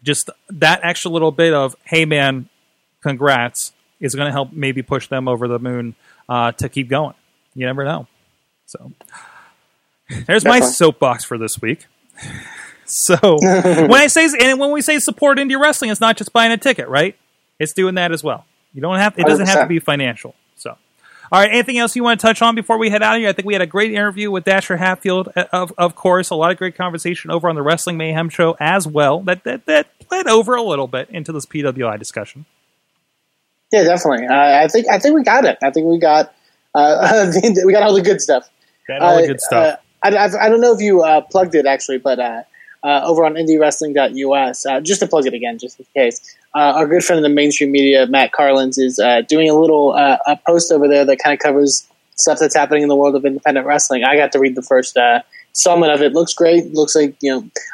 just 0.01 0.31
that 0.49 0.79
extra 0.81 1.11
little 1.11 1.31
bit 1.31 1.53
of 1.53 1.75
hey 1.83 2.05
man, 2.05 2.49
congrats 3.03 3.73
is 3.99 4.15
going 4.15 4.27
to 4.27 4.31
help 4.31 4.51
maybe 4.53 4.81
push 4.81 5.07
them 5.07 5.27
over 5.27 5.47
the 5.47 5.59
moon 5.59 5.93
uh, 6.27 6.53
to 6.53 6.69
keep 6.69 6.87
going. 6.89 7.13
You 7.53 7.65
never 7.65 7.83
know. 7.83 8.07
So 8.65 8.93
there's 10.25 10.45
my 10.45 10.61
soapbox 10.61 11.25
for 11.25 11.37
this 11.37 11.61
week. 11.61 11.85
So 12.91 13.37
when 13.41 13.93
I 13.93 14.07
say 14.07 14.27
and 14.41 14.59
when 14.59 14.71
we 14.71 14.81
say 14.81 14.97
support 14.97 15.37
indie 15.37 15.61
wrestling, 15.61 15.91
it's 15.91 16.01
not 16.01 16.17
just 16.17 16.33
buying 16.33 16.51
a 16.51 16.57
ticket, 16.57 16.87
right? 16.87 17.15
It's 17.59 17.73
doing 17.73 17.93
that 17.95 18.11
as 18.11 18.23
well. 18.23 18.45
You 18.73 18.81
don't 18.81 18.97
have 18.97 19.17
it 19.17 19.25
doesn't 19.25 19.47
have 19.47 19.61
to 19.61 19.67
be 19.67 19.79
financial. 19.79 20.35
So, 20.55 20.71
all 21.31 21.39
right, 21.39 21.49
anything 21.49 21.77
else 21.77 21.95
you 21.95 22.03
want 22.03 22.19
to 22.19 22.27
touch 22.27 22.41
on 22.41 22.55
before 22.55 22.77
we 22.77 22.89
head 22.89 23.01
out 23.01 23.15
of 23.15 23.19
here? 23.21 23.29
I 23.29 23.33
think 23.33 23.45
we 23.45 23.53
had 23.53 23.61
a 23.61 23.67
great 23.67 23.91
interview 23.91 24.29
with 24.31 24.43
Dasher 24.43 24.77
Hatfield, 24.77 25.29
uh, 25.35 25.45
of 25.51 25.73
of 25.77 25.95
course, 25.95 26.29
a 26.29 26.35
lot 26.35 26.51
of 26.51 26.57
great 26.57 26.75
conversation 26.75 27.31
over 27.31 27.49
on 27.49 27.55
the 27.55 27.61
Wrestling 27.61 27.97
Mayhem 27.97 28.29
show 28.29 28.55
as 28.59 28.87
well. 28.87 29.21
That 29.21 29.43
that 29.43 29.65
that 29.65 29.87
bled 30.07 30.27
over 30.27 30.55
a 30.55 30.61
little 30.61 30.87
bit 30.87 31.09
into 31.09 31.31
this 31.31 31.45
PWI 31.45 31.97
discussion. 31.97 32.45
Yeah, 33.71 33.83
definitely. 33.83 34.27
Uh, 34.27 34.33
I 34.63 34.67
think 34.67 34.87
I 34.91 34.99
think 34.99 35.15
we 35.15 35.23
got 35.23 35.45
it. 35.45 35.57
I 35.61 35.71
think 35.71 35.87
we 35.87 35.99
got 35.99 36.33
uh, 36.75 37.31
we 37.65 37.71
got 37.71 37.83
all 37.83 37.93
the 37.93 38.01
good 38.01 38.21
stuff. 38.21 38.49
That 38.87 39.01
all 39.01 39.17
the 39.17 39.23
Uh, 39.23 39.27
good 39.27 39.41
stuff. 39.41 39.79
Uh, 40.03 40.07
I, 40.07 40.15
I, 40.15 40.45
I 40.45 40.49
don't 40.49 40.61
know 40.61 40.73
if 40.73 40.81
you 40.81 41.03
uh, 41.03 41.21
plugged 41.21 41.55
it 41.55 41.65
actually, 41.65 41.97
but 41.97 42.19
uh, 42.83 43.01
over 43.03 43.25
on 43.25 43.33
IndieWrestling.us, 43.33 44.65
uh, 44.65 44.79
just 44.81 45.01
to 45.01 45.07
plug 45.07 45.25
it 45.25 45.33
again, 45.33 45.57
just 45.57 45.79
in 45.79 45.85
case, 45.95 46.35
uh, 46.55 46.73
our 46.75 46.87
good 46.87 47.03
friend 47.03 47.17
in 47.17 47.23
the 47.23 47.33
mainstream 47.33 47.71
media, 47.71 48.07
Matt 48.07 48.31
Carlins, 48.31 48.77
is 48.77 48.99
uh, 48.99 49.21
doing 49.21 49.49
a 49.49 49.53
little 49.53 49.93
uh, 49.93 50.17
a 50.27 50.37
post 50.47 50.71
over 50.71 50.87
there 50.87 51.05
that 51.05 51.17
kind 51.23 51.33
of 51.33 51.39
covers 51.39 51.87
stuff 52.15 52.39
that's 52.39 52.55
happening 52.55 52.83
in 52.83 52.89
the 52.89 52.95
world 52.95 53.15
of 53.15 53.25
independent 53.25 53.65
wrestling. 53.65 54.03
I 54.03 54.15
got 54.15 54.31
to 54.33 54.39
read 54.39 54.55
the 54.55 54.61
first 54.61 54.97
uh, 54.97 55.21
installment 55.49 55.91
of 55.91 56.01
it. 56.01 56.13
Looks 56.13 56.33
great. 56.33 56.73
Looks 56.73 56.95
like 56.95 57.15
you 57.21 57.31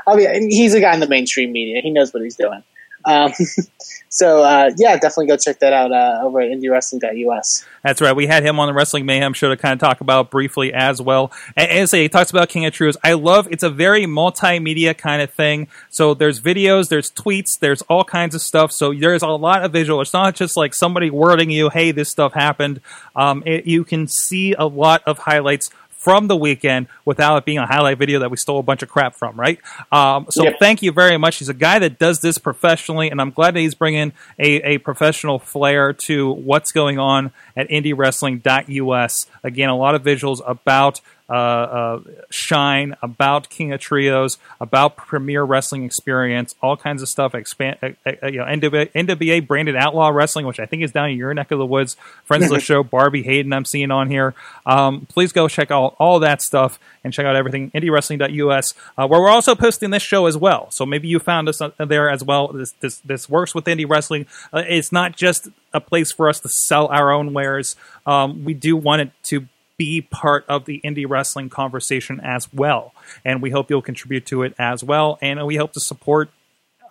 know, 0.07 0.15
be, 0.15 0.25
he's 0.49 0.73
a 0.73 0.81
guy 0.81 0.93
in 0.93 0.99
the 0.99 1.07
mainstream 1.07 1.51
media. 1.51 1.81
He 1.81 1.91
knows 1.91 2.13
what 2.13 2.23
he's 2.23 2.35
doing. 2.35 2.63
Um, 3.05 3.31
so 4.09 4.43
uh, 4.43 4.71
yeah, 4.77 4.93
definitely 4.93 5.27
go 5.27 5.37
check 5.37 5.59
that 5.59 5.73
out 5.73 5.91
uh, 5.91 6.21
over 6.23 6.41
at 6.41 6.49
IndieWrestling.us. 6.49 7.65
That's 7.83 8.01
right. 8.01 8.15
We 8.15 8.27
had 8.27 8.43
him 8.43 8.59
on 8.59 8.67
the 8.67 8.73
Wrestling 8.73 9.05
Mayhem 9.05 9.33
show 9.33 9.49
to 9.49 9.57
kind 9.57 9.73
of 9.73 9.79
talk 9.79 10.01
about 10.01 10.31
briefly 10.31 10.73
as 10.73 11.01
well. 11.01 11.31
And 11.55 11.71
I 11.71 11.85
say, 11.85 12.03
he 12.03 12.09
talks 12.09 12.31
about 12.31 12.49
King 12.49 12.65
of 12.65 12.73
Trios. 12.73 12.97
I 13.03 13.13
love 13.13 13.47
it's 13.51 13.63
a 13.63 13.69
very 13.69 14.05
multimedia 14.05 14.97
kind 14.97 15.21
of 15.21 15.31
thing. 15.31 15.67
So 15.89 16.13
there's 16.13 16.41
videos, 16.41 16.89
there's 16.89 17.11
tweets, 17.11 17.59
there's 17.59 17.81
all 17.83 18.03
kinds 18.03 18.35
of 18.35 18.41
stuff. 18.41 18.71
So 18.71 18.93
there's 18.93 19.21
a 19.21 19.27
lot 19.27 19.63
of 19.63 19.71
visual. 19.71 20.01
It's 20.01 20.13
not 20.13 20.35
just 20.35 20.57
like 20.57 20.73
somebody 20.73 21.09
wording 21.09 21.49
you, 21.49 21.69
"Hey, 21.69 21.91
this 21.91 22.09
stuff 22.09 22.33
happened." 22.33 22.81
Um, 23.15 23.43
it, 23.45 23.65
you 23.65 23.83
can 23.83 24.07
see 24.07 24.53
a 24.53 24.65
lot 24.65 25.03
of 25.05 25.19
highlights 25.19 25.69
from 26.05 26.27
the 26.27 26.35
weekend 26.37 26.85
without 27.03 27.35
it 27.37 27.45
being 27.45 27.57
a 27.57 27.65
highlight 27.65 27.97
video 27.97 28.19
that 28.19 28.29
we 28.29 28.37
stole 28.37 28.59
a 28.59 28.63
bunch 28.63 28.83
of 28.83 28.89
crap 28.89 29.15
from, 29.15 29.35
right? 29.35 29.59
Um, 29.91 30.27
so 30.29 30.43
Yep. 30.43 30.53
thank 30.59 30.81
you 30.83 30.91
very 30.91 31.17
much. 31.17 31.37
He's 31.37 31.49
a 31.49 31.53
guy 31.55 31.79
that 31.79 31.97
does 31.97 32.19
this 32.21 32.37
professionally, 32.37 33.09
and 33.09 33.19
I'm 33.19 33.31
glad 33.31 33.55
that 33.55 33.61
he's 33.61 33.73
bringing 33.73 34.13
a, 34.37 34.61
a 34.61 34.77
professional 34.77 35.39
flair 35.39 35.93
to 36.05 36.31
what's 36.31 36.71
going 36.71 36.99
on 36.99 37.31
at 37.55 37.69
IndieWrestling.us. 37.69 39.27
Again, 39.43 39.69
a 39.69 39.77
lot 39.77 39.95
of 39.95 40.03
visuals 40.03 40.41
about 40.45 41.01
uh, 41.27 41.33
uh, 41.33 41.99
Shine, 42.29 42.95
about 43.01 43.49
King 43.49 43.73
of 43.73 43.79
Trios, 43.79 44.37
about 44.61 44.95
Premier 44.95 45.43
Wrestling 45.43 45.83
Experience, 45.83 46.53
all 46.61 46.77
kinds 46.77 47.01
of 47.01 47.09
stuff. 47.09 47.33
Expand, 47.33 47.77
uh, 47.81 47.89
uh, 48.05 48.27
you 48.27 48.37
know, 48.37 48.45
NWA, 48.45 48.91
NWA 48.91 49.45
branded 49.45 49.75
Outlaw 49.75 50.09
Wrestling, 50.09 50.45
which 50.45 50.59
I 50.59 50.67
think 50.67 50.83
is 50.83 50.91
down 50.91 51.09
in 51.09 51.17
your 51.17 51.33
neck 51.33 51.49
of 51.49 51.57
the 51.57 51.65
woods. 51.65 51.97
Friends 52.25 52.43
of 52.43 52.51
the 52.51 52.59
show, 52.59 52.83
Barbi 52.83 53.23
Hayden, 53.23 53.53
I'm 53.53 53.65
seeing 53.65 53.89
on 53.89 54.09
here. 54.09 54.35
Um, 54.67 55.07
please 55.07 55.31
go 55.31 55.47
check 55.47 55.71
out 55.71 55.95
all 55.97 56.19
that 56.19 56.41
stuff 56.43 56.79
and 57.03 57.11
check 57.11 57.25
out 57.25 57.35
everything 57.35 57.71
IndieWrestling.us, 57.71 58.73
uh, 58.97 59.07
where 59.07 59.19
we're 59.19 59.29
also 59.29 59.55
posting 59.55 59.89
this 59.89 60.03
show 60.03 60.27
as 60.27 60.37
well. 60.37 60.69
So 60.69 60.85
maybe 60.85 61.07
you 61.07 61.17
found 61.17 61.49
us 61.49 61.59
uh, 61.59 61.71
there 61.79 62.07
as 62.09 62.23
well. 62.23 62.49
This 62.49 62.73
this 62.81 62.99
this 62.99 63.27
works 63.27 63.55
with 63.55 63.65
Indie 63.65 63.89
Wrestling. 63.89 64.27
Uh, 64.53 64.63
it's 64.67 64.91
not 64.91 65.15
just 65.15 65.49
a 65.75 65.81
place 65.81 66.11
for 66.11 66.29
us 66.29 66.39
to 66.39 66.49
sell 66.49 66.87
our 66.87 67.11
own 67.11 67.33
wares. 67.33 67.75
Um, 68.05 68.45
we 68.45 68.55
do 68.55 68.75
want 68.75 69.01
it 69.03 69.11
to 69.23 69.47
be 69.77 70.01
part 70.01 70.45
of 70.47 70.65
the 70.65 70.81
indie 70.83 71.05
wrestling 71.07 71.49
conversation 71.49 72.19
as 72.21 72.51
well. 72.53 72.93
And 73.23 73.41
we 73.41 73.51
hope 73.51 73.69
you'll 73.69 73.81
contribute 73.81 74.25
to 74.27 74.43
it 74.43 74.55
as 74.57 74.83
well. 74.83 75.19
And 75.21 75.45
we 75.45 75.57
hope 75.57 75.73
to 75.73 75.79
support 75.79 76.29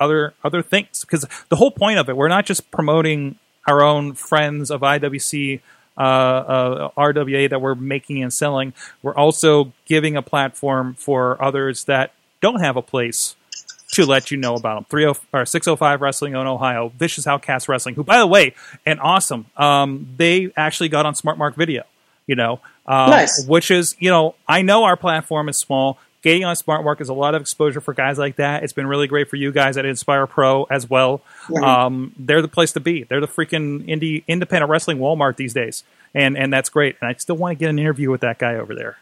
other 0.00 0.34
other 0.44 0.60
things 0.60 1.00
because 1.00 1.24
the 1.48 1.56
whole 1.56 1.70
point 1.70 1.98
of 1.98 2.08
it, 2.08 2.16
we're 2.16 2.28
not 2.28 2.44
just 2.44 2.70
promoting 2.70 3.38
our 3.66 3.82
own 3.82 4.14
friends 4.14 4.70
of 4.70 4.82
IWC. 4.82 5.60
Uh, 5.96 6.00
uh, 6.00 6.90
RWA 6.98 7.48
that 7.48 7.60
we're 7.60 7.76
making 7.76 8.20
and 8.20 8.32
selling. 8.32 8.74
We're 9.00 9.14
also 9.14 9.72
giving 9.86 10.16
a 10.16 10.22
platform 10.22 10.94
for 10.94 11.40
others 11.40 11.84
that 11.84 12.12
don't 12.40 12.58
have 12.58 12.76
a 12.76 12.82
place 12.82 13.36
to 13.94 14.06
let 14.06 14.30
you 14.30 14.36
know 14.36 14.54
about 14.54 14.74
them. 14.76 14.84
30 14.90 15.18
or 15.32 15.46
605 15.46 16.00
Wrestling 16.00 16.32
in 16.34 16.38
Ohio, 16.38 16.92
Vicious 16.98 17.26
Outcast 17.26 17.68
Wrestling, 17.68 17.94
who, 17.94 18.04
by 18.04 18.18
the 18.18 18.26
way, 18.26 18.54
and 18.86 19.00
awesome. 19.00 19.46
Um, 19.56 20.08
they 20.16 20.50
actually 20.56 20.88
got 20.88 21.06
on 21.06 21.14
Smart 21.14 21.38
Mark 21.38 21.56
Video, 21.56 21.84
you 22.26 22.34
know, 22.34 22.60
um, 22.86 23.10
Nice. 23.10 23.46
which 23.46 23.70
is, 23.70 23.96
you 23.98 24.10
know, 24.10 24.34
I 24.48 24.62
know 24.62 24.84
our 24.84 24.96
platform 24.96 25.48
is 25.48 25.58
small. 25.58 25.98
Getting 26.22 26.44
on 26.44 26.56
Smart 26.56 26.82
Mark 26.84 27.02
is 27.02 27.10
a 27.10 27.14
lot 27.14 27.34
of 27.34 27.42
exposure 27.42 27.82
for 27.82 27.92
guys 27.92 28.16
like 28.18 28.36
that. 28.36 28.62
It's 28.62 28.72
been 28.72 28.86
really 28.86 29.06
great 29.06 29.28
for 29.28 29.36
you 29.36 29.52
guys 29.52 29.76
at 29.76 29.84
Inspire 29.84 30.26
Pro 30.26 30.64
as 30.64 30.88
well. 30.88 31.20
Um, 31.62 32.14
they're 32.18 32.40
the 32.40 32.48
place 32.48 32.72
to 32.72 32.80
be. 32.80 33.02
They're 33.02 33.20
the 33.20 33.28
freaking 33.28 33.86
indie 33.86 34.24
independent 34.26 34.70
wrestling 34.70 34.98
Walmart 34.98 35.36
these 35.36 35.52
days, 35.52 35.84
and 36.14 36.38
and 36.38 36.50
that's 36.50 36.70
great. 36.70 36.96
And 37.02 37.10
I 37.10 37.12
still 37.14 37.36
want 37.36 37.58
to 37.58 37.62
get 37.62 37.68
an 37.68 37.78
interview 37.78 38.10
with 38.10 38.22
that 38.22 38.38
guy 38.38 38.54
over 38.54 38.74
there 38.74 38.96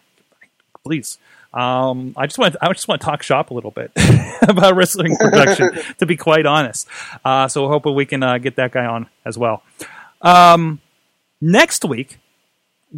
please. 0.85 1.19
Um, 1.55 2.15
I 2.17 2.27
just 2.27 2.39
want 2.39 2.57
I 2.63 2.73
just 2.73 2.89
want 2.89 3.01
to 3.01 3.05
talk 3.05 3.23
shop 3.23 3.51
a 3.51 3.55
little 3.55 3.71
bit 3.71 3.93
about 4.43 4.75
wrestling 4.75 5.17
production, 5.17 5.71
to 5.99 6.07
be 6.07 6.17
quite 6.17 6.47
honest. 6.47 6.89
Uh, 7.25 7.49
so 7.49 7.69
hopefully 7.69 7.95
we 7.95 8.07
can 8.07 8.23
uh, 8.23 8.39
get 8.39 8.57
that 8.57 8.73
guy 8.73 8.87
on 8.87 9.09
as 9.25 9.37
well. 9.37 9.63
Um, 10.23 10.81
next 11.41 11.85
week, 11.85 12.19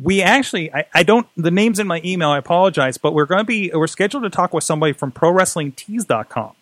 we 0.01 0.22
actually 0.22 0.72
I, 0.72 0.87
I 0.95 1.03
don't 1.03 1.26
the 1.37 1.51
names 1.51 1.78
in 1.78 1.87
my 1.87 2.01
email. 2.05 2.31
I 2.31 2.39
apologize, 2.39 2.97
but 2.97 3.12
we're 3.12 3.26
going 3.26 3.41
to 3.41 3.45
be 3.45 3.70
we're 3.74 3.87
scheduled 3.87 4.22
to 4.22 4.31
talk 4.31 4.55
with 4.55 4.64
somebody 4.64 4.93
from 4.93 5.11
ProWrestlingTees.com 5.11 6.53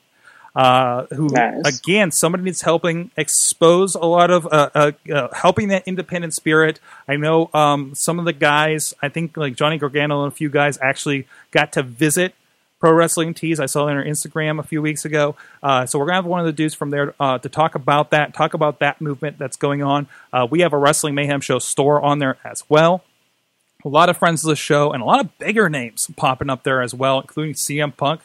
uh, 0.55 1.07
who 1.07 1.29
Nice. 1.29 1.81
again 1.81 2.11
somebody 2.11 2.45
needs 2.45 2.63
helping 2.63 3.11
expose 3.17 3.95
a 3.95 4.05
lot 4.05 4.31
of 4.31 4.47
uh, 4.47 4.71
uh, 4.75 4.93
uh, 5.13 5.29
helping 5.33 5.69
that 5.69 5.85
independent 5.87 6.35
spirit. 6.35 6.79
I 7.09 7.17
know 7.17 7.51
um, 7.55 7.95
some 7.95 8.19
of 8.19 8.25
the 8.25 8.33
guys. 8.33 8.95
I 9.03 9.09
think 9.09 9.37
like 9.37 9.57
Johnny 9.57 9.79
Gargano 9.79 10.25
and 10.25 10.33
a 10.33 10.35
few 10.35 10.51
guys 10.51 10.79
actually 10.83 11.27
got 11.51 11.73
to 11.73 11.83
visit 11.83 12.35
Pro 12.81 12.93
Wrestling 12.93 13.33
Tees. 13.33 13.61
I 13.61 13.67
saw 13.67 13.87
it 13.87 13.91
on 13.93 13.97
their 13.97 14.05
Instagram 14.05 14.59
a 14.59 14.63
few 14.63 14.83
weeks 14.83 15.05
ago. 15.05 15.37
Uh, 15.63 15.87
so 15.87 15.99
we're 15.99 16.07
gonna 16.07 16.17
have 16.17 16.27
one 16.27 16.41
of 16.41 16.47
the 16.47 16.53
dudes 16.53 16.75
from 16.75 16.91
there 16.91 17.15
uh, 17.19 17.39
to 17.39 17.49
talk 17.49 17.75
about 17.75 18.11
that, 18.11 18.35
talk 18.35 18.55
about 18.55 18.81
that 18.81 19.01
movement 19.01 19.39
that's 19.39 19.57
going 19.57 19.83
on. 19.83 20.07
Uh, 20.33 20.47
we 20.51 20.61
have 20.61 20.73
a 20.73 20.79
Wrestling 20.79 21.15
Mayhem 21.15 21.41
Show 21.41 21.59
store 21.61 22.01
on 22.03 22.19
there 22.19 22.37
as 22.45 22.63
well 22.69 23.05
a 23.85 23.89
lot 23.89 24.09
of 24.09 24.17
friends 24.17 24.45
of 24.45 24.49
the 24.49 24.55
show 24.55 24.93
and 24.93 25.03
a 25.03 25.05
lot 25.05 25.19
of 25.19 25.37
bigger 25.39 25.69
names 25.69 26.07
popping 26.17 26.49
up 26.49 26.63
there 26.63 26.83
as 26.83 26.95
well, 26.95 27.21
including 27.21 27.55
CM 27.55 27.97
Punk. 27.97 28.21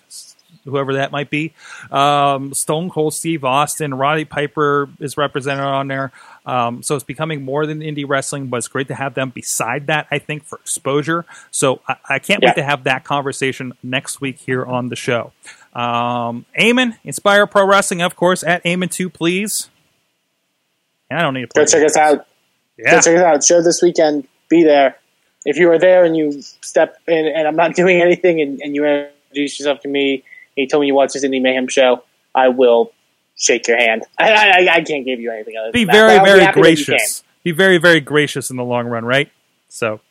Whoever 0.68 0.93
that 0.95 1.11
might 1.11 1.30
be. 1.30 1.53
Um, 1.91 2.53
Stone 2.53 2.89
Cold 2.89 3.13
Steve 3.13 3.43
Austin, 3.43 3.93
Roddy 3.93 4.26
Piper 4.26 4.89
is 4.99 5.18
represented 5.18 5.63
on 5.65 5.88
there. 5.88 6.11
Um, 6.45 6.84
so 6.84 6.95
it's 6.95 7.03
becoming 7.03 7.43
more 7.43 7.65
than 7.65 7.80
indie 7.80 8.05
wrestling, 8.07 8.47
but 8.47 8.57
it's 8.57 8.68
great 8.68 8.88
to 8.89 8.95
have 8.95 9.15
them 9.15 9.32
beside 9.32 9.88
that, 9.88 10.07
I 10.11 10.20
think, 10.20 10.45
for 10.45 10.57
exposure. 10.59 11.26
So 11.51 11.82
I, 11.88 11.95
I 12.09 12.20
can't 12.20 12.41
Yeah. 12.41 12.49
wait 12.49 12.55
to 12.55 12.63
have 12.63 12.84
that 12.86 13.03
conversation 13.03 13.74
next 13.84 14.22
week 14.22 14.38
here 14.39 14.63
on 14.65 14.89
the 14.89 14.95
show. 14.95 15.32
Um, 15.74 16.45
Eamon, 16.57 16.97
Inspire 17.03 17.45
Pro 17.47 17.65
Wrestling, 17.68 18.01
of 18.01 18.15
course, 18.15 18.43
at 18.43 18.63
Eamon2, 18.63 19.11
please. 19.13 19.70
And 21.09 21.20
I 21.20 21.24
don't 21.24 21.34
need 21.34 21.41
to 21.41 21.47
play. 21.47 21.63
Go 21.63 21.72
check 21.72 21.86
us 21.86 21.97
out. 21.97 22.26
Yeah. 22.78 22.91
Go 22.91 23.01
check 23.01 23.18
us 23.18 23.24
out. 23.24 23.43
Show 23.43 23.61
this 23.61 23.82
weekend. 23.82 24.28
Be 24.49 24.63
there. 24.63 24.97
If 25.45 25.57
you 25.57 25.72
are 25.72 25.80
there 25.80 26.03
and 26.03 26.15
you 26.18 26.41
step 26.41 26.97
in, 27.07 27.28
and 27.28 27.47
I'm 27.47 27.55
not 27.55 27.76
doing 27.76 28.01
anything, 28.01 28.41
and, 28.41 28.59
and 28.61 28.76
you 28.76 28.86
introduce 28.86 29.59
yourself 29.59 29.82
to 29.82 29.88
me, 29.88 30.24
you 30.58 30.68
told 30.68 30.82
me 30.82 30.88
you 30.88 30.95
watch 30.95 31.14
this 31.14 31.24
Indie 31.24 31.41
Mayhem 31.41 31.68
show, 31.68 32.03
I 32.34 32.49
will 32.49 32.91
shake 33.36 33.68
your 33.68 33.78
hand. 33.78 34.03
I, 34.18 34.32
I, 34.34 34.68
I 34.76 34.82
can't 34.82 35.05
give 35.05 35.20
you 35.20 35.32
anything 35.32 35.55
other 35.58 35.72
Be 35.72 35.86
than 35.86 35.93
very, 35.93 36.14
that. 36.14 36.24
be 36.24 36.30
very 36.30 36.53
gracious. 36.53 37.24
Be 37.43 37.51
very, 37.51 37.78
very 37.78 38.01
gracious 38.01 38.49
in 38.49 38.58
the 38.58 38.64
long 38.64 38.88
run, 38.88 39.05
right? 39.05 39.32
So. 39.70 40.01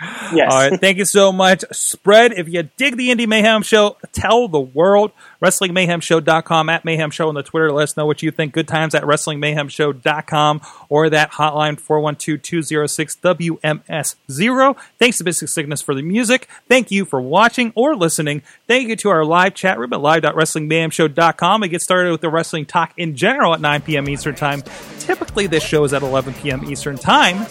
Yes. 0.00 0.52
All 0.52 0.58
right, 0.58 0.80
thank 0.80 0.98
you 0.98 1.04
so 1.04 1.30
much. 1.30 1.64
Spread, 1.70 2.32
if 2.32 2.48
you 2.48 2.64
dig 2.76 2.96
the 2.96 3.10
Indie 3.10 3.28
Mayhem 3.28 3.62
Show, 3.62 3.96
tell 4.12 4.48
the 4.48 4.60
world. 4.60 5.12
WrestlingMayhemShow.com, 5.40 6.68
at 6.68 6.84
Mayhem 6.84 7.10
Show 7.10 7.28
on 7.28 7.34
the 7.34 7.42
Twitter. 7.42 7.70
Let 7.70 7.84
us 7.84 7.96
know 7.96 8.06
what 8.06 8.22
you 8.22 8.30
think. 8.30 8.54
Good 8.54 8.66
times 8.66 8.94
at 8.94 9.02
WrestlingMayhemShow.com 9.04 10.60
or 10.88 11.10
that 11.10 11.32
hotline 11.32 11.80
412-206-WMS0. 11.80 14.76
Thanks 14.98 15.18
to 15.18 15.24
Basic 15.24 15.48
Sickness 15.48 15.82
for 15.82 15.94
the 15.94 16.02
music. 16.02 16.48
Thank 16.68 16.90
you 16.90 17.04
for 17.04 17.20
watching 17.20 17.72
or 17.76 17.94
listening. 17.94 18.42
Thank 18.66 18.88
you 18.88 18.96
to 18.96 19.10
our 19.10 19.24
live 19.24 19.54
chat 19.54 19.78
room 19.78 19.92
at 19.92 20.00
live.wrestlingmayhemshow.com. 20.00 21.60
We 21.60 21.68
get 21.68 21.82
started 21.82 22.10
with 22.10 22.22
the 22.22 22.30
wrestling 22.30 22.66
talk 22.66 22.94
in 22.96 23.14
general 23.16 23.54
at 23.54 23.60
9 23.60 23.82
p.m. 23.82 24.08
Eastern 24.08 24.34
Time. 24.34 24.62
Typically, 24.98 25.46
this 25.46 25.62
show 25.62 25.84
is 25.84 25.92
at 25.92 26.02
11 26.02 26.34
p.m. 26.34 26.64
Eastern 26.64 26.96
Time. 26.96 27.46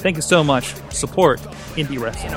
Thank 0.00 0.16
you 0.16 0.22
so 0.22 0.42
much. 0.42 0.74
Support 0.90 1.40
indie 1.76 2.00
wrestling. 2.00 2.32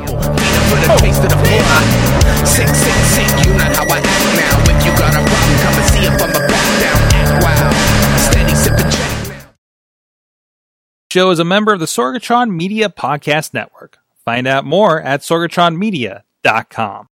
show 11.14 11.30
is 11.30 11.38
a 11.38 11.46
member 11.46 11.72
of 11.72 11.80
the 11.80 11.86
Sorgatron 11.86 12.50
Media 12.50 12.90
Podcast 12.90 13.54
Network. 13.54 14.00
Find 14.26 14.48
out 14.48 14.66
more 14.66 15.00
at 15.00 15.22
sorgatronmedia.com. 15.22 17.08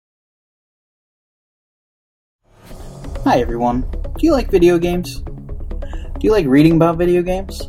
Hi 3.24 3.40
everyone. 3.40 3.80
Do 3.80 4.24
you 4.24 4.32
like 4.32 4.52
video 4.52 4.78
games? 4.78 5.20
Do 5.20 6.20
you 6.20 6.30
like 6.30 6.46
reading 6.46 6.76
about 6.76 6.96
video 6.96 7.22
games? 7.22 7.68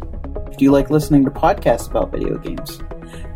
Do 0.60 0.66
you 0.66 0.72
like 0.72 0.89
listening 0.89 1.24
to 1.24 1.32
podcasts 1.32 1.89
about 1.89 2.12
video 2.12 2.38
games? 2.38 2.82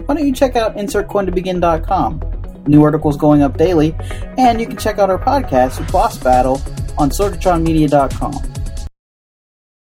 Why 0.06 0.16
don't 0.16 0.28
you 0.28 0.34
check 0.34 0.58
out 0.58 0.76
insertcointobegin.com? 0.76 2.64
New 2.68 2.84
articles 2.84 3.16
going 3.16 3.42
up 3.42 3.56
daily, 3.56 3.96
and 4.38 4.60
you 4.60 4.68
can 4.68 4.76
check 4.76 5.00
out 5.00 5.10
our 5.10 5.18
podcast, 5.18 5.90
Boss 5.90 6.18
Battle, 6.18 6.62
on 6.98 7.12
sorgatronmedia.com. 7.12 8.34